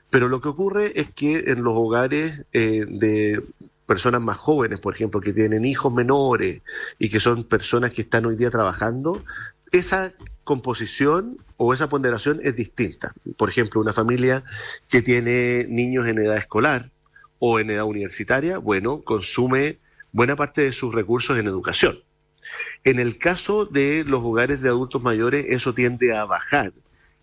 Pero 0.10 0.28
lo 0.28 0.42
que 0.42 0.50
ocurre 0.50 1.00
es 1.00 1.14
que 1.14 1.46
en 1.48 1.64
los 1.64 1.74
hogares 1.76 2.46
eh, 2.52 2.86
de 2.88 3.42
personas 3.86 4.22
más 4.22 4.38
jóvenes, 4.38 4.80
por 4.80 4.96
ejemplo, 4.96 5.22
que 5.22 5.34
tienen 5.34 5.64
hijos 5.64 5.94
menores 5.94 6.62
y 7.00 7.10
que 7.10 7.20
son 7.20 7.46
personas 7.46 7.94
que 7.94 8.02
están 8.02 8.26
hoy 8.26 8.36
día 8.36 8.50
trabajando, 8.50 9.24
esa 9.72 10.14
composición 10.44 11.38
o 11.58 11.74
esa 11.74 11.88
ponderación 11.88 12.40
es 12.44 12.56
distinta. 12.56 13.14
Por 13.38 13.50
ejemplo, 13.50 13.80
una 13.80 13.94
familia 13.94 14.44
que 14.90 15.02
tiene 15.02 15.66
niños 15.70 16.08
en 16.08 16.20
edad 16.20 16.38
escolar 16.38 16.92
o 17.40 17.60
en 17.60 17.70
edad 17.70 17.86
universitaria, 17.86 18.58
bueno, 18.58 19.02
consume 19.02 19.80
buena 20.16 20.38
parte 20.38 20.62
de 20.62 20.72
sus 20.72 20.96
recursos 20.96 21.38
en 21.38 21.46
educación. 21.46 22.00
En 22.86 23.00
el 23.00 23.18
caso 23.18 23.66
de 23.66 24.06
los 24.06 24.24
hogares 24.24 24.62
de 24.62 24.70
adultos 24.70 25.04
mayores, 25.04 25.46
eso 25.50 25.74
tiende 25.74 26.16
a 26.16 26.24
bajar 26.24 26.72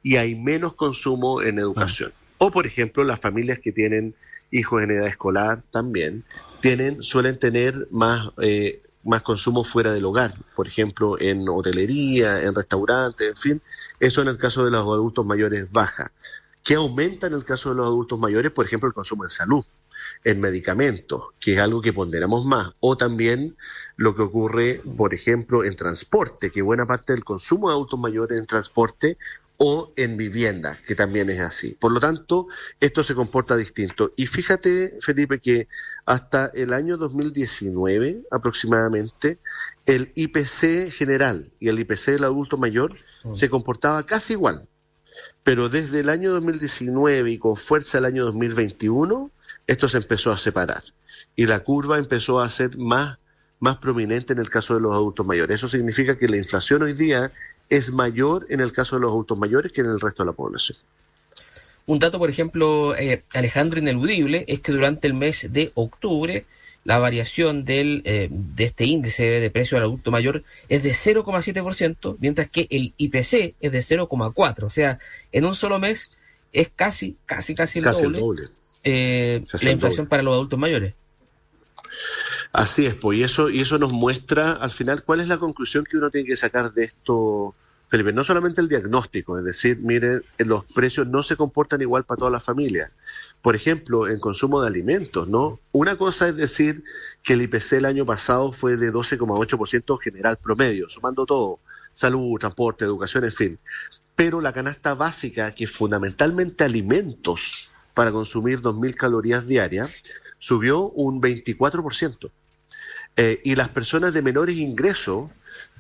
y 0.02 0.16
hay 0.16 0.35
menos 0.35 0.74
consumo 0.74 1.40
en 1.40 1.59
educación. 1.59 2.12
O, 2.37 2.50
por 2.50 2.66
ejemplo, 2.66 3.02
las 3.02 3.18
familias 3.18 3.61
que 3.61 3.72
tienen 3.72 4.14
hijos 4.50 4.83
en 4.83 4.90
edad 4.90 5.07
escolar 5.07 5.62
también 5.70 6.24
tienen, 6.61 7.02
suelen 7.02 7.38
tener 7.38 7.88
más, 7.90 8.28
eh, 8.42 8.83
más 9.05 9.22
consumo 9.22 9.64
fuera 9.64 9.94
del 9.94 10.05
hogar, 10.05 10.35
por 10.55 10.68
ejemplo, 10.68 11.18
en 11.18 11.48
hotelería, 11.48 12.42
en 12.42 12.55
restaurantes, 12.55 13.26
en 13.26 13.37
fin. 13.37 13.62
Eso 14.00 14.20
en 14.20 14.28
el 14.28 14.37
caso 14.37 14.66
de 14.66 14.70
los 14.70 14.83
adultos 14.83 15.24
mayores 15.24 15.66
baja. 15.72 16.12
¿Qué 16.62 16.74
aumenta 16.74 17.26
en 17.26 17.33
el 17.33 17.44
caso 17.44 17.70
de 17.70 17.76
los 17.76 17.87
adultos 17.87 18.18
mayores? 18.18 18.52
Por 18.52 18.66
ejemplo, 18.66 18.87
el 18.87 18.94
consumo 18.94 19.24
en 19.24 19.31
salud 19.31 19.64
en 20.25 20.40
medicamentos, 20.40 21.29
que 21.40 21.55
es 21.55 21.61
algo 21.61 21.83
que 21.83 21.92
ponderamos 21.92 22.44
más, 22.44 22.75
o 22.81 22.96
también 22.96 23.57
lo 23.96 24.14
que 24.14 24.22
ocurre, 24.22 24.81
por 24.96 25.14
ejemplo, 25.14 25.64
en 25.64 25.77
transporte, 25.77 26.51
que 26.51 26.62
buena 26.62 26.87
parte 26.87 27.12
del 27.12 27.25
consumo 27.25 27.68
de 27.68 27.75
autos 27.75 27.98
mayores 27.98 28.38
en 28.38 28.46
transporte 28.46 29.18
o 29.64 29.92
en 29.94 30.16
vivienda, 30.16 30.79
que 30.85 30.96
también 30.96 31.31
es 31.31 31.40
así. 31.40 31.77
Por 31.79 31.92
lo 31.92 32.01
tanto, 32.01 32.48
esto 32.81 33.05
se 33.05 33.14
comporta 33.14 33.57
distinto. 33.57 34.12
Y 34.16 34.27
fíjate, 34.27 34.98
Felipe, 35.01 35.38
que 35.38 35.68
hasta 36.05 36.46
el 36.46 36.72
año 36.72 36.96
2019 36.96 38.22
aproximadamente, 38.33 39.38
el 39.87 40.11
IPC 40.16 40.90
general 40.90 41.53
y 41.61 41.68
el 41.68 41.79
IPC 41.79 42.07
del 42.07 42.25
adulto 42.25 42.57
mayor 42.57 42.96
mm. 43.22 43.35
se 43.35 43.48
comportaba 43.48 44.05
casi 44.05 44.33
igual. 44.33 44.66
Pero 45.44 45.68
desde 45.68 46.01
el 46.01 46.09
año 46.09 46.33
2019 46.33 47.31
y 47.31 47.38
con 47.38 47.57
fuerza 47.57 47.98
el 47.98 48.07
año 48.07 48.25
2021, 48.25 49.31
esto 49.66 49.88
se 49.88 49.98
empezó 49.98 50.31
a 50.31 50.38
separar 50.38 50.83
y 51.37 51.46
la 51.46 51.61
curva 51.61 51.98
empezó 51.98 52.40
a 52.40 52.51
ser 52.51 52.77
más, 52.77 53.18
más 53.61 53.77
prominente 53.79 54.33
en 54.33 54.38
el 54.38 54.51
caso 54.51 54.74
de 54.74 54.80
los 54.80 54.93
adultos 54.93 55.24
mayores. 55.24 55.57
Eso 55.57 55.68
significa 55.68 56.16
que 56.16 56.28
la 56.28 56.36
inflación 56.36 56.82
hoy 56.82 56.93
día 56.93 57.32
es 57.70 57.91
mayor 57.91 58.47
en 58.51 58.61
el 58.61 58.72
caso 58.72 58.97
de 58.97 59.03
los 59.03 59.11
adultos 59.11 59.39
mayores 59.39 59.72
que 59.72 59.80
en 59.80 59.89
el 59.89 60.01
resto 60.01 60.22
de 60.22 60.26
la 60.26 60.32
población. 60.32 60.78
Un 61.86 61.99
dato, 61.99 62.18
por 62.18 62.30
ejemplo, 62.30 62.97
eh, 62.97 63.24
Alejandro, 63.34 63.80
ineludible, 63.80 64.45
es 64.47 64.61
que 64.61 64.72
durante 64.72 65.09
el 65.09 65.14
mes 65.14 65.49
de 65.51 65.72
octubre 65.74 66.47
la 66.84 66.99
variación 66.99 67.64
del, 67.64 68.03
eh, 68.05 68.28
de 68.30 68.64
este 68.64 68.84
índice 68.84 69.24
de 69.24 69.51
precio 69.51 69.76
al 69.78 69.84
adulto 69.84 70.11
mayor 70.11 70.43
es 70.68 70.82
de 70.82 70.91
0,7%, 70.91 72.16
mientras 72.18 72.51
que 72.51 72.66
el 72.70 72.93
IPC 72.97 73.55
es 73.61 73.72
de 73.72 73.82
0,4%. 73.82 74.64
O 74.64 74.70
sea, 74.70 74.99
en 75.30 75.45
un 75.45 75.55
solo 75.55 75.78
mes 75.78 76.11
es 76.53 76.70
casi, 76.74 77.16
casi, 77.24 77.55
casi 77.55 77.78
el 77.78 77.84
doble, 77.84 78.49
eh, 78.85 79.45
la 79.61 79.70
inflación 79.70 80.07
para 80.07 80.22
los 80.22 80.35
adultos 80.35 80.59
mayores. 80.59 80.95
Así 82.53 82.85
es, 82.85 82.95
pues, 82.95 83.18
y 83.18 83.22
eso, 83.22 83.49
y 83.49 83.61
eso 83.61 83.78
nos 83.78 83.93
muestra 83.93 84.53
al 84.53 84.70
final 84.70 85.03
cuál 85.05 85.20
es 85.20 85.28
la 85.28 85.39
conclusión 85.39 85.85
que 85.91 85.97
uno 85.97 86.11
tiene 86.11 86.28
que 86.28 86.37
sacar 86.37 86.72
de 86.74 86.85
esto, 86.85 87.55
Felipe. 87.89 88.12
No 88.12 88.24
solamente 88.24 88.61
el 88.61 88.68
diagnóstico, 88.68 89.39
es 89.39 89.45
decir, 89.45 89.78
miren, 89.78 90.22
los 90.37 90.66
precios 90.66 91.07
no 91.07 91.22
se 91.22 91.37
comportan 91.37 91.80
igual 91.80 92.05
para 92.05 92.18
todas 92.18 92.33
las 92.33 92.45
familias. 92.45 92.93
Por 93.41 93.57
ejemplo, 93.57 94.07
en 94.07 94.20
consumo 94.20 94.61
de 94.61 94.68
alimentos, 94.68 95.28
¿no? 95.28 95.61
Una 95.72 95.97
cosa 95.97 96.28
es 96.28 96.37
decir 96.37 96.83
que 97.22 97.33
el 97.33 97.43
IPC 97.43 97.72
el 97.74 97.87
año 97.87 98.05
pasado 98.05 98.53
fue 98.53 98.76
de 98.76 98.93
12,8% 98.93 99.99
general 99.99 100.37
promedio, 100.37 100.91
sumando 100.91 101.24
todo, 101.24 101.61
salud, 101.95 102.39
transporte, 102.39 102.85
educación, 102.85 103.24
en 103.24 103.33
fin. 103.33 103.59
Pero 104.14 104.43
la 104.43 104.53
canasta 104.53 104.93
básica, 104.93 105.55
que 105.55 105.66
fundamentalmente 105.66 106.64
alimentos 106.64 107.72
para 107.95 108.12
consumir 108.12 108.61
2.000 108.61 108.95
calorías 108.95 109.47
diarias, 109.47 109.90
subió 110.38 110.88
un 110.90 111.20
24%. 111.20 112.30
Eh, 113.16 113.40
y 113.45 113.55
las 113.55 113.68
personas 113.68 114.14
de 114.14 114.22
menores 114.22 114.57
ingresos 114.57 115.30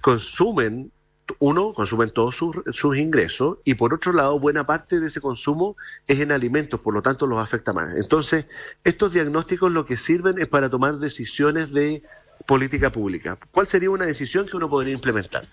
consumen, 0.00 0.92
uno, 1.38 1.72
consumen 1.72 2.10
todos 2.10 2.36
sus, 2.36 2.56
sus, 2.72 2.96
ingresos 2.98 3.58
y 3.64 3.74
por 3.74 3.94
otro 3.94 4.12
lado, 4.12 4.38
buena 4.38 4.66
parte 4.66 5.00
de 5.00 5.06
ese 5.06 5.20
consumo 5.20 5.76
es 6.06 6.20
en 6.20 6.30
alimentos, 6.32 6.80
por 6.80 6.92
lo 6.92 7.00
tanto 7.00 7.26
los 7.26 7.38
afecta 7.38 7.72
más. 7.72 7.96
Entonces, 7.96 8.46
estos 8.84 9.14
diagnósticos 9.14 9.72
lo 9.72 9.86
que 9.86 9.96
sirven 9.96 10.38
es 10.38 10.48
para 10.48 10.68
tomar 10.68 10.98
decisiones 10.98 11.72
de 11.72 12.02
política 12.46 12.92
pública. 12.92 13.38
¿Cuál 13.50 13.66
sería 13.66 13.90
una 13.90 14.06
decisión 14.06 14.46
que 14.46 14.56
uno 14.56 14.68
podría 14.68 14.92
implementar? 14.92 15.46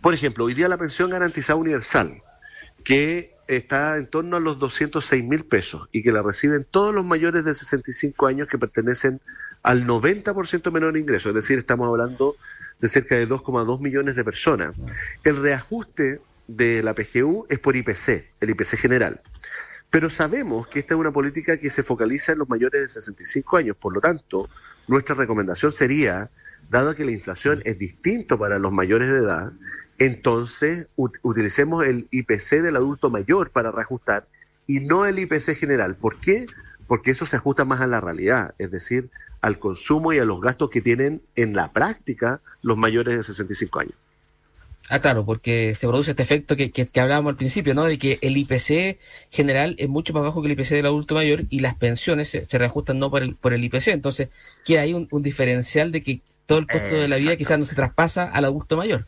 Por 0.00 0.14
ejemplo, 0.14 0.44
hoy 0.44 0.54
día 0.54 0.68
la 0.68 0.78
pensión 0.78 1.10
garantizada 1.10 1.56
universal, 1.56 2.22
que 2.84 3.37
está 3.48 3.96
en 3.96 4.06
torno 4.06 4.36
a 4.36 4.40
los 4.40 4.58
206 4.58 5.24
mil 5.24 5.44
pesos 5.44 5.88
y 5.90 6.02
que 6.02 6.12
la 6.12 6.22
reciben 6.22 6.66
todos 6.70 6.94
los 6.94 7.04
mayores 7.04 7.44
de 7.44 7.54
65 7.54 8.26
años 8.26 8.48
que 8.48 8.58
pertenecen 8.58 9.20
al 9.62 9.86
90% 9.86 10.70
menor 10.70 10.96
ingreso, 10.96 11.30
es 11.30 11.34
decir, 11.34 11.58
estamos 11.58 11.88
hablando 11.88 12.36
de 12.78 12.88
cerca 12.88 13.16
de 13.16 13.26
2,2 13.26 13.80
millones 13.80 14.14
de 14.14 14.24
personas. 14.24 14.74
El 15.24 15.36
reajuste 15.38 16.20
de 16.46 16.82
la 16.82 16.94
PGU 16.94 17.46
es 17.48 17.58
por 17.58 17.74
IPC, 17.74 18.26
el 18.40 18.50
IPC 18.50 18.76
general. 18.76 19.20
Pero 19.90 20.10
sabemos 20.10 20.66
que 20.66 20.80
esta 20.80 20.94
es 20.94 21.00
una 21.00 21.12
política 21.12 21.56
que 21.56 21.70
se 21.70 21.82
focaliza 21.82 22.32
en 22.32 22.38
los 22.38 22.48
mayores 22.48 22.82
de 22.82 22.88
65 22.88 23.56
años, 23.56 23.76
por 23.76 23.94
lo 23.94 24.00
tanto, 24.00 24.48
nuestra 24.86 25.14
recomendación 25.14 25.72
sería, 25.72 26.30
dado 26.70 26.94
que 26.94 27.06
la 27.06 27.12
inflación 27.12 27.62
es 27.64 27.78
distinto 27.78 28.38
para 28.38 28.58
los 28.58 28.70
mayores 28.70 29.08
de 29.08 29.18
edad, 29.18 29.52
entonces 29.98 30.86
utilicemos 30.96 31.84
el 31.84 32.06
IPC 32.10 32.62
del 32.62 32.76
adulto 32.76 33.10
mayor 33.10 33.50
para 33.50 33.72
reajustar 33.72 34.26
y 34.66 34.80
no 34.80 35.06
el 35.06 35.18
IPC 35.18 35.56
general. 35.56 35.96
¿Por 35.96 36.20
qué? 36.20 36.46
Porque 36.86 37.10
eso 37.10 37.26
se 37.26 37.36
ajusta 37.36 37.64
más 37.64 37.80
a 37.80 37.86
la 37.86 38.00
realidad, 38.00 38.54
es 38.58 38.70
decir, 38.70 39.10
al 39.40 39.58
consumo 39.58 40.12
y 40.12 40.18
a 40.18 40.24
los 40.24 40.40
gastos 40.40 40.70
que 40.70 40.80
tienen 40.80 41.22
en 41.36 41.54
la 41.54 41.72
práctica 41.72 42.40
los 42.62 42.76
mayores 42.76 43.16
de 43.16 43.22
65 43.22 43.80
años. 43.80 43.94
Ah, 44.90 45.00
claro, 45.00 45.26
porque 45.26 45.74
se 45.74 45.86
produce 45.86 46.12
este 46.12 46.22
efecto 46.22 46.56
que, 46.56 46.70
que, 46.70 47.00
hablábamos 47.00 47.30
al 47.30 47.36
principio, 47.36 47.74
¿no? 47.74 47.84
De 47.84 47.98
que 47.98 48.18
el 48.22 48.36
IPC 48.38 48.98
general 49.30 49.74
es 49.78 49.88
mucho 49.88 50.14
más 50.14 50.22
bajo 50.22 50.40
que 50.40 50.46
el 50.50 50.52
IPC 50.52 50.70
del 50.70 50.86
adulto 50.86 51.14
mayor 51.14 51.44
y 51.50 51.60
las 51.60 51.74
pensiones 51.74 52.30
se, 52.30 52.58
reajustan 52.58 52.98
no 52.98 53.10
por 53.10 53.22
el, 53.22 53.34
por 53.34 53.52
el 53.52 53.62
IPC. 53.64 53.88
Entonces, 53.88 54.30
que 54.64 54.78
hay 54.78 54.94
un, 54.94 55.06
diferencial 55.22 55.92
de 55.92 56.02
que 56.02 56.20
todo 56.46 56.58
el 56.58 56.66
costo 56.66 56.94
de 56.94 57.08
la 57.08 57.16
vida 57.16 57.36
quizás 57.36 57.58
no 57.58 57.66
se 57.66 57.74
traspasa 57.74 58.24
al 58.24 58.46
adulto 58.46 58.78
mayor. 58.78 59.06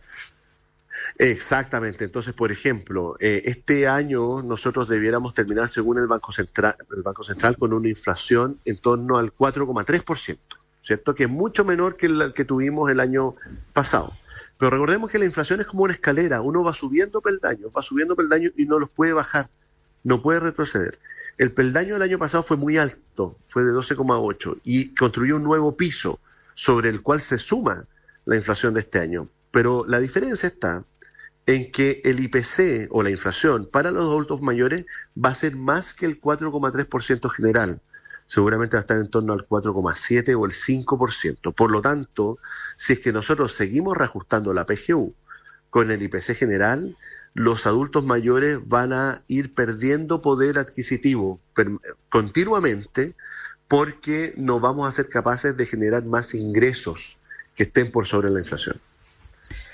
Exactamente. 1.23 2.05
Entonces, 2.05 2.33
por 2.33 2.51
ejemplo, 2.51 3.15
eh, 3.21 3.43
este 3.45 3.87
año 3.87 4.41
nosotros 4.41 4.89
debiéramos 4.89 5.35
terminar, 5.35 5.69
según 5.69 5.99
el 5.99 6.07
Banco 6.07 6.33
Central, 6.33 6.77
el 6.97 7.03
Banco 7.03 7.23
Central, 7.23 7.59
con 7.59 7.75
una 7.75 7.91
inflación 7.91 8.59
en 8.65 8.79
torno 8.79 9.19
al 9.19 9.31
4,3%, 9.35 10.39
¿cierto? 10.81 11.15
Que 11.15 11.25
es 11.25 11.29
mucho 11.29 11.63
menor 11.63 11.99
que 11.99 12.09
la 12.09 12.33
que 12.33 12.47
tuvimos 12.47 12.91
el 12.91 13.01
año 13.01 13.35
pasado. 13.75 14.15
Pero 14.57 14.71
recordemos 14.71 15.11
que 15.11 15.19
la 15.19 15.27
inflación 15.27 15.61
es 15.61 15.67
como 15.67 15.83
una 15.83 15.93
escalera, 15.93 16.41
uno 16.41 16.65
va 16.65 16.73
subiendo 16.73 17.21
peldaños, 17.21 17.71
va 17.77 17.83
subiendo 17.83 18.17
peldaños 18.17 18.55
y 18.57 18.65
no 18.65 18.79
los 18.79 18.89
puede 18.89 19.13
bajar, 19.13 19.51
no 20.03 20.23
puede 20.23 20.41
retroceder. 20.41 20.99
El 21.37 21.53
peldaño 21.53 21.95
del 21.95 22.03
año 22.03 22.19
pasado 22.19 22.43
fue 22.43 22.57
muy 22.57 22.79
alto, 22.79 23.37
fue 23.47 23.63
de 23.65 23.73
12,8 23.73 24.61
y 24.65 24.95
construyó 24.95 25.37
un 25.37 25.45
nuevo 25.45 25.77
piso 25.77 26.19
sobre 26.55 26.89
el 26.89 27.03
cual 27.03 27.21
se 27.21 27.37
suma 27.37 27.85
la 28.25 28.37
inflación 28.37 28.73
de 28.73 28.81
este 28.81 29.01
año. 29.01 29.29
Pero 29.51 29.85
la 29.87 29.99
diferencia 29.99 30.47
está 30.47 30.83
en 31.51 31.73
que 31.73 32.01
el 32.05 32.21
IPC 32.21 32.89
o 32.91 33.03
la 33.03 33.11
inflación 33.11 33.69
para 33.71 33.91
los 33.91 34.05
adultos 34.05 34.41
mayores 34.41 34.87
va 35.17 35.31
a 35.31 35.35
ser 35.35 35.57
más 35.57 35.95
que 35.95 36.07
el 36.07 36.21
4,3% 36.21 37.29
general. 37.29 37.83
Seguramente 38.27 38.77
va 38.77 38.79
a 38.79 38.83
estar 38.83 38.97
en 38.99 39.11
torno 39.11 39.33
al 39.33 39.49
4,7 39.49 40.39
o 40.39 40.45
el 40.45 40.53
5%. 40.53 41.53
Por 41.53 41.73
lo 41.73 41.83
tanto, 41.83 42.39
si 42.77 42.93
es 42.93 43.01
que 43.01 43.13
nosotros 43.13 43.53
seguimos 43.53 43.97
reajustando 43.97 44.53
la 44.53 44.65
PGU 44.65 45.13
con 45.71 45.91
el 45.91 46.03
IPC 46.03 46.37
general, 46.37 46.97
los 47.35 47.67
adultos 47.67 48.05
mayores 48.05 48.61
van 48.69 48.93
a 48.93 49.25
ir 49.27 49.53
perdiendo 49.53 50.23
poder 50.23 50.57
adquisitivo 50.57 51.41
continuamente 52.09 53.17
porque 53.67 54.35
no 54.37 54.61
vamos 54.61 54.89
a 54.89 54.93
ser 54.93 55.09
capaces 55.09 55.57
de 55.57 55.67
generar 55.67 56.05
más 56.05 56.33
ingresos 56.35 57.19
que 57.57 57.65
estén 57.65 57.91
por 57.91 58.07
sobre 58.07 58.31
la 58.31 58.39
inflación. 58.39 58.81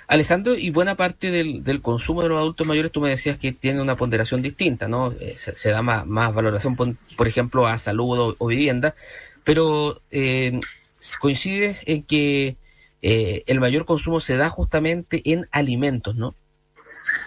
Alejandro, 0.09 0.55
y 0.55 0.71
buena 0.71 0.95
parte 0.95 1.31
del, 1.31 1.65
del, 1.65 1.83
consumo 1.83 2.23
de 2.23 2.29
los 2.29 2.39
adultos 2.39 2.67
mayores, 2.67 2.93
tú 2.93 3.01
me 3.01 3.11
decías 3.11 3.39
que 3.39 3.53
tiene 3.53 3.83
una 3.83 3.97
ponderación 3.97 4.41
distinta, 4.41 4.87
¿no? 4.87 5.13
Eh, 5.13 5.35
se, 5.37 5.71
da 5.71 5.83
más, 5.83 6.07
valoración, 6.07 6.77
por, 6.77 7.27
ejemplo, 7.27 7.67
a 7.67 7.77
salud 7.77 8.37
o, 8.39 8.47
vivienda, 8.47 8.95
pero 9.43 10.01
eh, 10.11 10.61
coincide 11.19 11.77
en 11.87 12.05
que 12.05 12.57
eh, 13.03 13.43
el 13.47 13.61
mayor 13.61 13.85
consumo 13.85 14.21
se 14.21 14.37
da 14.37 14.49
justamente 14.49 15.23
en 15.25 15.49
alimentos, 15.51 16.15
¿no? 16.17 16.35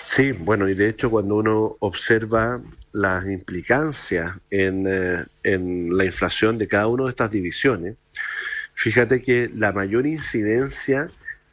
Sí, 0.03 0.31
bueno, 0.31 0.67
y 0.67 0.73
de 0.73 0.89
hecho 0.89 1.09
cuando 1.09 1.35
uno 1.35 1.77
observa 1.79 2.61
las 2.91 3.27
implicancias 3.27 4.33
en, 4.49 4.85
eh, 4.87 5.25
en 5.43 5.95
la 5.95 6.05
inflación 6.05 6.57
de 6.57 6.67
cada 6.67 6.87
una 6.87 7.03
de 7.05 7.11
estas 7.11 7.31
divisiones, 7.31 7.95
fíjate 8.73 9.21
que 9.21 9.49
la 9.53 9.71
mayor 9.71 10.07
incidencia 10.07 11.09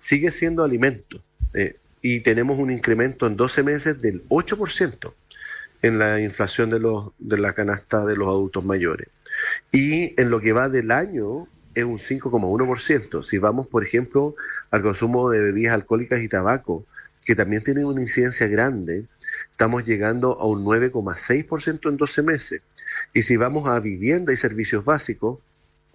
sigue 0.06 0.30
siendo 0.30 0.62
alimento. 0.62 1.20
Eh, 1.54 1.76
y 2.00 2.20
tenemos 2.20 2.58
un 2.58 2.70
incremento 2.70 3.26
en 3.26 3.36
12 3.36 3.62
meses 3.64 4.00
del 4.00 4.22
8% 4.28 5.12
en 5.82 5.98
la 5.98 6.20
inflación 6.20 6.70
de, 6.70 6.78
los, 6.78 7.10
de 7.18 7.38
la 7.38 7.52
canasta 7.54 8.04
de 8.04 8.16
los 8.16 8.28
adultos 8.28 8.64
mayores. 8.64 9.08
Y 9.72 10.18
en 10.20 10.30
lo 10.30 10.38
que 10.40 10.52
va 10.52 10.68
del 10.68 10.92
año 10.92 11.48
es 11.74 11.84
un 11.84 11.98
5,1%. 11.98 13.22
Si 13.24 13.38
vamos, 13.38 13.66
por 13.66 13.82
ejemplo, 13.82 14.36
al 14.70 14.82
consumo 14.82 15.28
de 15.30 15.40
bebidas 15.40 15.74
alcohólicas 15.74 16.20
y 16.20 16.28
tabaco, 16.28 16.86
que 17.24 17.34
también 17.34 17.64
tiene 17.64 17.84
una 17.84 18.00
incidencia 18.00 18.46
grande, 18.46 19.06
estamos 19.50 19.84
llegando 19.84 20.38
a 20.38 20.46
un 20.46 20.64
9,6% 20.64 21.88
en 21.88 21.96
12 21.96 22.22
meses. 22.22 22.62
Y 23.12 23.22
si 23.22 23.36
vamos 23.36 23.68
a 23.68 23.80
vivienda 23.80 24.32
y 24.32 24.36
servicios 24.36 24.84
básicos, 24.84 25.40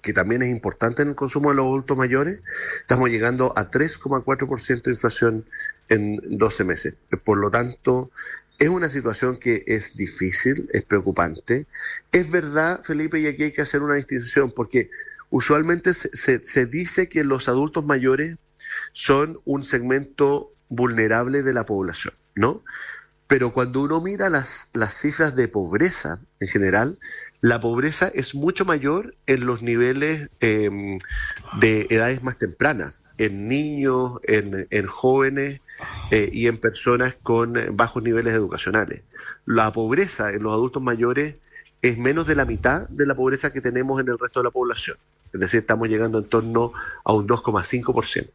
que 0.02 0.14
también 0.14 0.42
es 0.44 0.50
importante 0.50 1.02
en 1.02 1.10
el 1.10 1.16
consumo 1.16 1.50
de 1.50 1.56
los 1.56 1.66
adultos 1.66 1.98
mayores, 1.98 2.42
estamos 2.80 3.10
llegando 3.10 3.54
a 3.56 3.70
3,4% 3.70 4.82
de 4.82 4.92
inflación 4.92 5.46
en 5.90 6.20
12 6.38 6.64
meses. 6.64 6.96
Por 7.24 7.38
lo 7.38 7.52
tanto, 7.52 8.12
es 8.58 8.70
una 8.70 8.90
situación 8.90 9.38
que 9.38 9.64
es 9.68 9.96
difícil, 9.96 10.68
es 10.72 10.84
preocupante. 10.84 11.68
Es 12.12 12.30
verdad, 12.30 12.84
Felipe, 12.84 13.20
y 13.20 13.28
aquí 13.28 13.44
hay 13.44 13.52
que 13.52 13.62
hacer 13.62 13.82
una 13.82 13.96
distinción, 13.96 14.52
porque 14.52 14.90
usualmente 15.30 15.94
se, 15.94 16.44
se 16.44 16.66
dice 16.66 17.10
que 17.10 17.24
los 17.24 17.48
adultos 17.48 17.86
mayores 17.86 18.38
son 18.94 19.40
un 19.46 19.64
segmento 19.64 20.54
vulnerable 20.70 21.44
de 21.44 21.54
la 21.54 21.66
población, 21.66 22.14
¿no? 22.36 22.64
Pero 23.28 23.54
cuando 23.54 23.82
uno 23.82 24.02
mira 24.02 24.30
las, 24.30 24.70
las 24.74 24.94
cifras 24.94 25.36
de 25.36 25.48
pobreza 25.48 26.20
en 26.40 26.48
general, 26.48 27.00
la 27.42 27.60
pobreza 27.60 28.08
es 28.14 28.36
mucho 28.36 28.66
mayor 28.66 29.16
en 29.26 29.46
los 29.46 29.64
niveles 29.64 30.30
em, 30.40 31.00
de 31.60 31.88
edades 31.90 32.22
más 32.22 32.38
tempranas, 32.38 33.02
en 33.18 33.48
niños, 33.48 34.20
en, 34.24 34.68
en 34.70 34.88
jóvenes 34.88 35.60
eh, 36.12 36.30
y 36.32 36.48
en 36.48 36.60
personas 36.60 37.16
con 37.24 37.58
bajos 37.76 38.04
niveles 38.04 38.34
educacionales. 38.34 39.04
La 39.46 39.72
pobreza 39.72 40.32
en 40.32 40.44
los 40.44 40.54
adultos 40.54 40.84
mayores 40.84 41.36
es 41.82 41.98
menos 41.98 42.28
de 42.28 42.36
la 42.36 42.46
mitad 42.46 42.88
de 42.90 43.08
la 43.08 43.16
pobreza 43.16 43.52
que 43.52 43.62
tenemos 43.62 44.00
en 44.00 44.10
el 44.10 44.20
resto 44.20 44.40
de 44.40 44.44
la 44.46 44.52
población. 44.52 44.98
Es 45.34 45.40
decir, 45.40 45.62
estamos 45.62 45.88
llegando 45.88 46.20
en 46.20 46.26
torno 46.26 46.74
a 47.04 47.14
un 47.14 47.28
2,5%. 47.28 48.30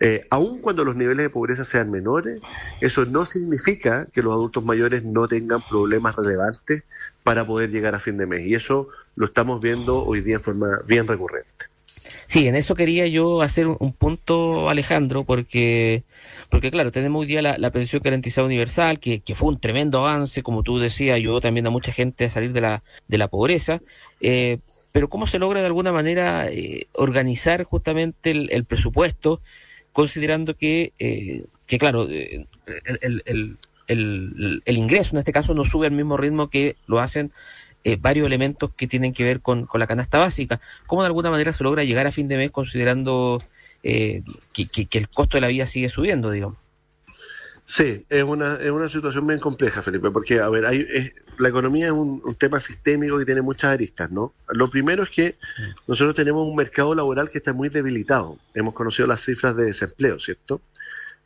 Eh, 0.00 0.26
aun 0.30 0.60
cuando 0.60 0.84
los 0.84 0.96
niveles 0.96 1.24
de 1.24 1.30
pobreza 1.30 1.64
sean 1.64 1.90
menores, 1.90 2.40
eso 2.80 3.04
no 3.04 3.26
significa 3.26 4.06
que 4.06 4.22
los 4.22 4.32
adultos 4.32 4.64
mayores 4.64 5.04
no 5.04 5.28
tengan 5.28 5.62
problemas 5.66 6.16
relevantes 6.16 6.84
para 7.22 7.46
poder 7.46 7.70
llegar 7.70 7.94
a 7.94 8.00
fin 8.00 8.16
de 8.16 8.26
mes. 8.26 8.46
Y 8.46 8.54
eso 8.54 8.88
lo 9.16 9.26
estamos 9.26 9.60
viendo 9.60 10.04
hoy 10.04 10.20
día 10.20 10.36
en 10.36 10.40
forma 10.40 10.80
bien 10.86 11.06
recurrente. 11.06 11.66
Sí, 12.26 12.46
en 12.46 12.54
eso 12.56 12.74
quería 12.74 13.06
yo 13.06 13.42
hacer 13.42 13.66
un, 13.66 13.92
punto, 13.92 14.68
Alejandro, 14.68 15.24
porque, 15.24 16.04
porque 16.50 16.70
claro, 16.70 16.92
tenemos 16.92 17.22
hoy 17.22 17.26
día 17.26 17.42
la, 17.42 17.70
pensión 17.70 18.02
garantizada 18.02 18.46
universal, 18.46 18.98
que, 19.00 19.20
que, 19.20 19.34
fue 19.34 19.48
un 19.48 19.58
tremendo 19.58 19.98
avance, 20.00 20.42
como 20.42 20.62
tú 20.62 20.78
decías, 20.78 21.16
ayudó 21.16 21.40
también 21.40 21.66
a 21.66 21.70
mucha 21.70 21.92
gente 21.92 22.26
a 22.26 22.30
salir 22.30 22.52
de 22.52 22.60
la, 22.60 22.82
de 23.08 23.18
la 23.18 23.28
pobreza, 23.28 23.80
eh, 24.20 24.58
pero 24.98 25.08
¿cómo 25.08 25.28
se 25.28 25.38
logra 25.38 25.60
de 25.60 25.66
alguna 25.66 25.92
manera 25.92 26.48
eh, 26.48 26.88
organizar 26.92 27.62
justamente 27.62 28.32
el, 28.32 28.64
presupuesto, 28.64 29.40
considerando 29.92 30.56
que, 30.56 30.92
eh, 30.98 31.44
que 31.68 31.78
claro, 31.78 32.08
el, 32.08 33.58
el, 33.86 34.76
ingreso 34.76 35.14
en 35.14 35.20
este 35.20 35.30
caso 35.30 35.54
no 35.54 35.64
sube 35.64 35.86
al 35.86 35.92
mismo 35.92 36.16
ritmo 36.16 36.50
que 36.50 36.74
lo 36.88 36.98
hacen 36.98 37.30
eh, 37.84 37.96
varios 37.96 38.26
elementos 38.26 38.72
que 38.76 38.88
tienen 38.88 39.14
que 39.14 39.22
ver 39.22 39.40
con, 39.40 39.68
la 39.72 39.86
canasta 39.86 40.18
básica. 40.18 40.60
¿Cómo 40.88 41.02
de 41.02 41.06
alguna 41.06 41.30
manera 41.30 41.52
se 41.52 41.62
logra 41.62 41.84
llegar 41.84 42.08
a 42.08 42.10
fin 42.10 42.26
de 42.26 42.36
mes 42.36 42.50
considerando 42.50 43.40
eh, 43.84 44.24
que, 44.52 44.98
el 44.98 45.08
costo 45.08 45.36
de 45.36 45.42
la 45.42 45.46
vida 45.46 45.68
sigue 45.68 45.90
subiendo, 45.90 46.32
digamos? 46.32 46.58
Sí, 47.70 48.06
es 48.08 48.24
una, 48.24 48.54
es 48.54 48.70
una 48.70 48.88
situación 48.88 49.26
bien 49.26 49.38
compleja, 49.40 49.82
Felipe, 49.82 50.10
porque, 50.10 50.40
a 50.40 50.48
ver, 50.48 50.64
hay, 50.64 51.12
la 51.36 51.50
economía 51.50 51.88
es 51.88 51.92
un, 51.92 52.22
tema 52.38 52.60
sistémico 52.60 53.18
que 53.18 53.26
tiene 53.26 53.42
muchas 53.42 53.74
aristas, 53.74 54.10
¿no? 54.10 54.32
Lo 54.48 54.70
primero 54.70 55.02
es 55.02 55.10
que 55.10 55.36
nosotros 55.86 56.14
tenemos 56.14 56.48
un 56.48 56.56
mercado 56.56 56.94
laboral 56.94 57.28
que 57.28 57.36
está 57.36 57.52
muy 57.52 57.68
debilitado. 57.68 58.38
Hemos 58.54 58.72
conocido 58.72 59.06
las 59.06 59.20
cifras 59.20 59.54
de 59.54 59.66
desempleo, 59.66 60.18
¿cierto? 60.18 60.62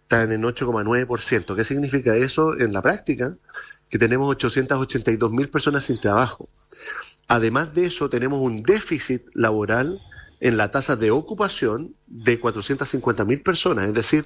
Están 0.03 0.33
en 0.33 0.43
8,9%. 0.43 1.55
¿Qué 1.55 1.63
significa 1.63 2.17
eso 2.17 2.59
en 2.59 2.73
la 2.73 2.83
práctica? 2.83 3.37
que 3.89 3.99
tenemos 3.99 4.27
882 4.27 5.31
mil 5.31 5.51
personas 5.51 5.85
sin 5.85 6.01
trabajo. 6.01 6.49
Además 7.29 7.75
de 7.75 7.85
eso, 7.85 8.09
tenemos 8.09 8.41
un 8.41 8.63
déficit 8.63 9.23
laboral 9.35 10.01
en 10.41 10.57
la 10.57 10.71
tasa 10.71 10.97
de 10.97 11.11
ocupación 11.11 11.95
de 12.07 12.41
450 12.41 13.27
mil 13.27 13.43
personas. 13.43 13.87
Es 13.87 13.93
decir, 13.93 14.25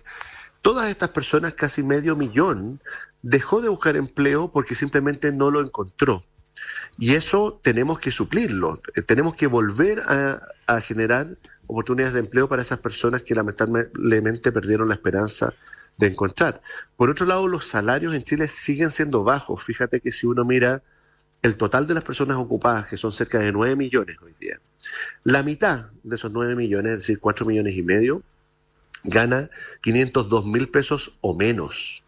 todas 0.66 0.90
estas 0.90 1.10
personas, 1.10 1.54
casi 1.54 1.84
medio 1.84 2.16
millón, 2.16 2.80
dejó 3.22 3.60
de 3.60 3.68
buscar 3.68 3.94
empleo 3.94 4.50
porque 4.50 4.74
simplemente 4.74 5.30
no 5.30 5.52
lo 5.52 5.60
encontró. 5.60 6.24
Y 6.98 7.14
eso 7.14 7.60
tenemos 7.62 8.00
que 8.00 8.10
suplirlo. 8.10 8.82
Eh, 8.96 9.02
tenemos 9.02 9.36
que 9.36 9.46
volver 9.46 10.00
a, 10.00 10.80
generar 10.80 11.28
oportunidades 11.68 12.14
de 12.14 12.18
empleo 12.18 12.48
para 12.48 12.62
esas 12.62 12.80
personas 12.80 13.22
que 13.22 13.36
lamentablemente 13.36 14.50
perdieron 14.50 14.88
la 14.88 14.94
esperanza 14.94 15.54
de 15.98 16.08
encontrar. 16.08 16.60
Por 16.96 17.10
otro 17.10 17.26
lado, 17.26 17.46
los 17.46 17.68
salarios 17.68 18.12
en 18.12 18.24
Chile 18.24 18.48
siguen 18.48 18.90
siendo 18.90 19.22
bajos. 19.22 19.62
Fíjate 19.62 20.00
que 20.00 20.10
si 20.10 20.26
uno 20.26 20.44
mira 20.44 20.82
el 21.42 21.56
total 21.56 21.86
de 21.86 21.94
las 21.94 22.02
personas 22.02 22.38
ocupadas, 22.38 22.88
que 22.88 22.96
son 22.96 23.12
cerca 23.12 23.38
de 23.38 23.52
9 23.52 23.76
millones 23.76 24.16
hoy 24.20 24.34
día, 24.40 24.58
la 25.22 25.44
mitad 25.44 25.92
de 26.02 26.16
esos 26.16 26.32
9 26.32 26.56
millones, 26.56 26.90
es 26.90 26.98
decir, 26.98 27.20
4 27.20 27.46
millones 27.46 27.76
y 27.76 27.84
medio, 27.84 28.24
gana 29.04 29.50
502 29.82 30.46
mil 30.46 30.68
pesos 30.68 31.16
o 31.20 31.34
menos. 31.34 32.02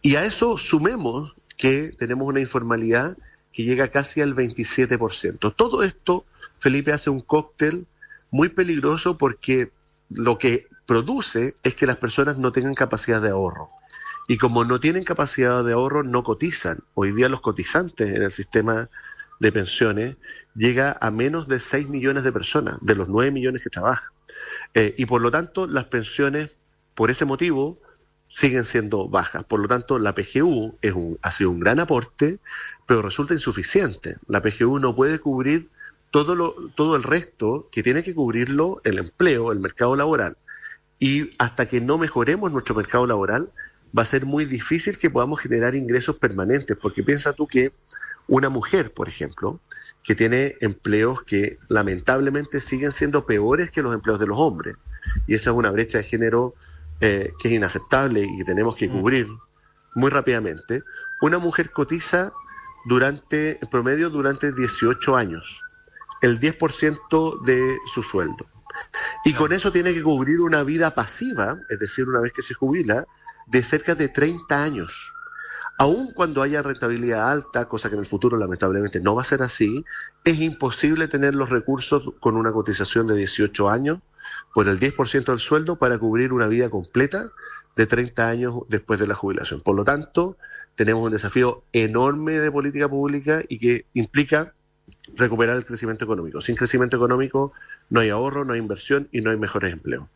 Y 0.00 0.16
a 0.16 0.24
eso 0.24 0.58
sumemos 0.58 1.34
que 1.56 1.92
tenemos 1.96 2.26
una 2.26 2.40
informalidad 2.40 3.16
que 3.52 3.64
llega 3.64 3.88
casi 3.88 4.20
al 4.20 4.34
27%. 4.34 5.54
Todo 5.54 5.82
esto, 5.82 6.24
Felipe, 6.58 6.92
hace 6.92 7.10
un 7.10 7.20
cóctel 7.20 7.86
muy 8.30 8.48
peligroso 8.48 9.18
porque 9.18 9.70
lo 10.10 10.38
que 10.38 10.66
produce 10.86 11.54
es 11.62 11.74
que 11.74 11.86
las 11.86 11.96
personas 11.96 12.38
no 12.38 12.50
tengan 12.52 12.74
capacidad 12.74 13.22
de 13.22 13.30
ahorro. 13.30 13.70
Y 14.28 14.38
como 14.38 14.64
no 14.64 14.80
tienen 14.80 15.04
capacidad 15.04 15.64
de 15.64 15.72
ahorro, 15.72 16.02
no 16.02 16.22
cotizan. 16.22 16.80
Hoy 16.94 17.12
día 17.12 17.28
los 17.28 17.40
cotizantes 17.40 18.14
en 18.14 18.22
el 18.22 18.32
sistema 18.32 18.88
de 19.42 19.50
pensiones 19.50 20.16
llega 20.54 20.96
a 21.00 21.10
menos 21.10 21.48
de 21.48 21.58
6 21.58 21.88
millones 21.88 22.22
de 22.22 22.32
personas, 22.32 22.78
de 22.80 22.94
los 22.94 23.08
9 23.08 23.32
millones 23.32 23.62
que 23.62 23.70
trabajan. 23.70 24.10
Eh, 24.72 24.94
y 24.96 25.06
por 25.06 25.20
lo 25.20 25.32
tanto, 25.32 25.66
las 25.66 25.86
pensiones, 25.86 26.52
por 26.94 27.10
ese 27.10 27.24
motivo, 27.24 27.80
siguen 28.28 28.64
siendo 28.64 29.08
bajas. 29.08 29.42
Por 29.44 29.58
lo 29.58 29.66
tanto, 29.66 29.98
la 29.98 30.14
PGU 30.14 30.78
es 30.80 30.92
un, 30.92 31.18
ha 31.22 31.32
sido 31.32 31.50
un 31.50 31.58
gran 31.58 31.80
aporte, 31.80 32.38
pero 32.86 33.02
resulta 33.02 33.34
insuficiente. 33.34 34.16
La 34.28 34.40
PGU 34.40 34.78
no 34.78 34.94
puede 34.94 35.18
cubrir 35.18 35.70
todo, 36.12 36.36
lo, 36.36 36.54
todo 36.76 36.94
el 36.94 37.02
resto 37.02 37.68
que 37.72 37.82
tiene 37.82 38.04
que 38.04 38.14
cubrirlo 38.14 38.80
el 38.84 38.98
empleo, 38.98 39.50
el 39.50 39.58
mercado 39.58 39.96
laboral. 39.96 40.36
Y 41.00 41.30
hasta 41.38 41.68
que 41.68 41.80
no 41.80 41.98
mejoremos 41.98 42.52
nuestro 42.52 42.76
mercado 42.76 43.08
laboral, 43.08 43.50
va 43.96 44.02
a 44.02 44.06
ser 44.06 44.24
muy 44.24 44.44
difícil 44.44 44.98
que 44.98 45.10
podamos 45.10 45.40
generar 45.40 45.74
ingresos 45.74 46.16
permanentes, 46.16 46.76
porque 46.80 47.02
piensa 47.02 47.32
tú 47.32 47.46
que 47.46 47.72
una 48.26 48.48
mujer, 48.48 48.92
por 48.92 49.08
ejemplo, 49.08 49.60
que 50.02 50.14
tiene 50.14 50.56
empleos 50.60 51.22
que 51.22 51.58
lamentablemente 51.68 52.60
siguen 52.60 52.92
siendo 52.92 53.26
peores 53.26 53.70
que 53.70 53.82
los 53.82 53.94
empleos 53.94 54.18
de 54.18 54.26
los 54.26 54.38
hombres, 54.38 54.76
y 55.26 55.34
esa 55.34 55.50
es 55.50 55.56
una 55.56 55.70
brecha 55.70 55.98
de 55.98 56.04
género 56.04 56.54
eh, 57.00 57.32
que 57.38 57.48
es 57.48 57.54
inaceptable 57.54 58.22
y 58.22 58.38
que 58.38 58.44
tenemos 58.44 58.76
que 58.76 58.88
mm. 58.88 58.92
cubrir 58.92 59.28
muy 59.94 60.10
rápidamente, 60.10 60.82
una 61.20 61.38
mujer 61.38 61.70
cotiza 61.70 62.32
durante, 62.86 63.58
en 63.62 63.70
promedio 63.70 64.10
durante 64.10 64.52
18 64.52 65.16
años 65.16 65.62
el 66.22 66.40
10% 66.40 67.42
de 67.44 67.78
su 67.92 68.02
sueldo. 68.02 68.46
Y 69.24 69.34
con 69.34 69.52
eso 69.52 69.70
tiene 69.70 69.92
que 69.92 70.02
cubrir 70.02 70.40
una 70.40 70.62
vida 70.62 70.94
pasiva, 70.94 71.58
es 71.68 71.78
decir, 71.78 72.08
una 72.08 72.20
vez 72.20 72.32
que 72.32 72.42
se 72.42 72.54
jubila, 72.54 73.04
de 73.52 73.62
cerca 73.62 73.94
de 73.94 74.08
30 74.08 74.64
años. 74.64 75.12
Aun 75.78 76.12
cuando 76.12 76.42
haya 76.42 76.62
rentabilidad 76.62 77.30
alta, 77.30 77.66
cosa 77.66 77.90
que 77.90 77.96
en 77.96 78.00
el 78.00 78.06
futuro 78.06 78.38
lamentablemente 78.38 78.98
no 79.00 79.14
va 79.14 79.22
a 79.22 79.26
ser 79.26 79.42
así, 79.42 79.84
es 80.24 80.40
imposible 80.40 81.06
tener 81.06 81.34
los 81.34 81.50
recursos 81.50 82.14
con 82.18 82.36
una 82.36 82.50
cotización 82.50 83.06
de 83.06 83.14
18 83.14 83.68
años 83.68 84.00
por 84.54 84.68
el 84.68 84.80
10% 84.80 85.24
del 85.24 85.38
sueldo 85.38 85.76
para 85.76 85.98
cubrir 85.98 86.32
una 86.32 86.46
vida 86.46 86.70
completa 86.70 87.30
de 87.76 87.86
30 87.86 88.26
años 88.26 88.54
después 88.68 88.98
de 88.98 89.06
la 89.06 89.14
jubilación. 89.14 89.60
Por 89.60 89.76
lo 89.76 89.84
tanto, 89.84 90.38
tenemos 90.74 91.04
un 91.04 91.12
desafío 91.12 91.62
enorme 91.72 92.32
de 92.32 92.50
política 92.50 92.88
pública 92.88 93.42
y 93.46 93.58
que 93.58 93.84
implica 93.92 94.54
recuperar 95.14 95.58
el 95.58 95.66
crecimiento 95.66 96.06
económico. 96.06 96.40
Sin 96.40 96.56
crecimiento 96.56 96.96
económico 96.96 97.52
no 97.90 98.00
hay 98.00 98.08
ahorro, 98.08 98.46
no 98.46 98.54
hay 98.54 98.60
inversión 98.60 99.08
y 99.12 99.20
no 99.20 99.30
hay 99.30 99.36
mejores 99.36 99.74
empleos. 99.74 100.08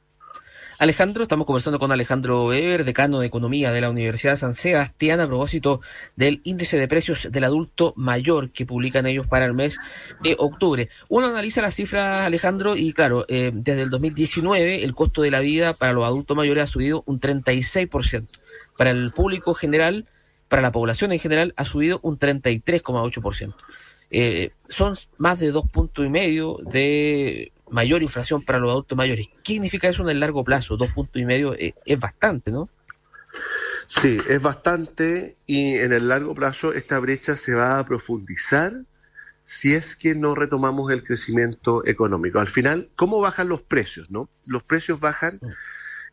Alejandro, 0.79 1.23
estamos 1.23 1.47
conversando 1.47 1.79
con 1.79 1.91
Alejandro 1.91 2.49
Weber, 2.49 2.85
decano 2.85 3.19
de 3.19 3.27
Economía 3.27 3.73
de 3.73 3.81
la 3.81 3.89
Universidad 3.89 4.35
de 4.35 4.37
San 4.37 4.53
Sebastián, 4.53 5.21
a 5.21 5.27
propósito 5.27 5.81
del 6.17 6.43
índice 6.45 6.77
de 6.77 6.87
precios 6.87 7.29
del 7.31 7.45
adulto 7.45 7.95
mayor 7.97 8.51
que 8.51 8.67
publican 8.67 9.07
ellos 9.07 9.27
para 9.27 9.47
el 9.47 9.55
mes 9.55 9.79
de 10.23 10.37
octubre. 10.39 10.91
Uno 11.09 11.29
analiza 11.29 11.63
las 11.63 11.75
cifras, 11.75 12.27
Alejandro, 12.27 12.77
y 12.77 12.93
claro, 12.93 13.25
eh, 13.29 13.53
desde 13.55 13.83
el 13.83 13.91
2019 13.91 14.85
el 14.85 14.95
costo 14.95 15.23
de 15.23 15.31
la 15.31 15.41
vida 15.41 15.73
para 15.73 15.95
los 15.95 16.05
adultos 16.05 16.37
mayores 16.37 16.65
ha 16.65 16.67
subido 16.67 17.03
un 17.07 17.21
36%. 17.21 18.29
Para 18.77 18.91
el 18.91 19.13
público 19.13 19.55
general, 19.55 20.05
para 20.49 20.61
la 20.61 20.73
población 20.73 21.11
en 21.11 21.21
general, 21.21 21.55
ha 21.57 21.65
subido 21.65 22.01
un 22.03 22.19
33,8%. 22.19 23.55
Eh, 24.11 24.51
son 24.69 24.95
más 25.17 25.41
de 25.41 25.53
dos 25.53 25.69
puntos 25.71 26.05
y 26.05 26.11
medio 26.11 26.59
de 26.63 27.53
mayor 27.71 28.03
inflación 28.03 28.43
para 28.43 28.59
los 28.59 28.71
adultos 28.71 28.97
mayores. 28.97 29.27
¿Qué 29.43 29.55
significa 29.55 29.89
eso 29.89 30.03
en 30.03 30.11
el 30.11 30.21
largo 30.21 30.45
plazo? 30.45 30.77
Dos 30.77 30.91
puntos 30.91 31.21
y 31.21 31.25
medio 31.25 31.55
eh, 31.55 31.75
es 31.85 31.99
bastante, 31.99 32.51
¿no? 32.51 32.69
Sí, 33.89 34.19
es 34.29 34.43
bastante 34.43 35.37
y 35.47 35.77
en 35.77 35.93
el 35.93 36.09
largo 36.09 36.35
plazo 36.35 36.73
esta 36.73 36.99
brecha 36.99 37.37
se 37.37 37.55
va 37.55 37.79
a 37.79 37.85
profundizar 37.85 38.73
si 39.45 39.75
es 39.75 39.95
que 39.95 40.15
no 40.17 40.35
retomamos 40.35 40.91
el 40.91 41.05
crecimiento 41.05 41.87
económico. 41.87 42.41
Al 42.41 42.49
final, 42.49 42.91
¿cómo 42.97 43.21
bajan 43.21 43.49
los 43.49 43.63
precios? 43.63 44.11
¿no? 44.11 44.29
Los 44.45 44.65
precios 44.65 44.99
bajan, 44.99 45.39
mm. 45.41 45.47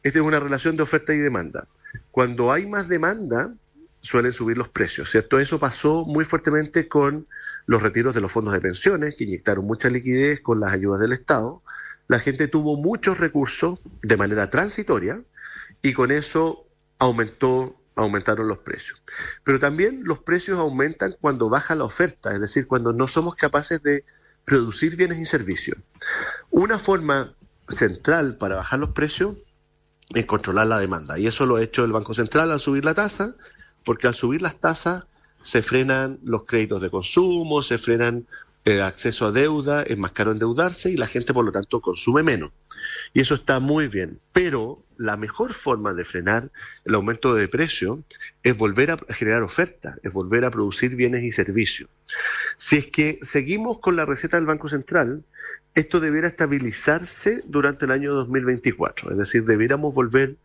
esta 0.04 0.20
es 0.20 0.26
una 0.26 0.39
relación 0.39 0.78
de 0.78 0.84
oferta 0.84 1.14
y 1.14 1.18
demanda. 1.18 1.68
Cuando 2.12 2.51
hay 2.51 2.68
más 2.68 2.88
demanda, 2.88 3.54
suelen 4.01 4.34
subir 4.34 4.58
los 4.58 4.70
precios, 4.70 5.10
¿cierto? 5.10 5.39
Eso 5.39 5.60
pasó 5.60 6.06
muy 6.06 6.26
fuertemente 6.26 6.88
con 6.88 7.28
los 7.66 7.82
retiros 7.82 8.14
de 8.14 8.22
los 8.22 8.32
fondos 8.32 8.53
de 8.53 8.59
pensiones, 8.59 9.16
que 9.16 9.24
inyectaron 9.24 9.66
mucha 9.66 9.89
liquidez 9.89 10.41
con 10.41 10.59
las 10.59 10.74
ayudas 10.74 10.99
del 10.99 11.14
Estado. 11.14 11.61
La 12.07 12.20
gente 12.20 12.47
tuvo 12.47 12.78
muchos 12.78 13.18
recursos 13.18 13.80
de 14.01 14.18
manera 14.18 14.49
transitoria 14.49 15.24
y 15.82 15.93
con 15.93 16.11
eso 16.11 16.68
aumentó 16.99 17.80
aumentaron 17.95 18.47
los 18.47 18.59
precios. 18.59 19.01
Pero 19.43 19.59
también 19.59 20.01
los 20.03 20.20
precios 20.20 20.57
aumentan 20.57 21.16
cuando 21.20 21.49
baja 21.49 21.76
la 21.76 21.84
oferta, 21.84 22.34
es 22.34 22.41
decir, 22.41 22.68
cuando 22.68 22.93
no 22.93 23.07
somos 23.07 23.36
capaces 23.36 23.82
de 23.84 24.03
producir 24.45 24.95
bienes 24.95 25.20
y 25.20 25.26
servicios. 25.26 25.78
Una 26.49 26.80
forma 26.80 27.36
central 27.70 28.38
para 28.38 28.55
bajar 28.55 28.80
los 28.80 28.89
precios 28.89 29.38
es 30.14 30.26
controlar 30.26 30.68
la 30.68 30.80
demanda. 30.80 31.18
Y 31.18 31.28
eso 31.28 31.45
lo 31.45 31.57
ha 31.57 31.64
hecho 31.64 31.86
el 31.86 31.91
Banco 31.91 32.14
Central 32.14 32.51
al 32.51 32.59
subir 32.59 32.84
la 32.84 32.93
tasa, 32.93 33.36
porque 33.86 34.07
al 34.07 34.16
subir 34.16 34.41
las 34.41 34.59
tasas 34.59 35.05
se 35.44 35.62
frenan 35.62 36.20
los 36.24 36.46
créditos 36.46 36.82
de 36.82 36.89
consumo, 36.89 37.62
se 37.62 37.78
frenan 37.78 38.26
el 38.66 38.82
acceso 38.82 39.28
a 39.28 39.32
deuda, 39.32 39.84
es 39.84 39.98
más 39.98 40.14
caro 40.14 40.32
endeudarse 40.32 40.89
y 40.89 40.98
la 40.98 41.08
gente 41.08 41.34
por 41.34 41.46
lo 41.46 41.52
tanto 41.52 41.82
consume 41.82 42.24
menos. 42.24 42.52
Y 43.14 43.22
eso 43.22 43.36
está 43.36 43.60
muy 43.60 43.88
bien, 43.88 44.20
pero 44.32 44.82
la 44.98 45.18
mejor 45.18 45.54
forma 45.54 45.94
de 45.94 46.06
frenar 46.06 46.50
el 46.86 46.96
aumento 46.96 47.36
de 47.36 47.48
precio 47.48 48.04
es 48.41 48.58
volver 48.58 48.91
a 48.91 48.98
generar 49.14 49.44
oferta, 49.44 49.98
es 50.02 50.12
volver 50.14 50.46
a 50.46 50.52
producir 50.52 50.96
bienes 50.96 51.24
y 51.24 51.32
servicios. 51.32 51.89
Si 52.58 52.78
es 52.78 52.86
que 52.88 53.20
seguimos 53.22 53.80
con 53.80 53.96
la 53.96 54.06
receta 54.06 54.38
del 54.38 54.46
Banco 54.46 54.70
Central, 54.70 55.24
esto 55.76 56.00
debiera 56.00 56.28
estabilizarse 56.28 57.44
durante 57.46 57.86
el 57.86 57.91
año 57.91 58.14
2024, 58.14 59.12
es 59.12 59.18
decir, 59.18 59.44
debiéramos 59.44 59.94
volver 59.94 60.36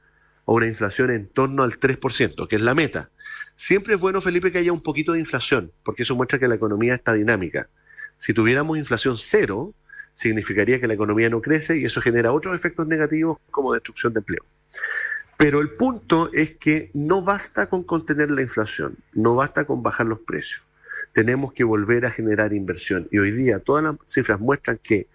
a 0.47 0.53
una 0.53 0.67
inflación 0.67 1.11
en 1.11 1.29
torno 1.29 1.63
al 1.63 1.79
3%, 1.79 2.49
que 2.49 2.57
es 2.57 2.63
la 2.63 2.75
meta. 2.75 3.11
Siempre 3.59 3.95
es 3.95 4.01
bueno, 4.01 4.21
Felipe, 4.21 4.53
que 4.53 4.59
haya 4.59 4.73
un 4.73 4.83
poquito 4.83 5.13
de 5.13 5.19
inflación, 5.19 5.73
porque 5.83 6.05
eso 6.05 6.15
muestra 6.15 6.39
que 6.39 6.47
la 6.47 6.55
economía 6.55 6.95
está 6.95 7.13
dinámica. 7.13 7.69
Si 8.17 8.33
tuviéramos 8.33 8.79
inflación 8.79 9.17
cero, 9.19 9.75
significaría 10.15 10.81
que 10.81 10.87
la 10.87 10.95
economía 10.95 11.29
no 11.29 11.43
crece 11.43 11.77
y 11.77 11.85
eso 11.85 12.01
genera 12.01 12.33
otros 12.33 12.55
efectos 12.55 12.87
negativos 12.87 13.39
como 13.51 13.75
destrucción 13.75 14.13
de 14.13 14.21
empleo. 14.21 14.45
Pero 15.37 15.61
el 15.61 15.71
punto 15.71 16.31
es 16.33 16.57
que 16.57 16.93
no 16.95 17.21
basta 17.21 17.69
con 17.69 17.83
contener 17.83 18.31
la 18.31 18.43
inflación, 18.43 18.97
no 19.13 19.35
basta 19.35 19.65
con 19.65 19.83
bajar 19.83 20.07
los 20.07 20.21
precios. 20.21 20.63
Tenemos 21.13 21.53
que 21.53 21.65
volver 21.65 22.07
a 22.07 22.13
generar 22.13 22.53
inversión. 22.53 23.09
Y 23.11 23.19
hoy 23.19 23.33
día 23.33 23.59
todas 23.59 23.83
las 23.83 23.97
cifras 24.07 24.39
muestran 24.39 24.79
que 24.81 25.09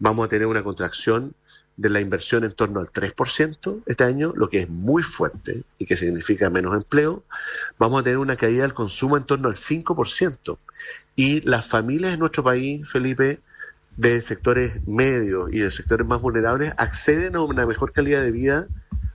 vamos 0.00 0.26
a 0.26 0.28
tener 0.28 0.48
una 0.48 0.64
contracción 0.64 1.34
de 1.76 1.90
la 1.90 2.00
inversión 2.00 2.44
en 2.44 2.52
torno 2.52 2.80
al 2.80 2.86
3% 2.86 3.82
este 3.86 4.04
año, 4.04 4.32
lo 4.34 4.48
que 4.48 4.60
es 4.60 4.68
muy 4.68 5.02
fuerte 5.02 5.64
y 5.78 5.84
que 5.84 5.96
significa 5.96 6.48
menos 6.48 6.74
empleo. 6.74 7.22
Vamos 7.78 8.00
a 8.00 8.04
tener 8.04 8.18
una 8.18 8.36
caída 8.36 8.62
del 8.62 8.74
consumo 8.74 9.16
en 9.16 9.24
torno 9.24 9.48
al 9.48 9.54
5%. 9.54 10.58
Y 11.16 11.42
las 11.42 11.66
familias 11.66 12.14
en 12.14 12.20
nuestro 12.20 12.42
país, 12.42 12.88
Felipe, 12.88 13.40
de 13.96 14.20
sectores 14.22 14.86
medios 14.86 15.52
y 15.52 15.58
de 15.58 15.70
sectores 15.70 16.06
más 16.06 16.20
vulnerables, 16.20 16.72
acceden 16.78 17.36
a 17.36 17.40
una 17.40 17.66
mejor 17.66 17.92
calidad 17.92 18.22
de 18.22 18.32
vida 18.32 18.66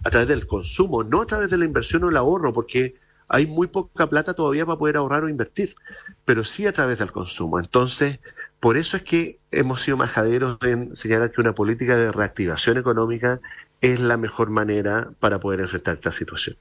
a 0.03 0.09
través 0.09 0.28
del 0.28 0.47
consumo, 0.47 1.03
no 1.03 1.22
a 1.22 1.26
través 1.26 1.49
de 1.49 1.57
la 1.57 1.66
inversión 1.66 2.03
o 2.03 2.09
el 2.09 2.18
ahorro, 2.18 2.53
porque 2.53 2.95
hay 3.34 3.47
muy 3.47 3.67
poca 3.67 4.07
plata 4.07 4.34
todavía 4.34 4.65
para 4.65 4.77
poder 4.77 4.97
ahorrar 4.97 5.23
o 5.23 5.29
invertir, 5.29 5.73
pero 6.25 6.43
sí 6.43 6.67
a 6.67 6.73
través 6.73 6.99
del 6.99 7.13
consumo. 7.13 7.59
Entonces, 7.59 8.19
por 8.59 8.75
eso 8.75 8.97
es 8.97 9.03
que 9.03 9.38
hemos 9.51 9.82
sido 9.82 9.95
majaderos 9.95 10.57
en 10.61 10.93
señalar 10.97 11.32
que 11.32 11.39
una 11.39 11.55
política 11.55 11.95
de 11.95 12.11
reactivación 12.11 12.77
económica 12.77 13.39
es 13.79 14.01
la 14.01 14.17
mejor 14.17 14.49
manera 14.49 15.11
para 15.21 15.39
poder 15.39 15.61
enfrentar 15.61 15.93
esta 15.93 16.11
situación. 16.11 16.57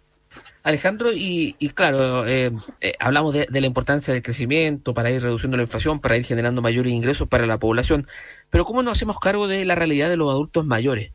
Alejandro, 0.62 1.08
y, 1.12 1.54
claro, 1.74 2.24
eh, 2.24 2.52
eh, 2.80 2.94
hablamos 3.00 3.34
de, 3.34 3.48
de, 3.50 3.60
la 3.60 3.66
importancia 3.66 4.14
del 4.14 4.22
crecimiento 4.22 4.94
para 4.94 5.10
ir 5.10 5.20
reduciendo 5.22 5.56
la 5.56 5.64
inflación, 5.64 6.00
para 6.00 6.16
ir 6.16 6.24
generando 6.24 6.62
mayores 6.62 6.92
ingresos 6.92 7.26
para 7.26 7.46
la 7.46 7.58
población, 7.58 8.06
pero 8.48 8.64
¿cómo 8.64 8.84
nos 8.84 8.96
hacemos 8.96 9.18
cargo 9.18 9.48
de 9.48 9.64
la 9.64 9.74
realidad 9.74 10.08
de 10.08 10.16
los 10.16 10.30
adultos 10.30 10.64
mayores? 10.64 11.10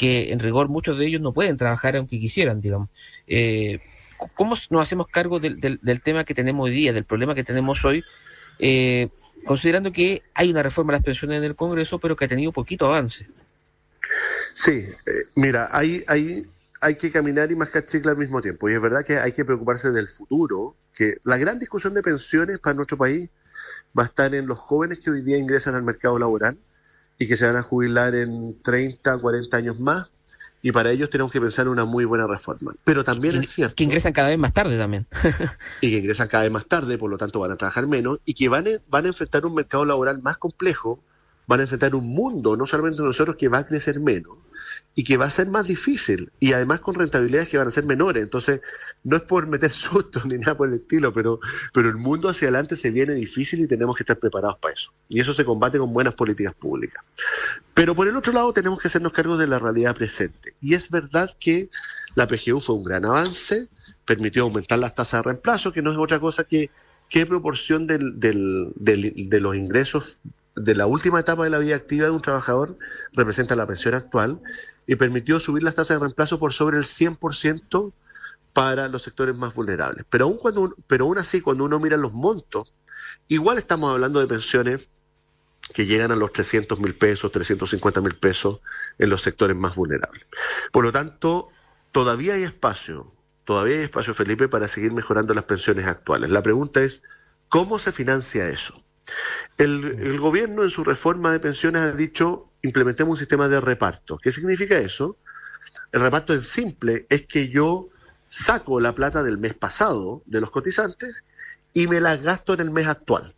que 0.00 0.32
en 0.32 0.38
rigor 0.38 0.70
muchos 0.70 0.98
de 0.98 1.06
ellos 1.06 1.20
no 1.20 1.34
pueden 1.34 1.58
trabajar 1.58 1.94
aunque 1.94 2.18
quisieran, 2.18 2.62
digamos. 2.62 2.88
Eh, 3.26 3.80
¿Cómo 4.34 4.56
nos 4.70 4.82
hacemos 4.82 5.08
cargo 5.08 5.40
del, 5.40 5.60
del, 5.60 6.02
tema 6.02 6.24
que 6.24 6.34
tenemos 6.34 6.64
hoy 6.64 6.72
día, 6.72 6.92
del 6.92 7.04
problema 7.04 7.34
que 7.34 7.44
tenemos 7.44 7.84
hoy, 7.84 8.04
eh, 8.58 9.08
considerando 9.44 9.92
que 9.92 10.22
hay 10.34 10.50
una 10.50 10.62
reforma 10.62 10.92
de 10.92 10.98
las 10.98 11.04
pensiones 11.04 11.38
en 11.38 11.44
el 11.44 11.56
Congreso, 11.56 11.98
pero 11.98 12.16
que 12.16 12.26
ha 12.26 12.28
tenido 12.28 12.52
poquito 12.52 12.86
avance? 12.86 13.28
Sí, 14.54 14.70
eh, 14.70 15.22
mira, 15.34 15.68
hay, 15.72 16.04
hay, 16.06 16.46
hay 16.80 16.94
que 16.96 17.10
caminar 17.10 17.50
y 17.50 17.56
mascar 17.56 17.86
chicle 17.86 18.10
al 18.10 18.16
mismo 18.16 18.40
tiempo. 18.40 18.68
Y 18.68 18.74
es 18.74 18.80
verdad 18.80 19.04
que 19.04 19.18
hay 19.18 19.32
que 19.32 19.44
preocuparse 19.44 19.90
del 19.90 20.08
futuro, 20.08 20.76
que 20.94 21.16
la 21.24 21.38
gran 21.38 21.58
discusión 21.58 21.94
de 21.94 22.02
pensiones 22.02 22.58
para 22.58 22.74
nuestro 22.74 22.96
país 22.96 23.28
va 23.98 24.04
a 24.04 24.06
estar 24.06 24.34
en 24.34 24.46
los 24.46 24.58
jóvenes 24.58 24.98
que 25.00 25.10
hoy 25.10 25.22
día 25.22 25.36
ingresan 25.36 25.74
al 25.74 25.82
mercado 25.82 26.18
laboral 26.18 26.58
y 27.18 27.26
que 27.26 27.36
se 27.36 27.46
van 27.46 27.56
a 27.56 27.62
jubilar 27.62 28.14
en 28.14 28.60
30, 28.62 29.18
40 29.18 29.56
años 29.56 29.78
más. 29.78 30.10
Y 30.62 30.72
para 30.72 30.90
ellos 30.90 31.08
tenemos 31.08 31.32
que 31.32 31.40
pensar 31.40 31.66
en 31.66 31.72
una 31.72 31.84
muy 31.84 32.04
buena 32.04 32.26
reforma. 32.26 32.74
Pero 32.84 33.02
también 33.02 33.36
es 33.36 33.48
cierto. 33.50 33.74
Que 33.74 33.84
ingresan 33.84 34.12
cada 34.12 34.28
vez 34.28 34.38
más 34.38 34.52
tarde 34.52 34.76
también. 34.76 35.06
y 35.80 35.90
que 35.90 35.98
ingresan 35.98 36.28
cada 36.28 36.42
vez 36.42 36.52
más 36.52 36.66
tarde, 36.66 36.98
por 36.98 37.10
lo 37.10 37.16
tanto 37.16 37.40
van 37.40 37.52
a 37.52 37.56
trabajar 37.56 37.86
menos 37.86 38.18
y 38.24 38.34
que 38.34 38.48
van 38.48 38.66
a, 38.66 38.70
van 38.88 39.06
a 39.06 39.08
enfrentar 39.08 39.46
un 39.46 39.54
mercado 39.54 39.84
laboral 39.84 40.20
más 40.20 40.36
complejo, 40.36 41.02
van 41.46 41.60
a 41.60 41.62
enfrentar 41.62 41.94
un 41.94 42.06
mundo, 42.06 42.56
no 42.56 42.66
solamente 42.66 43.02
nosotros, 43.02 43.36
que 43.36 43.48
va 43.48 43.58
a 43.58 43.66
crecer 43.66 44.00
menos 44.00 44.39
y 45.00 45.02
que 45.02 45.16
va 45.16 45.24
a 45.24 45.30
ser 45.30 45.46
más 45.46 45.66
difícil 45.66 46.30
y 46.40 46.52
además 46.52 46.80
con 46.80 46.94
rentabilidades 46.94 47.48
que 47.48 47.56
van 47.56 47.66
a 47.66 47.70
ser 47.70 47.84
menores. 47.84 48.22
Entonces, 48.22 48.60
no 49.02 49.16
es 49.16 49.22
por 49.22 49.46
meter 49.46 49.70
sustos 49.70 50.26
ni 50.26 50.36
nada 50.36 50.54
por 50.54 50.68
el 50.68 50.74
estilo, 50.74 51.10
pero, 51.10 51.40
pero 51.72 51.88
el 51.88 51.96
mundo 51.96 52.28
hacia 52.28 52.48
adelante 52.48 52.76
se 52.76 52.90
viene 52.90 53.14
difícil 53.14 53.60
y 53.60 53.66
tenemos 53.66 53.96
que 53.96 54.02
estar 54.02 54.18
preparados 54.18 54.58
para 54.58 54.74
eso. 54.74 54.92
Y 55.08 55.18
eso 55.18 55.32
se 55.32 55.42
combate 55.42 55.78
con 55.78 55.94
buenas 55.94 56.12
políticas 56.12 56.52
públicas. 56.52 57.02
Pero 57.72 57.94
por 57.94 58.08
el 58.08 58.16
otro 58.18 58.34
lado, 58.34 58.52
tenemos 58.52 58.78
que 58.78 58.88
hacernos 58.88 59.12
cargo 59.12 59.38
de 59.38 59.46
la 59.46 59.58
realidad 59.58 59.94
presente. 59.94 60.52
Y 60.60 60.74
es 60.74 60.90
verdad 60.90 61.34
que 61.40 61.70
la 62.14 62.26
PGU 62.26 62.60
fue 62.60 62.74
un 62.74 62.84
gran 62.84 63.06
avance, 63.06 63.68
permitió 64.04 64.42
aumentar 64.42 64.78
las 64.78 64.94
tasas 64.94 65.20
de 65.20 65.30
reemplazo, 65.30 65.72
que 65.72 65.80
no 65.80 65.92
es 65.92 65.98
otra 65.98 66.20
cosa 66.20 66.44
que 66.44 66.68
qué 67.08 67.24
proporción 67.24 67.86
del, 67.86 68.20
del, 68.20 68.74
de 68.76 69.40
los 69.40 69.56
ingresos 69.56 70.18
de 70.56 70.74
la 70.74 70.86
última 70.86 71.20
etapa 71.20 71.44
de 71.44 71.50
la 71.50 71.58
vida 71.58 71.76
activa 71.76 72.04
de 72.04 72.10
un 72.10 72.20
trabajador 72.20 72.76
representa 73.12 73.56
la 73.56 73.66
pensión 73.66 73.94
actual 73.94 74.40
y 74.86 74.96
permitió 74.96 75.40
subir 75.40 75.62
las 75.62 75.74
tasas 75.74 75.96
de 75.96 76.00
reemplazo 76.00 76.38
por 76.38 76.52
sobre 76.52 76.78
el 76.78 76.84
100% 76.84 77.92
para 78.52 78.88
los 78.88 79.02
sectores 79.02 79.34
más 79.36 79.54
vulnerables. 79.54 80.04
Pero 80.10 80.24
aún, 80.24 80.36
cuando, 80.36 80.74
pero 80.86 81.04
aún 81.04 81.18
así, 81.18 81.40
cuando 81.40 81.64
uno 81.64 81.78
mira 81.78 81.96
los 81.96 82.12
montos, 82.12 82.72
igual 83.28 83.58
estamos 83.58 83.90
hablando 83.92 84.20
de 84.20 84.26
pensiones 84.26 84.88
que 85.72 85.86
llegan 85.86 86.10
a 86.10 86.16
los 86.16 86.32
300 86.32 86.80
mil 86.80 86.96
pesos, 86.96 87.30
350 87.30 88.00
mil 88.00 88.16
pesos 88.16 88.60
en 88.98 89.10
los 89.10 89.22
sectores 89.22 89.56
más 89.56 89.76
vulnerables. 89.76 90.26
Por 90.72 90.84
lo 90.84 90.92
tanto, 90.92 91.48
todavía 91.92 92.34
hay 92.34 92.42
espacio, 92.42 93.12
todavía 93.44 93.76
hay 93.76 93.82
espacio, 93.84 94.14
Felipe, 94.14 94.48
para 94.48 94.68
seguir 94.68 94.92
mejorando 94.92 95.34
las 95.34 95.44
pensiones 95.44 95.86
actuales. 95.86 96.30
La 96.30 96.42
pregunta 96.42 96.82
es, 96.82 97.02
¿cómo 97.48 97.78
se 97.78 97.92
financia 97.92 98.48
eso? 98.48 98.82
El, 99.58 100.18
gobierno 100.18 100.62
en 100.62 100.70
su 100.70 100.84
reforma 100.84 101.32
de 101.32 101.40
pensiones 101.40 101.82
ha 101.82 101.92
dicho 101.92 102.49
implementemos 102.62 103.12
un 103.12 103.18
sistema 103.18 103.48
de 103.48 103.60
reparto. 103.60 104.18
¿Qué 104.18 104.32
significa 104.32 104.78
eso? 104.78 105.16
El 105.92 106.00
reparto 106.00 106.34
es 106.34 106.48
simple, 106.48 107.06
es 107.08 107.26
que 107.26 107.48
yo 107.48 107.88
saco 108.26 108.80
la 108.80 108.94
plata 108.94 109.22
del 109.22 109.38
mes 109.38 109.54
pasado 109.54 110.22
de 110.26 110.40
los 110.40 110.50
cotizantes 110.50 111.24
y 111.72 111.88
me 111.88 112.00
la 112.00 112.16
gasto 112.16 112.54
en 112.54 112.60
el 112.60 112.70
mes 112.70 112.86
actual. 112.86 113.34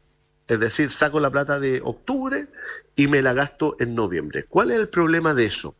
Es 0.47 0.61
decir, 0.61 0.91
saco 0.91 1.19
la 1.21 1.31
plata 1.31 1.59
de 1.59 1.81
octubre 1.83 2.49
y 2.95 3.09
me 3.09 3.23
la 3.23 3.33
gasto 3.33 3.77
en 3.79 3.95
noviembre. 3.95 4.45
¿Cuál 4.45 4.71
es 4.71 4.79
el 4.79 4.89
problema 4.89 5.33
de 5.33 5.47
eso? 5.47 5.77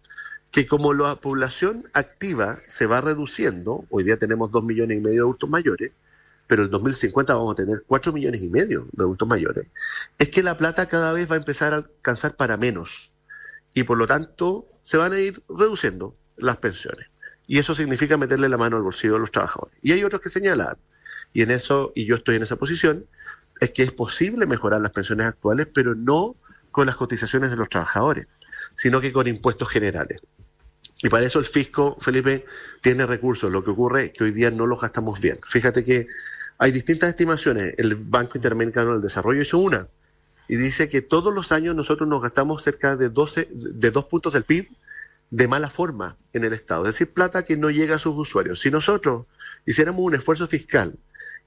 Que 0.51 0.67
como 0.67 0.95
la 0.95 1.17
población 1.17 1.89
activa 1.93 2.61
se 2.69 2.87
va 2.87 3.01
reduciendo, 3.01 3.85
hoy 3.91 4.05
día 4.05 4.17
tenemos 4.17 4.51
dos 4.51 4.65
millones 4.65 4.99
y 4.99 5.01
medio 5.01 5.17
de 5.17 5.21
adultos 5.21 5.51
mayores, 5.51 5.93
pero 6.47 6.65
en 6.65 6.71
2050 6.71 7.35
vamos 7.35 7.53
a 7.53 7.57
tener 7.57 7.85
4 7.87 8.13
millones 8.13 8.43
y 8.43 8.49
medio 8.49 8.87
de 8.93 9.03
adultos 9.03 9.29
mayores, 9.29 9.67
es 10.19 10.29
que 10.29 10.43
la 10.43 10.57
plata 10.57 10.87
cada 10.87 11.13
vez 11.13 11.31
va 11.31 11.37
a 11.37 11.39
empezar 11.39 11.73
a 11.73 11.77
alcanzar 11.77 12.37
para 12.37 12.57
menos 12.57 13.12
y 13.75 13.85
por 13.85 13.99
lo 13.99 14.07
tanto 14.07 14.67
se 14.83 14.97
van 14.97 15.13
a 15.13 15.21
ir 15.21 15.43
reduciendo 15.49 16.17
las 16.37 16.59
pensiones. 16.59 17.07
Y 17.47 17.59
eso 17.59 17.75
significa 17.75 18.17
meterle 18.17 18.49
la 18.49 18.57
mano 18.57 18.77
al 18.77 18.83
bolsillo 18.83 19.15
de 19.15 19.21
los 19.21 19.31
trabajadores. 19.31 19.77
Y 19.83 19.93
hay 19.93 20.05
otros 20.05 20.21
que 20.21 20.29
señalan, 20.29 20.77
y 21.33 21.43
en 21.43 21.51
eso, 21.51 21.93
y 21.95 22.07
yo 22.07 22.17
estoy 22.17 22.37
en 22.37 22.43
esa 22.43 22.57
posición, 22.57 23.07
es 23.61 23.71
que 23.71 23.83
es 23.83 23.93
posible 23.93 24.47
mejorar 24.47 24.81
las 24.81 24.93
pensiones 24.93 25.27
actuales, 25.27 25.69
pero 25.73 25.95
no 25.95 26.37
con 26.71 26.87
las 26.87 26.97
cotizaciones 26.97 27.51
de 27.51 27.57
los 27.57 27.69
trabajadores, 27.69 28.29
sino 28.75 29.01
que 29.01 29.13
con 29.13 29.27
impuestos 29.27 29.69
generales. 29.69 30.21
Y 31.03 31.09
para 31.09 31.27
eso 31.27 31.39
el 31.41 31.47
fisco, 31.47 31.99
Felipe, 32.01 32.45
tiene 32.81 33.07
recursos. 33.07 33.51
Lo 33.51 33.65
que 33.65 33.71
ocurre 33.71 34.07
es 34.07 34.13
que 34.13 34.25
hoy 34.25 34.31
día 34.31 34.51
no 34.51 34.67
los 34.67 34.81
gastamos 34.81 35.21
bien. 35.21 35.39
Fíjate 35.45 35.83
que 35.83 36.07
hay 36.59 36.71
distintas 36.71 37.11
estimaciones. 37.11 37.75
El 37.77 37.97
Banco 37.97 38.33
Interamericano 38.37 38.93
del 38.93 39.03
Desarrollo 39.03 39.43
hizo 39.43 39.59
una 39.59 39.89
y 40.49 40.57
dice 40.57 40.89
que 40.89 41.03
todos 41.03 41.33
los 41.33 41.53
años 41.53 41.75
nosotros 41.75 42.09
nos 42.09 42.23
gastamos 42.23 42.63
cerca 42.63 42.97
de 42.97 43.09
12, 43.09 43.49
de 43.53 43.91
dos 43.91 44.05
puntos 44.07 44.33
del 44.33 44.45
PIB 44.45 44.69
de 45.31 45.49
mala 45.49 45.71
forma 45.71 46.17
en 46.33 46.45
el 46.45 46.53
Estado, 46.53 46.87
es 46.87 46.95
decir, 46.95 47.13
plata 47.13 47.45
que 47.45 47.57
no 47.57 47.71
llega 47.71 47.97
a 47.97 47.99
sus 47.99 48.17
usuarios. 48.17 48.61
Si 48.61 48.71
nosotros 48.71 49.27
hiciéramos 49.65 50.03
un 50.03 50.15
esfuerzo 50.15 50.47
fiscal 50.47 50.99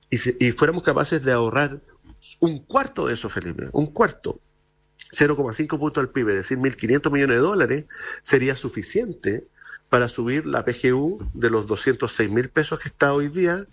y, 0.09 0.45
y 0.45 0.51
fuéramos 0.53 0.83
capaces 0.83 1.23
de 1.23 1.31
ahorrar 1.31 1.79
un 2.39 2.59
cuarto 2.65 3.07
de 3.07 3.13
eso, 3.13 3.29
Felipe, 3.29 3.69
un 3.73 3.87
cuarto, 3.87 4.39
0,5 5.11 5.77
puntos 5.77 6.03
del 6.03 6.09
PIB, 6.09 6.29
es 6.29 6.35
decir, 6.37 6.57
1.500 6.57 7.11
millones 7.11 7.37
de 7.37 7.41
dólares, 7.41 7.85
sería 8.23 8.55
suficiente 8.55 9.47
para 9.89 10.09
subir 10.09 10.45
la 10.45 10.65
PGU 10.65 11.29
de 11.33 11.49
los 11.49 11.67
206 11.67 12.29
mil 12.29 12.49
pesos 12.49 12.79
que 12.79 12.89
está 12.89 13.13
hoy 13.13 13.29
día 13.29 13.65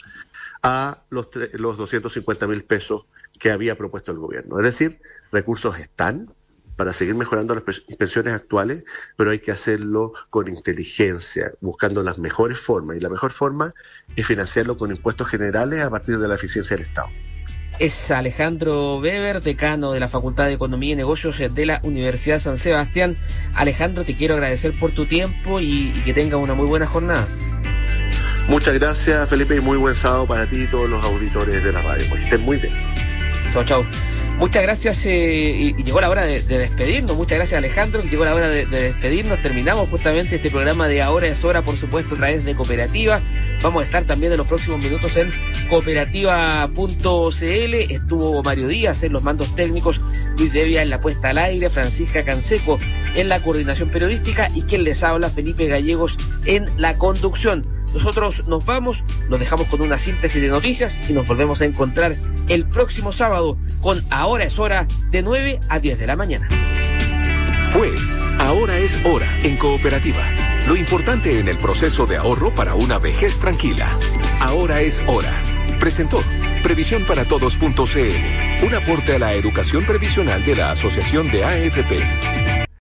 a 0.63 1.03
los, 1.11 1.29
los 1.55 1.79
250 1.79 2.47
mil 2.47 2.65
pesos 2.65 3.05
que 3.39 3.51
había 3.51 3.77
propuesto 3.77 4.13
el 4.13 4.19
gobierno. 4.19 4.59
Es 4.59 4.65
decir, 4.65 5.01
recursos 5.31 5.79
están 5.79 6.33
para 6.77 6.93
seguir 6.93 7.15
mejorando 7.15 7.55
las 7.55 7.65
pensiones 7.99 8.33
actuales, 8.33 8.85
pero 9.17 9.31
hay 9.31 9.39
que 9.41 9.51
hacerlo 9.51 10.13
con 10.31 10.49
inteligencia, 10.49 11.53
buscando 11.61 12.03
las 12.03 12.19
mejores 12.19 12.59
formas. 12.59 12.97
Y 12.97 13.01
la 13.01 13.09
mejor 13.09 13.31
forma 13.31 13.75
es 14.17 14.27
financiarlo 14.27 14.77
con 14.77 14.91
impuestos 14.91 15.29
generales 15.29 15.83
a 15.83 15.91
partir 15.91 16.19
de 16.19 16.29
la 16.29 16.35
eficiencia 16.35 16.77
del 16.77 16.87
Estado 16.87 17.09
es 17.79 18.11
Alejandro 18.11 18.99
Weber, 18.99 19.43
decano 19.43 19.93
de 19.93 20.01
la 20.01 20.07
Facultad 20.07 20.47
de 20.47 20.53
Economía 20.53 20.93
y 20.93 20.97
Negocios 20.97 21.39
de 21.39 21.67
la 21.67 21.81
Universidad 21.83 22.39
San 22.39 22.59
Sebastián. 22.59 23.17
Alejandro, 23.55 24.05
te 24.05 24.15
quiero 24.15 24.35
agradecer 24.35 24.79
por 24.79 24.93
tu 24.93 25.07
tiempo 25.07 25.59
y, 25.59 25.93
que 26.05 26.15
tengas 26.15 26.41
una 26.41 26.55
muy 26.55 26.67
buena 26.69 26.87
jornada. 26.87 27.27
Muchas 28.49 28.75
gracias, 28.75 29.29
Felipe, 29.29 29.57
y 29.57 29.61
muy 29.61 29.79
buen 29.79 29.95
sábado 29.95 30.27
para 30.27 30.47
ti 30.47 30.63
y 30.63 30.67
todos 30.67 30.89
los 30.89 31.05
auditores 31.05 31.63
de 31.63 31.73
la 31.73 31.83
radio. 31.83 32.05
Que 32.13 32.21
estén 32.21 32.43
muy 32.43 32.57
bien. 32.59 32.73
Chao, 33.53 33.65
chao. 33.65 33.85
Muchas 34.39 34.63
gracias 34.63 35.07
eh, 35.07 35.55
y, 35.55 35.85
llegó 35.85 36.01
la 36.01 36.09
hora 36.09 36.23
de, 36.23 36.43
despedirnos. 36.43 37.17
Muchas 37.17 37.39
gracias 37.39 37.59
Alejandro. 37.59 38.03
Llegó 38.03 38.25
la 38.25 38.35
hora 38.35 38.49
de, 38.49 38.67
despedirnos. 38.67 39.41
Terminamos 39.43 39.89
justamente 39.89 40.37
este 40.37 40.51
programa 40.51 40.89
de 40.89 41.03
Ahora 41.03 41.29
es 41.29 41.45
Hora, 41.45 41.63
por 41.63 41.77
supuesto, 41.77 42.15
a 42.15 42.19
través 42.19 42.45
de 42.45 42.55
Cooperativa. 42.55 43.21
Vamos 43.63 43.83
a 43.83 43.87
estar 43.87 44.05
también 44.05 44.33
en 44.33 44.39
los 44.39 44.47
próximos 44.47 44.83
minutos 44.83 45.17
en 45.17 45.31
cooperativa.cl. 45.69 47.93
Estuvo 47.93 48.43
Mario 48.43 48.69
Díaz 48.69 49.03
en 49.05 49.13
los 49.13 49.23
mandos 49.23 49.55
técnicos, 49.55 50.01
Luis 50.39 50.53
Devia 50.53 50.83
en 50.83 50.91
la 50.91 51.01
puesta 51.01 51.31
al 51.31 51.39
aire, 51.39 51.71
Francisca 51.71 52.25
Canseco 52.25 52.79
en 53.15 53.29
la 53.29 53.43
coordinación 53.43 53.91
periodística 53.91 54.49
y 54.55 54.63
quien 54.63 54.85
les 54.85 55.03
habla, 55.03 55.31
Felipe 55.31 55.67
Gallegos, 55.67 56.17
en 56.47 56.67
la 56.79 56.97
conducción. 56.97 57.63
Nosotros 57.95 58.47
nos 58.47 58.65
vamos, 58.65 59.05
nos 59.29 59.39
dejamos 59.39 59.67
con 59.67 59.81
una 59.83 59.99
síntesis 59.99 60.41
de 60.41 60.49
noticias 60.49 60.99
y 61.09 61.13
nos 61.13 61.27
volvemos 61.27 61.61
a 61.61 61.65
encontrar 61.65 62.17
el 62.49 62.67
próximo 62.67 63.13
sábado 63.13 63.59
con 63.81 64.03
Ahora 64.11 64.45
es 64.45 64.59
hora 64.59 64.87
de 65.11 65.23
9 65.23 65.61
a 65.69 65.79
10 65.79 65.99
de 65.99 66.07
la 66.07 66.17
mañana. 66.17 66.49
Fue 67.73 67.95
Ahora 68.39 68.77
es 68.79 69.05
hora 69.05 69.29
en 69.43 69.57
cooperativa. 69.57 70.23
Lo 70.67 70.77
importante 70.77 71.39
en 71.39 71.49
el 71.49 71.59
proceso 71.59 72.07
de 72.07 72.17
ahorro 72.17 72.55
para 72.55 72.75
una 72.75 72.99
vejez 72.99 73.39
tranquila. 73.39 73.89
Ahora 74.41 74.81
es 74.81 75.03
hora. 75.07 75.33
Presentó 75.79 76.23
Previsión 76.63 77.05
para 77.05 77.25
Todos.cl, 77.25 78.67
un 78.67 78.75
aporte 78.75 79.17
a 79.17 79.19
la 79.19 79.35
educación 79.35 79.85
previsional 79.85 80.45
de 80.45 80.57
la 80.57 80.71
Asociación 80.71 81.31
de 81.31 81.45
AFP. 81.45 82.42